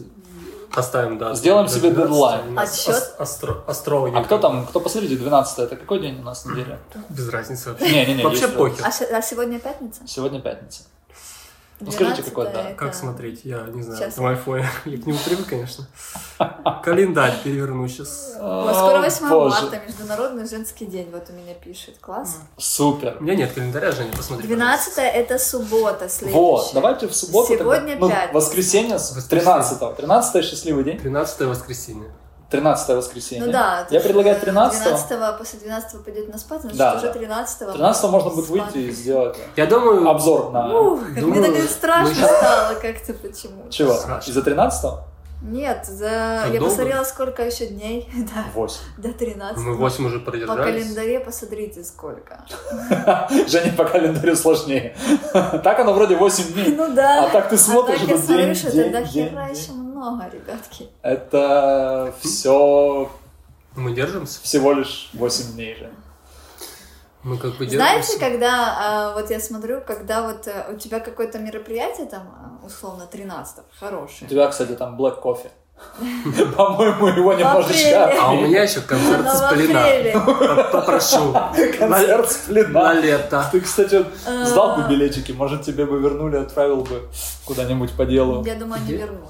поставим 0.74 1.18
дату. 1.18 1.36
Сделаем 1.36 1.68
себе 1.68 1.90
12. 1.92 2.10
дедлайн. 2.12 2.60
Ас- 2.60 3.16
астро- 3.20 3.64
Астрологи. 3.68 4.16
А 4.16 4.24
кто 4.24 4.38
там, 4.38 4.66
кто 4.68 4.80
посмотрите, 4.80 5.16
12 5.16 5.60
это 5.60 5.76
какой 5.76 6.00
день 6.00 6.20
у 6.20 6.24
нас 6.24 6.46
неделя? 6.46 6.78
Без 7.10 7.28
разницы 7.30 7.70
вообще. 7.70 7.92
Не-не-не, 7.92 8.24
Вообще 8.24 8.42
есть- 8.44 8.56
похер. 8.56 8.86
А, 8.86 9.18
а 9.18 9.22
сегодня 9.22 9.60
пятница? 9.60 10.02
Сегодня 10.08 10.40
пятница. 10.42 10.84
Ну, 11.82 11.92
скажите, 11.92 12.24
какой 12.24 12.46
12-е 12.48 12.54
да? 12.54 12.70
это- 12.70 12.76
Как 12.76 12.94
смотреть? 12.94 13.42
Я 13.46 13.62
не 13.74 13.82
знаю. 13.82 13.98
Сейчас. 14.00 14.20
Айфоне. 14.20 14.70
Я 14.86 14.98
к 15.02 15.06
нему 15.08 15.18
привык, 15.26 15.48
конечно. 15.48 15.88
Календарь 16.90 17.34
переверну 17.44 17.88
сейчас. 17.88 18.36
О, 18.40 18.74
скоро 18.74 19.00
8 19.00 19.26
О, 19.28 19.30
боже. 19.30 19.62
марта, 19.62 19.80
Международный 19.86 20.48
женский 20.48 20.86
день, 20.86 21.10
вот 21.12 21.30
у 21.30 21.34
меня 21.34 21.54
пишет, 21.54 22.00
класс. 22.02 22.38
Супер. 22.58 23.18
У 23.20 23.24
меня 23.24 23.36
нет 23.36 23.52
календаря, 23.54 23.92
Женя, 23.92 24.12
посмотри. 24.16 24.48
12 24.48 24.94
это 24.98 25.38
суббота, 25.38 26.10
следующая. 26.10 26.40
Вот, 26.40 26.72
давайте 26.74 27.08
в 27.08 27.16
субботу. 27.16 27.54
Сегодня 27.56 27.94
тогда. 27.94 28.00
Ну, 28.00 28.10
пятница. 28.10 28.34
воскресенье 28.34 28.98
с 29.00 29.16
Воскресенье. 29.16 29.68
13 29.70 29.98
13 29.98 30.46
счастливый 30.46 30.84
день. 30.84 31.00
13 31.00 31.42
воскресенье. 31.42 32.12
13 32.50 32.96
воскресенье. 32.96 33.46
Ну 33.46 33.52
да. 33.52 33.88
Я 33.92 34.00
предлагаю 34.00 34.34
есть 34.34 34.46
13 34.46 34.82
12 34.82 35.38
после 35.38 35.60
12 35.60 36.04
пойдет 36.04 36.34
на 36.34 36.40
спад, 36.40 36.62
значит 36.62 36.80
Да, 36.80 36.96
уже 36.96 37.06
да. 37.06 37.14
13 37.14 37.60
13 37.74 38.10
можно 38.10 38.30
будет 38.32 38.50
выйти 38.50 38.78
и 38.78 38.92
сделать 38.92 39.38
Я 39.56 39.68
думаю... 39.68 40.10
обзор 40.10 40.52
на... 40.52 40.74
Ух, 40.74 41.02
мне 41.02 41.22
Думаю, 41.22 41.54
так 41.54 41.70
страшно 41.70 42.16
стало 42.16 42.74
как-то 42.82 43.14
почему. 43.14 43.70
Чего? 43.70 43.94
Страшно. 43.94 44.30
Из-за 44.32 44.42
13 44.42 44.92
Нет, 45.42 45.86
за... 45.86 46.42
Так 46.44 46.54
я 46.54 46.60
долго? 46.60 46.66
посмотрела, 46.66 47.04
сколько 47.06 47.46
еще 47.46 47.68
дней. 47.68 48.10
Да, 48.36 48.46
8. 48.54 48.76
до 48.98 49.14
13. 49.14 49.58
Мы 49.64 49.76
8 49.76 50.06
уже 50.06 50.20
По 50.20 50.32
продержались. 50.32 50.66
календаре 50.66 51.20
посмотрите, 51.22 51.84
сколько. 51.84 52.44
Женя 53.48 53.72
по 53.78 53.86
календарю 53.86 54.36
сложнее. 54.36 54.96
Так 55.64 55.80
оно 55.80 55.94
вроде 55.94 56.16
8 56.18 56.54
дней. 56.54 56.76
Ну 56.76 56.94
да. 56.94 57.26
А 57.26 57.30
так 57.30 57.50
ты 57.50 57.58
смотришь, 57.58 57.98
а 57.98 58.00
так 58.02 58.10
я 58.10 58.16
это 58.16 58.24
смотрю, 58.26 58.46
день, 58.54 58.92
день, 58.92 58.92
день, 58.92 59.06
хера 59.30 59.48
еще 59.48 59.72
много, 59.72 60.26
ребятки. 60.32 60.90
Это 61.02 62.14
все 62.22 63.10
Мы 63.76 63.94
держимся. 63.94 64.42
всего 64.44 64.74
лишь 64.74 65.10
8 65.14 65.54
дней 65.54 65.76
же. 65.76 65.90
Мы 67.24 67.38
как 67.38 67.56
бы. 67.58 67.68
Знаете, 67.70 68.18
когда, 68.20 68.76
а, 68.80 69.14
вот 69.14 69.30
я 69.30 69.40
смотрю, 69.40 69.82
когда 69.82 70.22
вот 70.24 70.48
э, 70.48 70.72
у 70.74 70.78
тебя 70.78 71.00
какое-то 71.02 71.38
мероприятие 71.40 72.06
там, 72.08 72.22
а, 72.62 72.66
условно, 72.66 73.06
13 73.12 73.58
У 73.60 73.80
хорошее. 73.86 74.30
тебя, 74.30 74.48
кстати, 74.48 74.72
там 74.72 74.96
black 75.00 75.20
кофе. 75.20 75.52
По-моему, 76.58 77.08
его 77.08 77.34
немножечко... 77.34 78.12
А 78.22 78.32
у 78.32 78.42
меня 78.42 78.64
еще 78.64 78.82
концерт 78.82 79.20
Оно 79.22 79.32
в 79.32 79.36
Сплина. 79.52 79.84
апреле. 79.86 80.12
П- 80.14 80.64
Попрошу. 80.72 81.34
Концерт 81.78 82.32
с 82.32 82.48
На 82.48 82.54
плена. 82.64 82.94
лето. 83.00 83.46
Ты, 83.52 83.62
кстати, 83.62 84.06
сдал 84.46 84.76
бы 84.78 84.84
А. 84.84 84.88
билетики, 84.90 85.32
может, 85.32 85.64
тебе 85.64 85.86
бы 85.86 86.00
вернули, 86.00 86.38
отправил 86.38 86.82
бы 86.84 87.08
куда-нибудь 87.46 87.92
по 87.94 88.06
делу. 88.06 88.44
Я 88.46 88.56
думаю, 88.56 88.82
они 88.82 88.94
вернут. 88.94 89.30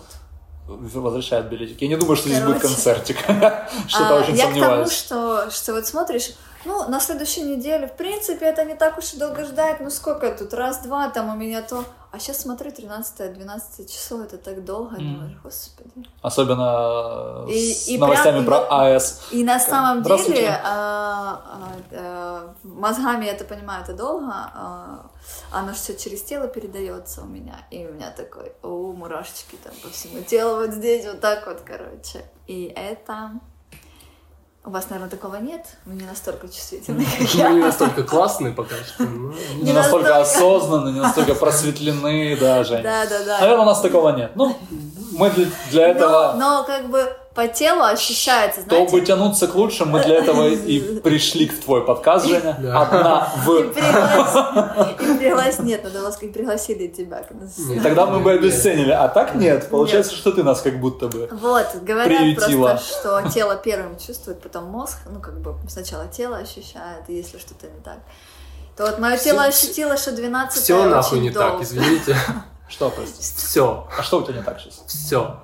Возвращают 0.67 1.47
билетики. 1.47 1.83
Я 1.83 1.89
не 1.89 1.95
думаю, 1.97 2.15
что 2.15 2.29
здесь 2.29 2.43
будет 2.43 2.61
концертик. 2.61 3.17
Что-то 3.87 4.17
А, 4.17 4.19
очень 4.19 4.35
я 4.35 4.45
к 4.45 4.49
тому, 4.49 4.59
сомневаюсь. 4.59 4.91
что, 4.91 5.49
что 5.51 5.73
вот 5.73 5.87
смотришь, 5.87 6.31
ну, 6.66 6.88
на 6.89 6.99
следующей 6.99 7.41
неделе, 7.43 7.88
в 7.88 7.93
принципе, 7.95 8.45
это 8.47 8.66
не 8.66 8.76
так 8.76 8.97
уж 8.97 9.14
и 9.14 9.18
долго 9.18 9.45
ждать, 9.45 9.80
ну, 9.80 9.89
сколько 9.89 10.32
тут, 10.32 10.53
раз-два, 10.53 11.10
там 11.10 11.30
у 11.30 11.36
меня 11.36 11.62
то... 11.62 11.84
А 12.12 12.18
сейчас 12.18 12.41
смотрю, 12.41 12.72
13-12 12.72 13.86
часов, 13.88 14.22
это 14.22 14.39
так 14.39 14.66
долго, 14.66 14.95
Мгм. 14.95 15.14
думаешь, 15.14 15.38
господи. 15.43 15.91
Особенно 16.24 17.45
И- 17.47 17.72
с 17.74 17.88
и 17.88 17.99
новостями 17.99 18.43
прям 18.43 18.45
про 18.45 18.68
АЭС. 18.68 19.28
И 19.32 19.43
на 19.43 19.60
самом 19.60 20.01
деле, 20.01 20.60
а, 20.64 21.41
а, 21.45 21.72
а, 21.91 22.55
мозгами 22.64 23.26
я 23.26 23.34
это 23.34 23.45
понимаю, 23.45 23.84
это 23.84 23.93
долго, 23.93 24.26
а, 24.34 25.05
оно 25.51 25.74
все 25.74 25.95
через 25.95 26.24
тело 26.24 26.47
передается 26.47 27.22
у 27.22 27.26
меня, 27.26 27.57
и 27.70 27.86
у 27.86 27.93
меня 27.93 28.10
такой, 28.10 28.53
о, 28.64 28.91
мурашечки 28.91 29.55
там 29.64 29.74
по 29.84 29.89
всему 29.89 30.24
телу, 30.24 30.55
вот 30.66 30.72
здесь, 30.72 31.05
вот 31.05 31.20
так 31.22 31.45
вот, 31.45 31.62
короче. 31.62 32.26
И 32.47 32.74
это 32.76 33.34
У 34.66 34.72
вас, 34.72 34.89
наверное, 34.89 35.10
такого 35.10 35.36
нет? 35.38 35.66
Вы 35.86 35.95
не 35.95 36.05
настолько 36.05 36.47
чувствительны, 36.47 37.05
как 37.05 37.20
Мы 37.20 37.26
не 37.53 37.60
я. 37.60 37.66
настолько 37.66 38.03
классные 38.03 38.53
пока 38.53 38.76
что. 38.76 39.03
ну, 39.03 39.32
Не 39.55 39.64
Не 39.64 39.74
настолько 39.74 40.10
настолько. 40.10 40.22
осознанны, 40.22 40.89
не 40.91 40.99
настолько 40.99 41.34
просветлены 41.36 42.36
даже. 42.36 42.78
Да, 42.84 43.05
да, 43.05 43.24
да. 43.26 43.39
Наверное, 43.39 43.64
у 43.64 43.66
нас 43.66 43.80
такого 43.80 44.10
нет. 44.10 44.32
Ну, 44.36 44.55
мы 45.14 45.32
для, 45.72 45.88
этого, 45.88 46.34
но 46.38 46.64
как 46.66 46.89
бы 46.89 47.10
по 47.39 47.47
телу 47.47 47.83
ощущается, 47.83 48.59
чтобы 48.59 48.89
знаете, 48.89 49.05
тянуться 49.07 49.47
к 49.47 49.55
лучшему, 49.55 49.91
мы 49.91 50.03
для 50.03 50.15
этого 50.15 50.49
и 50.49 50.99
пришли 50.99 51.47
к 51.47 51.57
твой 51.61 51.85
подкаст, 51.85 52.25
Женя. 52.27 52.57
Одна 52.75 53.31
в... 53.45 53.61
и 53.61 55.17
пригласили, 55.17 55.67
нет, 55.67 55.85
надо 55.85 56.01
вас 56.01 56.17
как 56.17 56.33
пригласили 56.33 56.87
тебя. 56.87 57.23
Тогда 57.81 58.07
мы 58.07 58.19
бы 58.19 58.33
обесценили. 58.33 58.91
А 58.91 59.07
так 59.07 59.35
нет. 59.35 59.69
Получается, 59.69 60.13
что 60.15 60.33
ты 60.33 60.43
нас 60.43 60.59
как 60.61 60.81
будто 60.81 61.07
бы... 61.07 61.29
Вот, 61.31 61.67
говорят 61.81 62.35
просто, 62.35 62.77
что 62.77 63.29
тело 63.29 63.55
первым 63.55 63.97
чувствует, 63.97 64.41
потом 64.41 64.65
мозг, 64.65 64.97
ну, 65.09 65.21
как 65.21 65.39
бы 65.39 65.55
сначала 65.69 66.07
тело 66.07 66.35
ощущает, 66.35 67.07
если 67.07 67.37
что-то 67.37 67.67
не 67.67 67.79
так. 67.81 67.99
То 68.75 68.85
вот 68.85 68.99
мое 68.99 69.17
тело 69.17 69.43
ощутило, 69.43 69.95
что 69.95 70.11
12 70.11 70.61
Все 70.61 70.83
нахуй 70.83 71.21
не 71.21 71.31
так, 71.31 71.61
извините. 71.61 72.17
Что, 72.67 72.89
прости? 72.89 73.23
Все, 73.37 73.87
А 73.97 74.03
что 74.03 74.19
у 74.19 74.23
тебя 74.23 74.37
не 74.37 74.43
так 74.43 74.59
сейчас? 74.59 74.83
все. 74.85 75.39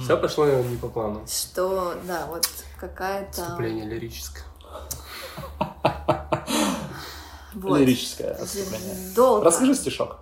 Все 0.00 0.16
пошло 0.16 0.46
не 0.46 0.76
по 0.76 0.88
плану. 0.88 1.24
Что, 1.26 1.94
да, 2.06 2.26
вот 2.26 2.46
какая-то... 2.78 3.42
Вступление 3.42 3.84
лирическое. 3.86 4.44
Вот. 7.54 7.78
Лирическое 7.80 8.34
отступление. 8.34 8.94
Долго. 9.16 9.44
Расскажи 9.44 9.74
стишок. 9.74 10.18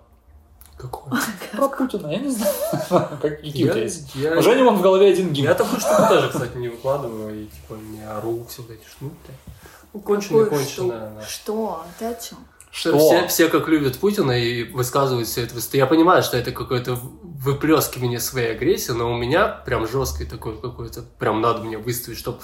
Какой? 0.79 1.19
Про 1.53 1.69
Путина, 1.69 2.07
я 2.09 2.19
не 2.19 2.31
знаю. 2.31 2.55
Как- 2.89 3.21
Какие 3.21 3.69
у 3.69 3.73
тебя 3.73 3.83
есть? 3.83 4.15
я- 4.15 4.39
У 4.39 4.43
Жени 4.43 4.63
вон 4.63 4.77
в 4.77 4.83
голове 4.83 5.11
один 5.11 5.33
гимн. 5.33 5.49
Я 5.49 5.55
такую 5.55 5.81
штуку 5.81 6.03
тоже, 6.09 6.31
кстати, 6.31 6.57
не 6.57 6.69
выкладываю 6.69 7.43
и 7.43 7.47
типа 7.47 7.75
не 7.75 8.03
ору 8.07 8.47
все 8.49 8.63
вот 8.63 8.71
эти 8.71 8.87
штуки. 8.87 9.15
Ну, 9.93 10.01
да. 10.89 11.23
Что? 11.23 11.29
Что? 11.29 11.85
Ты 11.99 12.05
о 12.07 12.15
чем? 12.15 12.39
Что? 12.77 12.99
Все, 12.99 13.27
все 13.29 13.49
как 13.49 13.69
любят 13.69 13.99
Путина 13.99 14.33
и 14.33 14.65
высказывают 14.65 15.27
все 15.27 15.45
это. 15.45 15.55
Я 15.73 15.87
понимаю, 15.87 16.23
что 16.23 16.37
это 16.37 16.53
какое-то 16.53 16.99
выплескивание 17.23 18.21
своей 18.21 18.51
агрессии, 18.53 18.93
но 18.93 19.11
у 19.11 19.17
меня 19.17 19.49
прям 19.49 19.89
жесткий 19.89 20.27
такой 20.27 20.61
какой-то, 20.61 21.03
прям 21.19 21.41
надо 21.41 21.63
мне 21.63 21.79
выставить, 21.79 22.19
чтобы, 22.19 22.39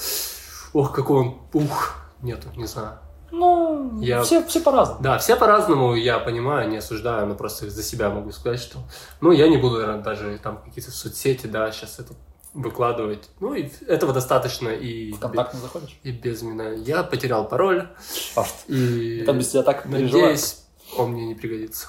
ох, 0.72 0.94
какой 0.94 1.20
он, 1.20 1.38
ух, 1.52 1.96
нету, 2.22 2.48
не 2.56 2.64
знаю. 2.64 2.98
Ну, 3.30 4.00
Я- 4.00 4.22
все, 4.22 4.42
все 4.46 4.60
по-разному. 4.60 5.02
Да, 5.02 5.18
все 5.18 5.36
по-разному, 5.36 5.94
я 5.94 6.18
понимаю, 6.18 6.68
не 6.70 6.78
осуждаю, 6.78 7.26
но 7.26 7.34
просто 7.34 7.68
за 7.68 7.82
себя 7.82 8.08
могу 8.08 8.32
сказать, 8.32 8.60
что, 8.60 8.78
ну, 9.20 9.32
я 9.32 9.48
не 9.48 9.58
буду, 9.58 9.76
наверное, 9.80 10.02
даже 10.02 10.38
там 10.42 10.62
какие-то 10.64 10.90
соцсети, 10.90 11.46
да, 11.46 11.70
сейчас 11.72 11.98
это 11.98 12.14
выкладывать. 12.54 13.28
Ну, 13.40 13.54
и 13.54 13.68
этого 13.86 14.12
достаточно 14.12 14.68
и, 14.68 15.12
В 15.12 15.18
контакт 15.18 15.54
не 15.54 15.60
заходишь? 15.60 15.98
и 16.02 16.10
без 16.12 16.42
меня. 16.42 16.70
Я 16.72 17.02
потерял 17.02 17.48
пароль, 17.48 17.88
Паш, 18.34 18.48
и 18.68 19.18
я 19.20 19.24
там 19.24 19.38
без 19.38 19.48
тебя 19.48 19.62
так 19.62 19.84
переживаю. 19.84 20.22
надеюсь, 20.22 20.58
он 20.98 21.12
мне 21.12 21.26
не 21.26 21.34
пригодится. 21.34 21.86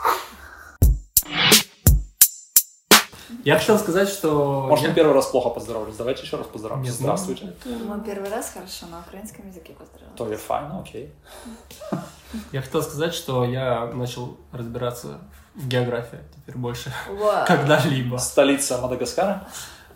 Я 3.43 3.57
хотел 3.59 3.77
сказать, 3.77 4.07
что... 4.07 4.67
Может, 4.69 4.83
я- 4.83 4.89
мы 4.89 4.95
первый 4.95 5.13
раз 5.13 5.25
плохо 5.27 5.49
поздоровались. 5.49 5.95
Давайте 5.97 6.21
еще 6.23 6.37
раз 6.37 6.47
поздороваемся. 6.47 6.91
Не 6.91 6.97
Здравствуйте. 6.97 7.53
Мы 7.65 7.99
первый 8.01 8.29
раз 8.29 8.51
хорошо 8.53 8.85
на 8.87 8.99
украинском 8.99 9.47
языке 9.49 9.73
поздравляем. 9.77 10.15
То 10.15 10.29
я 10.29 10.37
fine, 10.37 10.71
окей. 10.79 11.11
Я 12.53 12.61
хотел 12.61 12.81
сказать, 12.83 13.13
что 13.13 13.43
я 13.43 13.87
начал 13.87 14.37
разбираться 14.53 15.19
в 15.55 15.67
географии 15.67 16.19
теперь 16.35 16.55
больше 16.57 16.93
когда-либо. 17.47 18.17
Столица 18.17 18.77
Мадагаскара. 18.77 19.47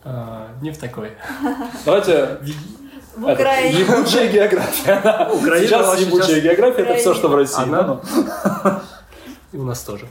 А, 0.09 0.47
не 0.61 0.71
в 0.71 0.77
такой. 0.77 1.11
Давайте... 1.85 2.37
В 3.17 3.23
Украине. 3.25 3.79
Ебучая 3.79 4.31
география. 4.31 5.27
Украина 5.33 5.67
Сейчас 5.67 5.99
ебучая 5.99 6.27
сейчас- 6.27 6.43
география, 6.43 6.81
это 6.83 6.95
все, 6.95 7.13
что 7.13 7.27
в 7.27 7.35
России. 7.35 7.63
Она- 7.63 7.81
ну. 7.83 8.01
И 9.53 9.57
у 9.57 9.63
нас 9.63 9.81
тоже. 9.81 10.05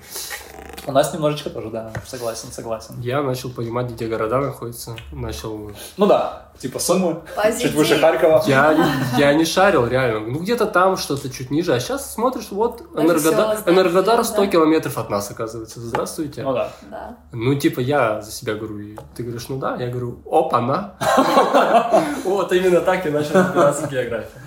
У 0.87 0.93
нас 0.93 1.13
немножечко 1.13 1.51
тоже, 1.51 1.71
да, 1.71 1.91
согласен, 2.07 2.53
согласен. 2.53 2.95
Я 3.01 3.21
начал 3.23 3.51
понимать, 3.51 3.91
где 3.91 4.07
города 4.07 4.39
находятся. 4.39 4.97
Начал... 5.11 5.73
Ну 5.97 6.07
да, 6.07 6.49
типа 6.59 6.79
Сумы, 6.79 7.23
Позитив. 7.35 7.63
чуть 7.63 7.75
выше 7.75 7.99
Харькова. 7.99 8.45
Я, 8.47 8.77
я 9.19 9.35
не 9.35 9.45
шарил, 9.45 9.87
реально. 9.87 10.21
Ну, 10.21 10.39
где-то 10.39 10.67
там 10.67 10.97
что-то 10.97 11.29
чуть 11.29 11.51
ниже. 11.51 11.75
А 11.75 11.81
сейчас 11.81 12.15
смотришь, 12.15 12.53
вот 12.53 12.83
Энергодар, 12.95 13.59
Энергодар 13.67 14.25
100 14.25 14.37
да. 14.37 14.47
километров 14.47 14.97
от 14.97 15.11
нас, 15.11 15.29
оказывается. 15.29 15.81
Здравствуйте. 15.81 16.45
Ну 16.45 16.53
да. 16.53 16.71
Да. 16.89 17.17
Ну, 17.33 17.57
типа, 17.57 17.81
я 17.81 18.23
за 18.23 18.31
себя 18.31 18.55
говорю, 18.55 18.79
и 18.79 18.97
ты 19.17 19.25
говоришь, 19.25 19.49
ну 19.49 19.59
да, 19.59 19.75
я 19.77 19.89
говорю, 19.89 20.21
опа-на. 20.25 20.95
Вот 22.25 22.53
именно 22.53 22.81
так 22.81 23.05
я 23.05 23.11
начал 23.11 23.35
разбираться 23.35 23.87
в 23.87 23.91
географии. 23.91 24.41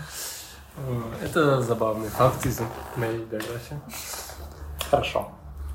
Э, 0.77 1.25
Это 1.25 1.61
забавный 1.61 2.07
факт 2.07 2.45
из 2.45 2.61
моей 2.95 3.17
биографии. 3.25 3.79
Хорошо. 4.89 5.31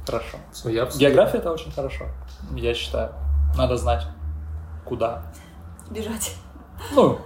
Хорошо. 0.07 0.39
Я 0.65 0.83
абсолютно- 0.85 0.99
География 0.99 1.39
это 1.39 1.53
очень 1.53 1.73
хорошо, 1.73 2.07
я 2.57 2.75
считаю. 2.75 3.13
Надо 3.57 3.77
знать, 3.77 4.07
куда. 4.85 5.23
Бежать. 5.91 6.35
Ну, 6.93 7.19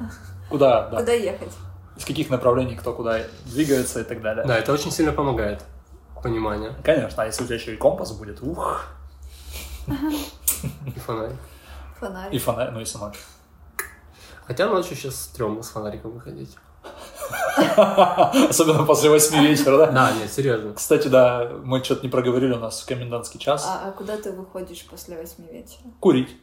куда, 0.51 0.89
да. 0.89 0.99
Куда 0.99 1.13
ехать? 1.13 1.53
Из 1.97 2.05
каких 2.05 2.31
направлений 2.31 2.77
кто 2.77 2.93
куда 2.93 3.21
двигается 3.47 4.01
и 4.01 4.05
так 4.05 4.21
далее. 4.23 4.47
Да, 4.47 4.57
это 4.59 4.73
очень 4.73 4.93
сильно 4.93 5.13
помогает. 5.13 5.65
Понимание. 6.23 6.75
Конечно, 6.85 7.23
а 7.23 7.27
если 7.27 7.43
у 7.43 7.47
тебя 7.47 7.57
еще 7.57 7.75
и 7.75 7.77
компас 7.77 8.13
будет, 8.13 8.41
ух, 8.43 8.85
И 9.89 10.99
фонарик. 11.01 11.37
Фонарик. 11.99 12.35
и 12.35 12.39
фонарь, 12.39 12.71
ну 12.71 12.81
и 12.81 12.85
сама. 12.85 13.13
Хотя 14.47 14.67
ночью 14.67 14.97
сейчас 14.97 15.17
стрёмно 15.17 15.63
с 15.63 15.69
фонариком 15.71 16.13
выходить. 16.13 16.57
Особенно 18.49 18.85
после 18.85 19.11
восьми 19.11 19.47
вечера, 19.47 19.79
да? 19.79 19.87
Да, 19.91 20.13
нет, 20.13 20.33
серьезно. 20.33 20.75
Кстати, 20.75 21.09
да, 21.09 21.51
мы 21.65 21.83
что-то 21.83 22.03
не 22.03 22.09
проговорили 22.09 22.53
у 22.53 22.59
нас 22.59 22.85
комендантский 22.85 23.39
час. 23.41 23.65
А, 23.67 23.89
а 23.89 23.93
куда 23.93 24.17
ты 24.17 24.33
выходишь 24.33 24.87
после 24.89 25.17
восьми 25.17 25.47
вечера? 25.51 25.83
Курить. 26.01 26.37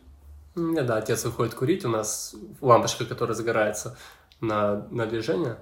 Меня, 0.56 0.84
да, 0.84 0.98
отец 0.98 1.26
выходит 1.26 1.54
курить, 1.54 1.84
у 1.84 1.90
нас 1.90 2.34
лампочка, 2.62 3.06
которая 3.06 3.36
загорается 3.36 3.98
на, 4.40 4.88
на 4.90 5.06
движение. 5.06 5.58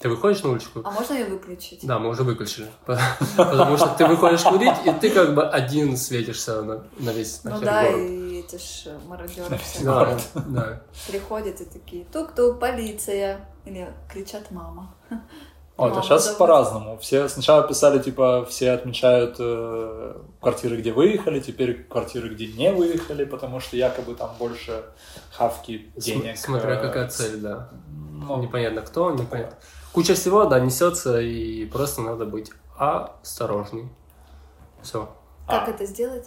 Ты 0.00 0.08
выходишь 0.08 0.42
на 0.42 0.50
уличку? 0.50 0.80
А 0.84 0.90
можно 0.90 1.14
ее 1.14 1.26
выключить? 1.26 1.80
Да, 1.86 1.98
мы 1.98 2.08
уже 2.10 2.24
выключили. 2.24 2.68
Потому 3.36 3.76
что 3.76 3.88
ты 3.96 4.06
выходишь 4.06 4.42
курить, 4.42 4.74
и 4.84 4.90
ты 5.00 5.10
как 5.10 5.34
бы 5.34 5.46
один 5.48 5.96
светишься 5.96 6.62
на, 6.62 6.84
на 6.98 7.10
весь 7.10 7.42
Ну 7.44 7.50
нахер 7.52 7.64
да, 7.64 7.82
город. 7.84 8.00
и 8.00 8.33
эти 8.44 8.56
ж 8.56 8.98
мародеры 9.06 9.56
все 9.58 9.84
Да, 9.84 10.18
да. 10.46 10.82
приходят 11.08 11.60
и 11.60 11.64
такие 11.64 12.04
тук-тук, 12.06 12.60
полиция. 12.60 13.48
Или 13.64 13.88
кричат 14.10 14.50
мама. 14.50 14.94
Ой, 15.76 15.88
это 15.88 15.96
Мама 15.96 16.02
сейчас 16.02 16.24
зовут. 16.24 16.38
по-разному. 16.38 16.98
Все 16.98 17.28
сначала 17.28 17.66
писали, 17.66 17.98
типа, 17.98 18.44
все 18.48 18.70
отмечают 18.72 19.36
э, 19.40 20.22
квартиры, 20.40 20.76
где 20.76 20.92
выехали, 20.92 21.40
теперь 21.40 21.82
квартиры, 21.84 22.28
где 22.28 22.46
не 22.46 22.70
выехали, 22.72 23.24
потому 23.24 23.58
что 23.58 23.76
якобы 23.76 24.14
там 24.14 24.30
больше 24.38 24.84
хавки 25.32 25.90
денег. 25.96 26.38
Смотря 26.38 26.74
э, 26.74 26.80
какая 26.82 27.08
цель, 27.08 27.38
да. 27.38 27.70
Ну, 27.88 28.40
Непонятно 28.42 28.82
кто, 28.82 29.10
непонятно. 29.10 29.56
Куча 29.92 30.14
всего, 30.14 30.44
да, 30.44 30.60
несется, 30.60 31.20
и 31.20 31.64
просто 31.66 32.02
надо 32.02 32.24
быть 32.24 32.52
осторожней. 32.76 33.88
Все. 34.82 35.08
Как 35.46 35.68
А. 35.68 35.70
это 35.70 35.84
сделать? 35.86 36.24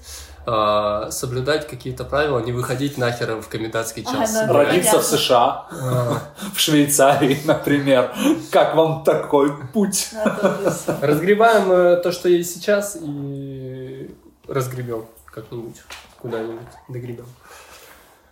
соблюдать 1.11 1.68
какие-то 1.68 2.05
правила, 2.05 2.39
не 2.39 2.53
выходить 2.53 2.97
нахер 2.97 3.36
в 3.41 3.49
комендантский 3.49 4.05
А, 4.07 4.11
час. 4.13 4.34
да. 4.34 4.47
гулять. 4.47 4.68
Родиться 4.70 4.99
в 4.99 5.03
США, 5.03 5.68
А, 5.70 6.22
в 6.53 6.57
Швейцарии, 6.59 7.38
например. 7.45 8.13
Как 8.51 8.74
вам 8.76 9.03
такой 9.03 9.51
путь? 9.74 10.09
Надо 10.13 10.57
ужас. 10.61 10.86
Разгребаем 11.01 11.70
э, 11.70 11.97
то, 11.97 12.13
что 12.13 12.30
есть 12.30 12.53
сейчас, 12.53 12.97
и 13.01 14.15
разгребем 14.47 15.05
как-нибудь 15.26 15.84
куда-нибудь, 16.22 16.61
догребем. 16.88 17.28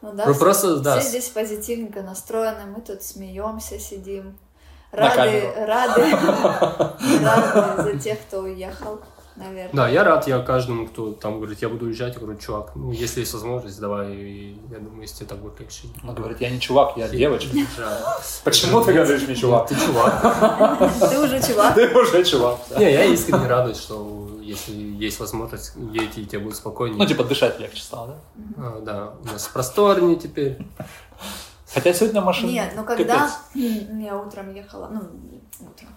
Ну 0.02 0.14
да, 0.14 0.26
Ну, 0.28 0.32
все- 0.32 0.40
просто, 0.40 0.78
да, 0.78 1.00
все 1.00 1.10
здесь 1.10 1.28
позитивненько 1.30 2.02
настроены, 2.02 2.66
мы 2.74 2.80
тут 2.80 3.04
смеемся, 3.04 3.78
сидим. 3.78 4.38
Рады, 4.94 5.52
рады, 5.58 6.12
рады 7.22 7.84
за 7.84 8.00
тех, 8.00 8.20
кто 8.22 8.40
уехал, 8.42 9.02
наверное. 9.36 9.70
Да, 9.74 9.90
я 9.90 10.04
рад, 10.04 10.28
я 10.28 10.40
каждому, 10.40 10.88
кто 10.88 11.12
там 11.12 11.38
говорит, 11.38 11.62
я 11.62 11.70
буду 11.70 11.86
уезжать, 11.86 12.14
я 12.14 12.20
говорю, 12.20 12.38
чувак, 12.38 12.72
ну, 12.76 12.92
если 12.92 13.22
есть 13.22 13.34
возможность, 13.34 13.80
давай, 13.80 14.14
и 14.14 14.58
я 14.72 14.80
думаю, 14.80 15.02
если 15.02 15.18
тебе 15.18 15.28
так 15.28 15.40
будет 15.40 15.60
легче. 15.60 15.88
Он 16.08 16.16
говорит, 16.16 16.42
я 16.42 16.50
не 16.50 16.60
чувак, 16.60 16.98
я 16.98 17.08
девочка. 17.08 17.56
Почему 18.44 18.82
ты 18.84 18.94
говоришь 18.94 19.24
мне 19.24 19.36
чувак? 19.36 19.68
Ты 19.68 19.76
чувак. 19.76 20.92
Ты 21.10 21.20
уже 21.20 21.42
чувак. 21.42 21.76
Ты 21.76 21.88
уже 21.98 22.24
чувак. 22.24 22.60
Не, 22.78 22.92
я 22.92 23.06
искренне 23.06 23.48
радуюсь, 23.48 23.78
что 23.78 24.40
если 24.42 24.74
есть 24.74 25.20
возможность, 25.20 25.74
едете, 25.92 26.22
и 26.22 26.26
тебе 26.26 26.40
будет 26.40 26.56
спокойнее. 26.56 26.98
Ну, 26.98 27.06
типа, 27.06 27.24
дышать 27.24 27.60
легче 27.60 27.82
стало, 27.82 28.08
да? 28.08 28.16
А, 28.58 28.82
да, 28.82 29.14
у 29.22 29.26
нас 29.26 29.48
просторнее 29.48 30.18
теперь. 30.18 30.58
Хотя 31.74 31.94
сегодня 31.94 32.22
машина... 32.22 32.52
Нет, 32.52 32.74
ну 32.76 32.86
когда 32.86 33.30
я 33.54 34.18
утром 34.18 34.54
ехала, 34.54 34.90
ну, 34.92 35.00
утром, 35.60 35.90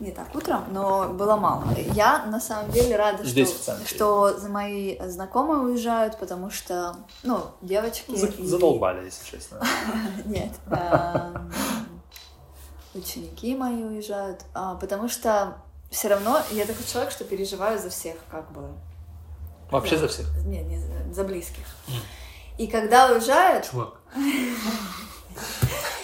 не 0.00 0.10
так 0.12 0.34
утром, 0.34 0.64
но 0.72 1.10
было 1.10 1.36
мало. 1.36 1.64
Я 1.94 2.24
на 2.26 2.40
самом 2.40 2.70
деле 2.70 2.96
рада, 2.96 3.22
Здесь, 3.24 3.50
что, 3.54 3.76
что 3.86 4.38
за 4.38 4.48
мои 4.48 4.98
знакомые 5.06 5.60
уезжают, 5.62 6.18
потому 6.18 6.50
что, 6.50 6.96
ну, 7.22 7.42
девочки... 7.60 8.16
За- 8.16 8.26
и- 8.28 8.46
Задолбали, 8.46 9.04
если 9.04 9.24
честно. 9.36 9.60
Нет. 10.24 10.52
эм, 10.70 11.52
ученики 12.94 13.54
мои 13.54 13.84
уезжают, 13.84 14.40
а, 14.54 14.74
потому 14.76 15.08
что 15.08 15.58
все 15.90 16.08
равно 16.08 16.40
я 16.50 16.64
такой 16.66 16.84
человек, 16.86 17.12
что 17.12 17.24
переживаю 17.24 17.78
за 17.78 17.90
всех, 17.90 18.16
как 18.30 18.50
бы. 18.52 18.68
Вообще 19.70 19.96
Да. 19.96 20.02
за 20.02 20.08
всех. 20.08 20.26
Не, 20.46 20.62
не 20.62 20.80
за, 21.12 21.24
близких. 21.24 21.64
И 22.58 22.66
когда 22.66 23.12
уезжают, 23.12 23.68
Чувак, 23.70 24.00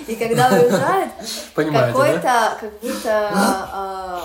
и 0.07 0.17
когда 0.17 0.49
да? 0.51 1.87
какой-то, 1.93 2.57
как 2.61 2.81
будто 2.81 3.31
а, 3.35 4.23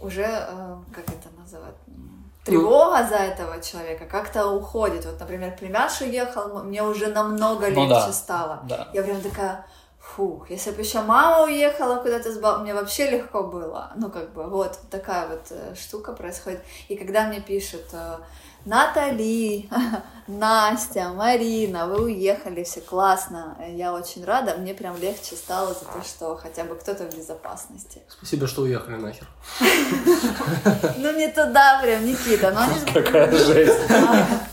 уже, 0.00 0.24
а, 0.24 0.78
как 0.94 1.04
это 1.08 1.28
называть, 1.40 1.74
м, 1.88 2.30
тревога 2.44 3.06
за 3.06 3.16
этого 3.16 3.60
человека 3.60 4.04
как-то 4.06 4.46
уходит. 4.46 5.04
Вот, 5.04 5.18
например, 5.20 5.56
племяш 5.58 6.00
уехал, 6.00 6.62
мне 6.62 6.82
уже 6.82 7.08
намного 7.08 7.68
Ну 7.68 7.82
легче 7.86 8.06
да. 8.06 8.12
стало. 8.12 8.60
Да. 8.64 8.88
Я 8.92 9.02
прям 9.02 9.20
такая, 9.20 9.66
фух, 10.00 10.50
если 10.50 10.70
бы 10.70 10.80
еще 10.80 11.00
мама 11.02 11.44
уехала 11.44 11.96
куда-то 11.96 12.32
с 12.32 12.38
баб- 12.38 12.60
мне 12.62 12.72
вообще 12.74 13.10
легко 13.10 13.42
было. 13.42 13.90
Ну, 13.96 14.10
как 14.10 14.32
бы, 14.32 14.44
вот 14.48 14.78
такая 14.90 15.28
вот 15.28 15.46
э, 15.50 15.74
штука 15.74 16.12
происходит. 16.12 16.62
И 16.88 16.96
когда 16.96 17.24
мне 17.26 17.40
пишут, 17.40 17.84
э, 17.92 18.16
Натали, 18.64 19.68
Настя, 20.28 21.08
Марина, 21.08 21.86
вы 21.86 22.02
уехали, 22.04 22.62
все 22.62 22.80
классно, 22.80 23.56
я 23.70 23.94
очень 23.94 24.24
рада, 24.24 24.56
мне 24.58 24.74
прям 24.74 25.00
легче 25.00 25.36
стало 25.36 25.68
за 25.68 25.86
то, 25.86 26.02
что 26.04 26.36
хотя 26.36 26.64
бы 26.64 26.74
кто-то 26.74 27.04
в 27.04 27.16
безопасности. 27.16 28.02
Спасибо, 28.08 28.46
что 28.46 28.62
уехали 28.62 28.96
нахер. 28.96 29.26
Ну, 30.98 31.16
не 31.16 31.28
туда 31.28 31.80
прям, 31.82 32.04
Никита, 32.04 32.50
ну 32.50 32.92
Какая 32.92 33.30
жесть. 33.30 33.78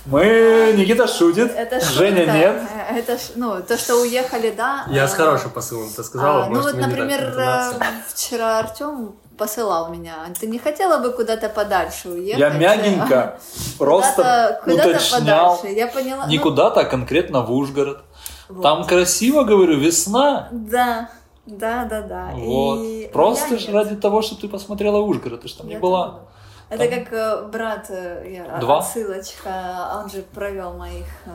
Мы... 0.05 0.73
Никита 0.77 1.07
шутит. 1.07 1.51
Женя 1.91 2.25
нет. 2.25 2.61
Э, 2.89 2.99
Это, 2.99 3.17
ж- 3.17 3.31
ну, 3.35 3.61
то, 3.61 3.77
что 3.77 3.95
уехали, 4.01 4.51
да. 4.51 4.85
Я 4.89 5.05
э, 5.05 5.07
с 5.07 5.13
хорошим 5.13 5.49
посылом 5.49 5.89
это 5.91 6.03
сказала, 6.03 6.45
ну 6.45 6.61
вот, 6.61 6.75
например, 6.75 7.33
э, 7.37 7.73
вчера 8.07 8.59
Артем 8.59 9.15
посылал 9.37 9.89
меня. 9.89 10.15
Ты 10.39 10.47
не 10.47 10.59
хотела 10.59 10.99
бы 10.99 11.11
куда-то 11.11 11.49
подальше 11.49 12.09
уехать? 12.09 12.39
Я 12.39 12.49
мягенько 12.49 13.39
просто 13.77 14.13
Куда-то, 14.15 14.61
куда-то 14.63 14.89
уточнял. 14.89 15.55
подальше. 15.57 15.77
Я 15.77 15.87
поняла. 15.87 16.25
Не 16.27 16.37
ну, 16.37 16.43
куда-то, 16.43 16.79
а 16.81 16.85
конкретно 16.85 17.41
в 17.41 17.51
Ужгород. 17.51 18.03
вот. 18.49 18.61
Там 18.63 18.85
красиво, 18.85 19.43
говорю, 19.43 19.77
весна. 19.79 20.47
Да, 20.51 21.09
да, 21.45 21.85
да, 21.85 22.01
да. 22.01 22.29
Вот. 22.33 22.79
И 22.83 23.09
Просто 23.13 23.57
ж 23.57 23.69
ради 23.69 23.95
того, 23.95 24.21
что 24.21 24.35
ты 24.35 24.47
посмотрела 24.47 24.97
Ужгород, 24.99 25.41
ты 25.41 25.47
же 25.47 25.55
там 25.57 25.67
не 25.67 25.73
Я 25.73 25.79
была. 25.79 26.03
там 26.07 26.11
была. 26.15 26.25
Это 26.67 26.87
как 26.87 27.13
э, 27.13 27.43
брат, 27.51 27.85
э, 27.89 28.25
я- 28.49 28.57
Два? 28.59 28.79
отсылочка, 28.79 30.01
он 30.03 30.09
же 30.09 30.23
провел 30.33 30.73
моих 30.73 31.05
э, 31.27 31.31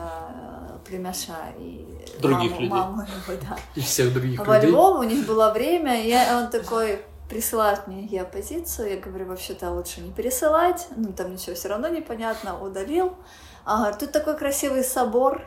племяша 0.85 1.37
и 1.57 1.85
Других 2.19 2.51
маму, 2.51 2.61
людей. 2.61 2.69
маму 2.69 3.01
его, 3.03 3.39
да. 3.49 3.57
И 3.75 3.79
всех 3.79 4.13
других 4.13 4.45
Во 4.45 4.55
людей. 4.55 4.71
Львов 4.71 4.99
у 4.99 5.03
них 5.03 5.25
было 5.25 5.51
время, 5.53 6.03
и 6.03 6.09
я, 6.09 6.37
он 6.37 6.49
такой 6.49 6.99
присылает 7.31 7.87
мне 7.87 8.01
геопозицию, 8.03 8.89
я 8.95 8.97
говорю, 8.97 9.27
вообще-то 9.27 9.71
лучше 9.71 10.01
не 10.01 10.11
пересылать, 10.11 10.87
ну 10.97 11.13
там 11.13 11.31
ничего 11.33 11.55
все 11.55 11.69
равно 11.69 11.87
непонятно, 11.87 12.61
удалил. 12.61 13.15
А 13.63 13.93
тут 13.93 14.11
такой 14.11 14.35
красивый 14.35 14.83
собор. 14.83 15.43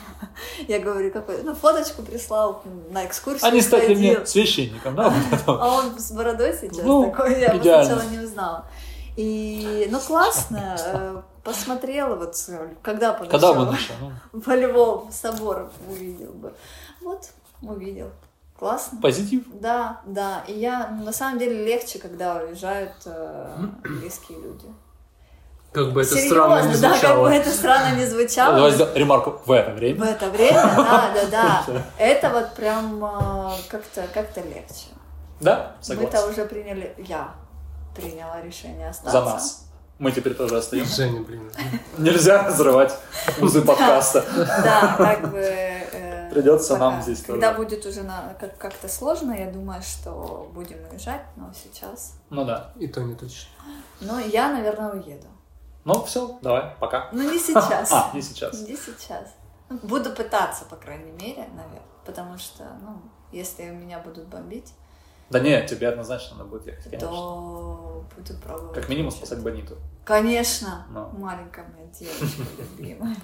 Я 0.68 0.78
говорю, 0.78 1.10
какой? 1.10 1.42
Ну, 1.42 1.52
фоточку 1.52 2.02
прислал, 2.02 2.62
на 2.90 3.04
экскурсию 3.04 3.48
Они 3.48 3.60
стали 3.60 3.94
мне 3.96 4.24
священником, 4.24 4.94
да? 4.94 5.12
А 5.46 5.68
он 5.68 5.98
с 5.98 6.12
бородой 6.12 6.56
сейчас 6.56 6.86
Ну, 6.86 7.10
такой, 7.10 7.40
я 7.40 7.56
идеально. 7.56 7.84
сначала 7.84 8.08
не 8.08 8.18
узнала. 8.20 8.66
И, 9.16 9.88
ну, 9.90 9.98
классно, 9.98 10.76
э, 10.78 11.22
посмотрела 11.42 12.14
вот, 12.14 12.36
когда 12.82 13.14
бы 13.14 13.26
Когда 13.26 13.52
бы 13.52 13.76
По 14.44 14.54
Львову 14.54 15.10
собор 15.10 15.72
увидел 15.88 16.32
бы. 16.32 16.54
Вот, 17.00 17.30
увидел. 17.62 18.10
Классно. 18.60 19.00
Позитив. 19.00 19.42
Да, 19.54 20.02
да. 20.04 20.44
И 20.46 20.52
я, 20.52 20.90
ну, 20.92 21.04
на 21.06 21.12
самом 21.12 21.38
деле, 21.38 21.64
легче, 21.64 21.98
когда 21.98 22.36
уезжают 22.36 22.92
э, 23.06 23.56
близкие 23.82 24.38
люди. 24.38 24.66
Как 25.72 25.92
бы 25.92 26.02
это 26.02 26.10
Серьезно, 26.10 26.28
странно 26.30 26.68
не 26.68 26.76
да, 26.80 26.88
как 26.90 26.98
звучало. 26.98 27.28
бы 27.28 27.34
это 27.34 27.50
странно 27.50 27.96
не 27.96 28.04
звучало. 28.06 28.54
Давай 28.56 28.72
сделаем 28.72 28.96
ремарку 28.96 29.40
в 29.46 29.50
это 29.52 29.70
В 29.70 29.74
время. 29.76 30.04
это 30.04 30.28
время, 30.28 30.62
да, 30.76 31.10
да, 31.14 31.64
да. 31.66 31.82
Это 31.98 32.28
вот 32.30 32.54
прям 32.54 33.02
э, 33.02 33.50
как-то 33.68 34.02
как 34.02 34.12
как-то 34.12 34.40
легче. 34.42 34.88
Да, 35.40 35.76
Мы-то 35.88 36.18
согласен. 36.18 36.28
уже 36.30 36.44
приняли, 36.44 36.94
я 36.98 37.32
приняла 37.96 38.42
решение 38.42 38.90
остаться. 38.90 39.12
За 39.12 39.24
нас. 39.24 39.66
Мы 39.98 40.12
теперь 40.12 40.34
тоже 40.34 40.58
остаемся. 40.58 40.96
Женя, 40.96 41.20
блин. 41.22 41.50
Нельзя 41.98 42.42
разрывать 42.42 42.94
узы 43.40 43.62
подкаста. 43.66 44.24
Да, 44.36 44.96
как 44.98 45.30
бы... 45.30 45.69
Придется 46.30 46.74
пока. 46.74 46.90
нам 46.90 47.02
здесь 47.02 47.22
Когда 47.22 47.52
тоже. 47.52 47.64
будет 47.64 47.86
уже 47.86 48.02
на, 48.02 48.34
как- 48.40 48.56
как-то 48.58 48.88
сложно, 48.88 49.32
я 49.32 49.50
думаю, 49.50 49.82
что 49.82 50.50
будем 50.54 50.78
уезжать, 50.90 51.22
но 51.36 51.52
сейчас... 51.52 52.14
Ну 52.30 52.44
да. 52.44 52.72
И 52.76 52.86
то 52.88 53.02
не 53.02 53.14
точно. 53.14 53.48
Но 54.00 54.18
я, 54.18 54.50
наверное, 54.52 54.92
уеду. 54.92 55.26
Ну 55.84 56.02
все, 56.04 56.38
давай, 56.42 56.74
пока. 56.78 57.08
Ну, 57.12 57.22
не 57.30 57.38
сейчас. 57.38 57.90
А, 57.92 58.10
не 58.14 58.22
сейчас. 58.22 58.60
Не 58.60 58.76
сейчас. 58.76 59.34
Ну, 59.68 59.78
Буду 59.82 60.10
пытаться, 60.10 60.64
по 60.64 60.76
крайней 60.76 61.12
мере, 61.12 61.48
наверное. 61.54 61.82
Потому 62.04 62.36
что, 62.38 62.64
ну, 62.82 63.00
если 63.32 63.64
меня 63.64 63.98
будут 64.00 64.26
бомбить, 64.26 64.72
Да 65.30 65.38
нет, 65.40 65.68
тебе 65.68 65.88
однозначно 65.88 66.36
надо 66.38 66.50
будет 66.50 66.66
ехать, 66.66 66.84
конечно. 66.84 67.08
то 67.08 68.04
буду 68.16 68.34
пробовать. 68.42 68.74
Как 68.74 68.88
минимум 68.88 69.10
спасать 69.12 69.40
Бониту. 69.40 69.76
Конечно, 70.04 70.86
Ну. 70.90 71.08
маленькая 71.18 71.66
моя 71.72 71.86
девочка 71.92 72.42
любимая. 72.76 73.16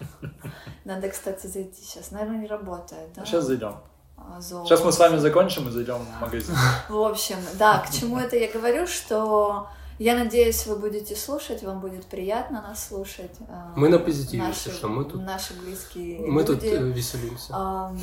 Надо, 0.85 1.09
кстати, 1.09 1.47
зайти 1.49 1.83
сейчас. 1.83 2.13
Наверное, 2.13 2.39
не 2.39 2.47
работает, 2.47 3.13
да? 3.15 3.25
Сейчас 3.25 3.45
зайдем. 3.45 3.77
А, 4.17 4.41
золото. 4.41 4.69
Сейчас 4.69 4.85
мы 4.85 4.93
с 4.93 4.99
вами 4.99 5.17
закончим 5.19 5.69
и 5.69 5.71
зайдем 5.71 5.99
в 5.99 6.21
магазин. 6.21 6.55
В 6.89 6.97
общем, 7.03 7.37
да, 7.59 7.81
к 7.81 7.91
чему 7.91 8.19
это 8.19 8.37
я 8.37 8.51
говорю, 8.51 8.87
что 8.87 9.69
я 9.99 10.15
надеюсь, 10.17 10.67
вы 10.67 10.77
будете 10.77 11.17
слушать, 11.17 11.63
вам 11.63 11.81
будет 11.81 12.07
приятно 12.07 12.63
нас 12.63 12.87
слушать. 12.89 13.31
а, 13.49 13.73
Мы 13.77 13.89
на 13.89 13.99
позитиве, 13.99 14.43
наши, 14.43 14.69
если 14.69 14.71
что, 14.79 14.89
мы 14.89 15.05
тут- 15.05 15.23
Наши 15.23 15.55
близкие 15.55 16.21
Мы 16.21 16.45
тут 16.45 16.63
люди. 16.63 16.75
э, 16.75 16.83
веселимся. 16.93 17.53
Ам, 17.55 17.99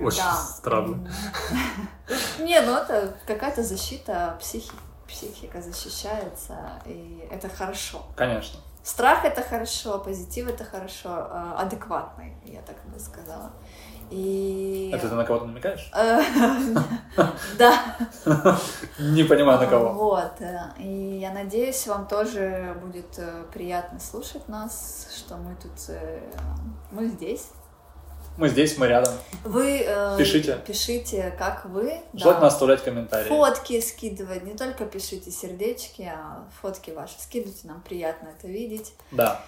Очень 0.00 0.18
да. 0.18 0.34
странно. 0.34 1.10
Не, 2.40 2.60
ну 2.62 2.74
это 2.76 3.16
какая-то 3.26 3.62
защита, 3.62 4.36
психи, 4.40 4.70
психика 5.08 5.60
защищается, 5.60 6.82
и 6.84 7.26
это 7.30 7.48
хорошо. 7.48 8.02
Конечно. 8.16 8.60
Страх 8.82 9.24
это 9.24 9.42
хорошо, 9.42 9.98
позитив 9.98 10.48
это 10.48 10.64
хорошо, 10.64 11.08
а, 11.08 11.56
адекватный, 11.58 12.36
я 12.44 12.62
так 12.62 12.76
бы 12.86 13.00
сказала. 13.00 13.50
И... 14.10 14.90
Это 14.94 15.08
ты 15.08 15.14
на 15.14 15.24
кого-то 15.24 15.46
намекаешь? 15.46 15.90
Э, 15.94 16.20
Да. 17.58 17.96
Не 18.98 19.24
понимаю, 19.24 19.58
на 19.60 19.66
кого. 19.66 19.92
Вот. 19.92 20.40
э, 20.40 20.58
И 20.78 21.18
я 21.18 21.32
надеюсь, 21.32 21.86
вам 21.86 22.06
тоже 22.06 22.76
будет 22.82 23.18
э, 23.18 23.44
приятно 23.52 23.98
слушать 24.00 24.48
нас, 24.48 25.08
что 25.16 25.36
мы 25.36 25.56
тут, 25.62 25.72
э, 25.88 26.20
мы 26.90 27.06
здесь. 27.08 27.48
Мы 28.36 28.50
здесь, 28.50 28.76
мы 28.76 28.86
рядом. 28.86 29.14
Вы 29.44 29.82
э, 29.86 30.16
Пишите. 30.18 30.58
пишите, 30.66 31.34
как 31.38 31.64
вы. 31.64 32.02
да. 32.12 32.18
Желательно 32.18 32.46
оставлять 32.48 32.84
комментарии. 32.84 33.28
Фотки 33.28 33.80
скидывать, 33.80 34.44
не 34.44 34.52
только 34.54 34.84
пишите 34.84 35.30
сердечки, 35.30 36.02
а 36.02 36.44
фотки 36.60 36.90
ваши 36.90 37.14
скидывайте, 37.18 37.66
нам 37.66 37.80
приятно 37.80 38.28
это 38.28 38.46
видеть. 38.46 38.92
Да. 39.10 39.40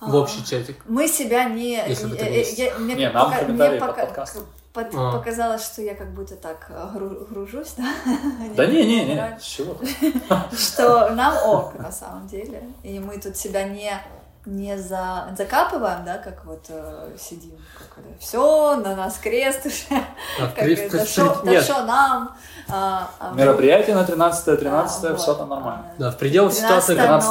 В 0.00 0.14
А, 0.14 0.18
общий 0.20 0.44
чатик. 0.44 0.76
Мы 0.86 1.08
себя 1.08 1.44
не... 1.44 1.82
Если 1.88 2.16
э, 2.18 2.34
есть. 2.38 2.58
я- 2.58 2.74
мне 2.78 2.94
Не, 2.94 3.10
нам 3.10 3.26
пока- 3.30 3.40
комментарии 3.44 3.70
мне 3.72 3.80
под 3.80 3.88
пока- 3.90 4.06
подкастом. 4.06 4.44
под- 4.74 4.94
А. 4.94 5.12
Показалось, 5.12 5.64
что 5.64 5.80
я 5.80 5.94
как 5.94 6.12
будто 6.12 6.36
так 6.36 6.66
э, 6.68 6.88
гру- 6.94 7.26
гружусь, 7.30 7.74
да? 7.78 7.84
Да 8.56 8.66
не, 8.66 8.84
не, 8.84 9.04
не, 9.06 9.38
чего 9.40 9.72
ты? 9.74 9.86
Что 10.56 11.10
нам 11.10 11.34
ок, 11.46 11.78
на 11.78 11.90
самом 11.90 12.26
деле. 12.28 12.62
И 12.82 12.98
мы 12.98 13.18
тут 13.18 13.36
себя 13.38 13.64
не 13.64 13.90
не 14.46 14.78
за, 14.78 15.28
закапываем, 15.36 16.04
да, 16.04 16.18
как 16.18 16.44
вот 16.44 16.64
э, 16.68 17.16
сидим, 17.18 17.58
как 17.78 18.04
все, 18.20 18.76
на 18.76 18.94
нас 18.94 19.18
крест 19.18 19.66
уже, 19.66 19.76
А, 20.40 20.46
как 20.46 20.54
при- 20.64 20.74
это, 20.74 20.98
да 20.98 21.42
да 21.44 21.62
шо 21.62 21.82
нам. 21.84 22.36
а, 22.68 23.10
а 23.18 23.32
Мероприятие 23.34 23.94
на 23.96 24.04
13 24.04 24.48
а, 24.48 24.56
13 24.56 25.10
вот, 25.10 25.20
все 25.20 25.34
там 25.34 25.48
нормально. 25.48 25.92
а, 25.96 26.00
да, 26.00 26.10
в 26.12 26.16
пределах 26.18 26.52
13 26.54 26.84
ситуации, 26.84 26.94
13 26.94 27.30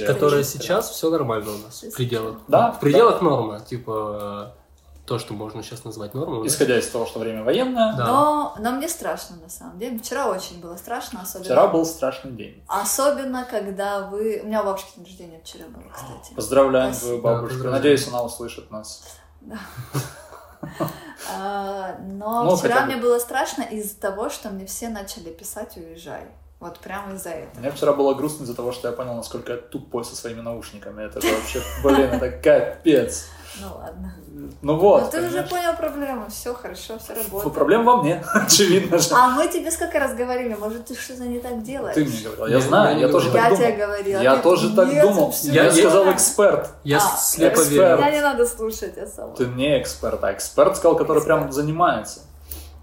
13.03. 0.00 0.06
которая 0.06 0.44
сейчас, 0.44 0.90
все 0.90 1.10
нормально 1.10 1.50
у 1.50 1.58
нас. 1.58 1.82
В 1.82 1.96
пределах. 1.96 2.36
Да, 2.48 2.72
В 2.72 2.80
пределах 2.80 3.20
нормы. 3.20 3.60
Типа, 3.68 4.52
э, 4.56 4.63
то, 5.06 5.18
что 5.18 5.34
можно 5.34 5.62
сейчас 5.62 5.84
назвать 5.84 6.14
нормой. 6.14 6.46
Исходя 6.46 6.78
из 6.78 6.88
того, 6.88 7.04
что 7.06 7.18
время 7.18 7.44
военное, 7.44 7.94
Да. 7.96 8.06
Но, 8.06 8.54
но 8.58 8.70
мне 8.72 8.88
страшно, 8.88 9.36
на 9.36 9.48
самом 9.50 9.78
деле. 9.78 9.98
Вчера 9.98 10.28
очень 10.30 10.60
было 10.60 10.76
страшно, 10.76 11.20
особенно... 11.22 11.44
вчера 11.44 11.66
был 11.68 11.84
страшный 11.84 12.32
день. 12.32 12.64
Особенно, 12.68 13.44
когда 13.44 14.00
вы... 14.00 14.40
У 14.42 14.46
меня 14.46 14.62
у 14.62 14.64
бабушки 14.64 14.92
день 14.96 15.04
рождения 15.04 15.40
вчера 15.44 15.66
было, 15.66 15.84
кстати. 15.92 16.34
Поздравляем 16.34 16.92
Спасибо. 16.94 17.08
твою 17.08 17.22
Да, 17.22 17.28
бабушку. 17.28 17.48
поздравляем. 17.54 17.82
Надеюсь, 17.82 18.08
она 18.08 18.22
услышит 18.22 18.70
нас. 18.70 19.04
А, 21.30 21.96
Но 22.02 22.44
Ну, 22.44 22.56
вчера 22.56 22.86
мне 22.86 22.96
было 22.96 23.18
страшно 23.18 23.62
из-за 23.62 23.98
того, 24.00 24.30
что 24.30 24.48
мне 24.50 24.66
все 24.66 24.88
начали 24.88 25.30
писать 25.30 25.76
«Уезжай». 25.76 26.22
Вот 26.60 26.78
прямо 26.78 27.14
из-за 27.14 27.30
этого. 27.30 27.60
Мне 27.60 27.70
вчера 27.70 27.92
было 27.92 28.14
грустно 28.14 28.44
из-за 28.44 28.54
того, 28.54 28.72
что 28.72 28.88
я 28.88 28.94
понял, 28.94 29.14
насколько 29.14 29.52
я 29.52 29.58
тупой 29.58 30.04
со 30.04 30.16
своими 30.16 30.40
наушниками. 30.40 31.02
Это 31.02 31.20
же 31.20 31.34
вообще, 31.34 31.62
блин, 31.82 32.10
это 32.10 32.30
капец. 32.30 33.26
Ну 33.60 33.68
ладно. 33.76 34.14
Ну 34.62 34.76
вот. 34.76 35.02
Но 35.02 35.08
ты 35.10 35.26
уже 35.26 35.42
понял 35.44 35.76
проблему. 35.76 36.26
Все 36.28 36.52
хорошо, 36.54 36.98
все 36.98 37.14
работает. 37.14 37.54
Проблема 37.54 37.92
во 37.96 38.02
мне, 38.02 38.24
очевидно 38.34 38.98
же. 38.98 39.14
А 39.14 39.28
мы 39.30 39.46
тебе 39.48 39.70
сколько 39.70 39.98
раз 40.00 40.14
говорили, 40.14 40.54
может, 40.54 40.86
ты 40.86 40.94
что-то 40.94 41.22
не 41.24 41.38
так 41.38 41.62
делаешь? 41.62 41.94
Ты 41.94 42.04
мне 42.04 42.20
говорил. 42.22 42.46
Я- 42.46 42.60
знаю, 42.60 42.98
я 42.98 43.08
тоже 43.08 43.30
говорил. 43.30 43.56
так 43.56 43.60
Я 43.60 43.66
тебе 43.66 43.76
думал. 43.76 43.86
говорила. 43.86 44.20
Я 44.22 44.36
тоже 44.36 44.74
так 44.74 45.00
думал. 45.00 45.34
Я 45.42 45.72
сказал 45.72 46.12
эксперт. 46.12 46.68
Я 46.82 47.00
слепо 47.00 47.54
эксперт. 47.60 47.70
верю. 47.70 47.96
Меня 47.98 48.10
не 48.10 48.20
надо 48.22 48.46
слушать, 48.46 48.94
я 48.96 49.06
сама. 49.06 49.34
Ты 49.34 49.46
не 49.46 49.80
эксперт, 49.80 50.22
а 50.24 50.32
эксперт 50.32 50.76
сказал, 50.76 50.96
который 50.96 51.22
прям 51.22 51.52
занимается. 51.52 52.20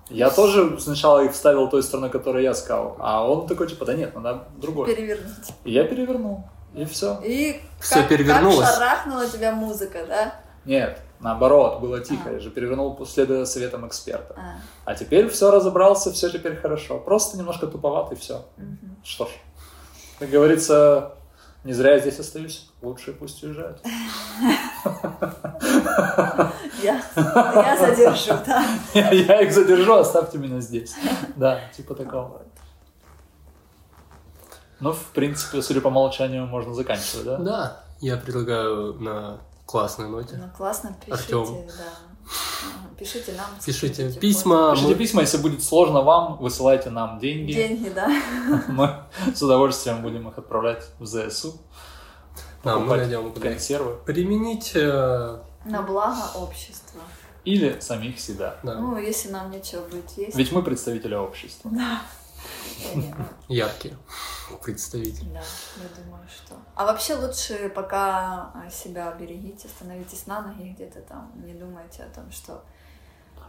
Я 0.10 0.30
тоже 0.30 0.78
сначала 0.80 1.24
их 1.24 1.32
вставил 1.34 1.70
той 1.70 1.84
стороной, 1.84 2.10
которую 2.10 2.44
я 2.44 2.54
сказал. 2.54 2.98
А 3.00 3.26
он 3.30 3.48
такой, 3.48 3.68
типа, 3.68 3.86
да 3.86 3.94
нет, 3.94 4.14
надо 4.16 4.44
другой. 4.58 4.88
Перевернуть. 4.94 5.54
И 5.64 5.72
я 5.72 5.84
перевернул. 5.86 6.44
И 6.74 6.86
все. 6.86 7.20
И 7.24 7.62
Всё 7.82 7.96
как, 7.96 8.08
перевернулось. 8.10 8.60
как 8.66 8.76
шарахнула 8.76 9.28
тебя 9.28 9.52
музыка, 9.52 10.00
да? 10.08 10.34
Нет, 10.66 11.02
наоборот, 11.20 11.80
было 11.80 12.00
тихо. 12.02 12.30
А. 12.30 12.32
Я 12.34 12.40
же 12.40 12.50
перевернул, 12.52 13.04
следуя 13.06 13.46
советам 13.46 13.88
эксперта. 13.88 14.36
А, 14.38 14.56
А 14.86 14.96
теперь 14.96 15.28
все 15.30 15.50
разобрался, 15.52 16.12
все 16.12 16.30
теперь 16.30 16.56
хорошо. 16.56 17.00
Просто 17.00 17.38
немножко 17.38 17.68
туповато 17.68 18.14
и 18.16 18.18
все. 18.18 18.46
мгм. 18.58 18.98
Что 19.04 19.26
ж, 19.26 19.30
как 20.20 20.30
говорится, 20.30 21.14
не 21.64 21.74
зря 21.74 21.94
я 21.94 22.00
здесь 22.00 22.20
остаюсь. 22.20 22.70
Лучше 22.82 23.14
пусть 23.14 23.44
уезжают. 23.44 23.80
Я, 26.84 27.02
я 27.16 27.78
задержу, 27.80 28.34
да. 28.46 28.66
Я 28.94 29.12
я 29.12 29.42
их 29.42 29.52
задержу, 29.54 29.94
оставьте 29.96 30.38
меня 30.38 30.60
здесь. 30.60 30.94
Да, 31.36 31.60
типа 31.76 31.96
такого. 31.96 32.42
Ну, 34.80 34.94
в 34.94 35.04
принципе, 35.14 35.62
судя 35.62 35.82
по 35.82 35.90
молчанию, 35.92 36.48
можно 36.48 36.74
заканчивать, 36.74 37.26
да? 37.26 37.38
Да, 37.38 37.84
я 38.00 38.18
предлагаю 38.18 38.94
на 38.96 39.38
классной 39.72 40.08
ноте. 40.10 40.36
Ну, 40.38 40.50
классно, 40.56 40.96
пишите, 41.06 41.14
Артём. 41.36 41.68
да. 41.68 41.74
Пишите 42.98 43.32
нам. 43.34 43.48
Пишите 43.66 44.12
письма. 44.20 44.72
Пишите 44.74 44.90
мы- 44.94 44.96
письма, 44.96 45.22
если 45.22 45.38
будет 45.38 45.64
сложно 45.64 46.02
вам, 46.02 46.38
высылайте 46.38 46.90
нам 46.92 47.20
деньги. 47.20 47.52
Деньги, 47.54 47.90
да. 47.90 48.08
Мы 48.68 49.04
с 49.34 49.42
удовольствием 49.42 50.02
будем 50.04 50.28
их 50.30 50.38
отправлять 50.38 50.86
в 51.00 51.06
ЗСУ. 51.06 51.60
Да, 52.64 52.76
мы 52.76 52.82
покупать 52.82 53.00
найдем 53.02 53.32
консервы. 53.34 53.96
применить. 54.06 54.72
э, 54.76 55.40
На 55.66 55.82
благо 55.82 56.22
общества. 56.36 57.02
Или 57.44 57.80
самих 57.80 58.20
себя. 58.20 58.58
да, 58.62 58.76
Ну, 58.76 58.98
если 59.00 59.30
нам 59.32 59.50
нечего 59.50 59.82
будет 59.82 60.12
есть. 60.12 60.36
Ведь 60.38 60.52
мы 60.52 60.62
представители 60.62 61.16
общества. 61.16 61.72
Да. 61.74 62.02
Яркие 63.48 63.98
представители. 64.64 65.30
Да, 65.34 65.42
я 65.78 66.04
думаю, 66.04 66.24
что. 66.28 66.56
А 66.76 66.86
вообще 66.86 67.16
лучше 67.16 67.70
пока 67.70 68.52
а, 68.54 68.70
себя 68.70 69.12
берегите, 69.20 69.68
становитесь 69.68 70.28
на 70.28 70.42
ноги 70.42 70.70
где-то 70.70 71.02
там, 71.02 71.32
не 71.36 71.54
думайте 71.54 72.04
о 72.04 72.14
том, 72.14 72.32
что 72.32 72.64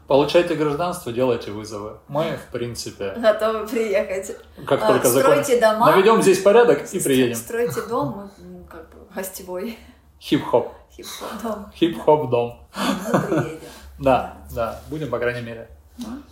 Получайте 0.09 0.57
гражданство, 0.57 1.13
делайте 1.13 1.53
вызовы. 1.53 1.99
Мы, 2.09 2.37
в 2.37 2.53
принципе, 2.53 3.13
готовы 3.17 3.67
приехать. 3.67 4.37
как 4.67 4.83
А, 4.83 4.89
только 4.89 5.09
закон... 5.09 5.33
Стройте 5.43 5.61
дома. 5.61 5.87
Наведем 5.91 6.21
здесь 6.23 6.43
порядок 6.43 6.93
и 6.93 6.99
приедем. 7.01 7.37
Стройте 7.37 7.83
дом, 7.83 8.31
мы 8.39 8.45
м, 8.45 8.65
как 8.67 8.91
бы 8.91 9.07
гостевой 9.15 9.79
Хип-хоп. 10.21 10.73
хип-хоп 10.91 11.43
дом. 11.43 11.73
Хип-хоп 11.75 12.31
дом. 12.31 12.69
Мы 13.13 13.21
приедем. 13.21 13.61
Да, 13.99 14.39
да, 14.51 14.81
будем, 14.89 15.09
по 15.09 15.19
крайней 15.19 15.43
мере. 15.43 15.69
Ну, 15.99 16.23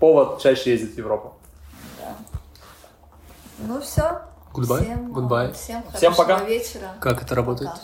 Повод 0.00 0.40
чаще 0.42 0.72
ездить 0.72 0.94
в 0.94 0.98
Европу. 0.98 1.39
Ну 3.66 3.80
все. 3.80 4.22
Goodbye. 4.52 4.82
Всем, 4.82 5.12
Goodbye. 5.12 5.52
Всем, 5.52 5.82
Всем 5.94 6.12
хорошего 6.14 6.36
пока. 6.38 6.44
вечера. 6.44 6.88
Как 7.00 7.22
это 7.22 7.34
работает? 7.34 7.70
Пока. 7.70 7.82